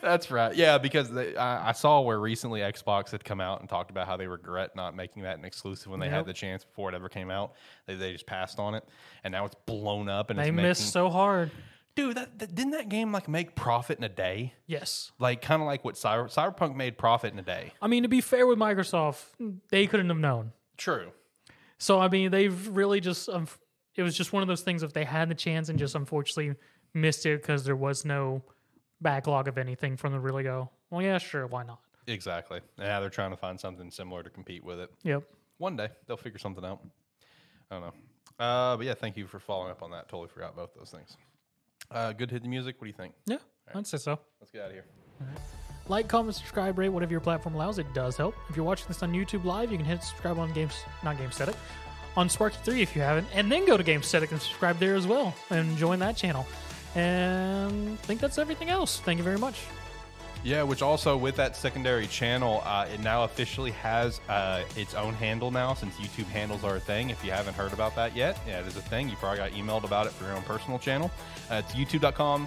[0.00, 0.54] That's right.
[0.54, 4.06] Yeah, because they, I, I saw where recently Xbox had come out and talked about
[4.06, 6.14] how they regret not making that an exclusive when they Yep.
[6.14, 7.54] had the chance before it ever came out.
[7.86, 8.84] They, they just passed on it,
[9.24, 10.30] and now it's blown up.
[10.30, 11.50] And They it's missed making, so hard.
[11.94, 12.16] Dude.
[12.16, 14.54] That, that didn't that game like make profit in a day?
[14.66, 15.12] Yes.
[15.18, 17.72] Like kind of like what Cyber, Cyberpunk made profit in a day.
[17.80, 19.24] I mean, to be fair with Microsoft,
[19.70, 20.52] they couldn't have known.
[20.76, 21.12] True.
[21.78, 23.48] So I mean, they've really just um,
[23.96, 24.82] it was just one of those things.
[24.82, 26.56] If they had the chance and just unfortunately
[26.94, 28.42] missed it because there was no
[29.00, 30.70] backlog of anything from the really go.
[30.90, 31.80] Well, yeah, sure, why not?
[32.06, 32.60] Exactly.
[32.78, 34.90] And now they're trying to find something similar to compete with it.
[35.02, 35.24] Yep.
[35.58, 36.80] One day they'll figure something out.
[37.70, 38.44] I don't know.
[38.44, 40.08] Uh, but yeah, thank you for following up on that.
[40.08, 41.16] Totally forgot both those things.
[41.94, 42.76] Uh, good hit the music.
[42.78, 43.14] What do you think?
[43.26, 43.38] Yeah,
[43.74, 44.18] I'd say so.
[44.40, 44.84] Let's get out of here.
[45.86, 47.78] Like, comment, subscribe, rate, whatever your platform allows.
[47.78, 48.34] It does help.
[48.48, 51.30] If you're watching this on YouTube live, you can hit subscribe on Games, not Game
[51.30, 51.54] Static,
[52.16, 54.94] on Sparky 3 if you haven't, and then go to Game Static and subscribe there
[54.94, 56.46] as well and join that channel.
[56.94, 59.00] And I think that's everything else.
[59.00, 59.60] Thank you very much.
[60.44, 65.14] Yeah, which also with that secondary channel, uh, it now officially has uh, its own
[65.14, 67.08] handle now since YouTube handles are a thing.
[67.08, 69.08] If you haven't heard about that yet, yeah, it is a thing.
[69.08, 71.10] You probably got emailed about it for your own personal channel.
[71.50, 72.46] Uh, it's youtube.com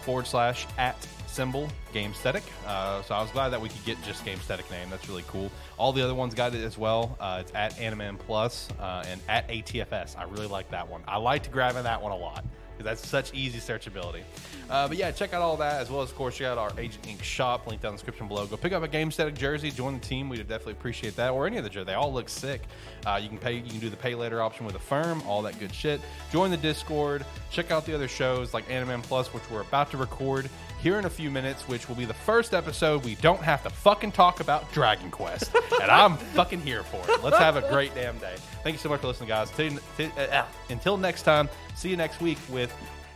[0.00, 0.96] forward slash at
[1.26, 2.44] symbol GameStatic.
[2.66, 4.88] Uh, so I was glad that we could get just GameStatic name.
[4.88, 5.50] That's really cool.
[5.76, 7.14] All the other ones got it as well.
[7.20, 10.16] Uh, it's at Animan Plus uh, and at ATFS.
[10.16, 11.02] I really like that one.
[11.06, 12.42] I liked grabbing that one a lot
[12.76, 14.22] because that's such easy searchability.
[14.68, 16.72] Uh, but yeah, check out all that as well as, of course, check out our
[16.78, 17.66] Agent Ink shop.
[17.66, 18.46] Link down in the description below.
[18.46, 19.70] Go pick up a Game Static jersey.
[19.70, 20.28] Join the team.
[20.28, 21.30] We'd definitely appreciate that.
[21.30, 21.84] Or any of the jersey.
[21.84, 22.62] They all look sick.
[23.06, 23.54] Uh, you can pay.
[23.54, 25.22] You can do the pay later option with Affirm.
[25.22, 26.00] All that good shit.
[26.32, 27.24] Join the Discord.
[27.50, 30.48] Check out the other shows like Animan Plus, which we're about to record
[30.84, 33.70] here in a few minutes, which will be the first episode we don't have to
[33.70, 35.50] fucking talk about Dragon Quest.
[35.80, 37.24] and I'm fucking here for it.
[37.24, 38.34] Let's have a great damn day.
[38.62, 39.50] Thank you so much for listening, guys.
[39.58, 39.70] Uh,
[40.18, 42.70] uh, Until next time, see you next week with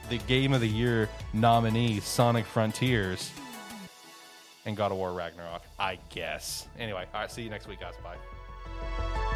[0.08, 3.30] the Game of the Year nominee, Sonic Frontiers,
[4.64, 6.68] and God of War Ragnarok, I guess.
[6.78, 7.94] Anyway, all right, see you next week, guys.
[8.02, 9.27] Bye.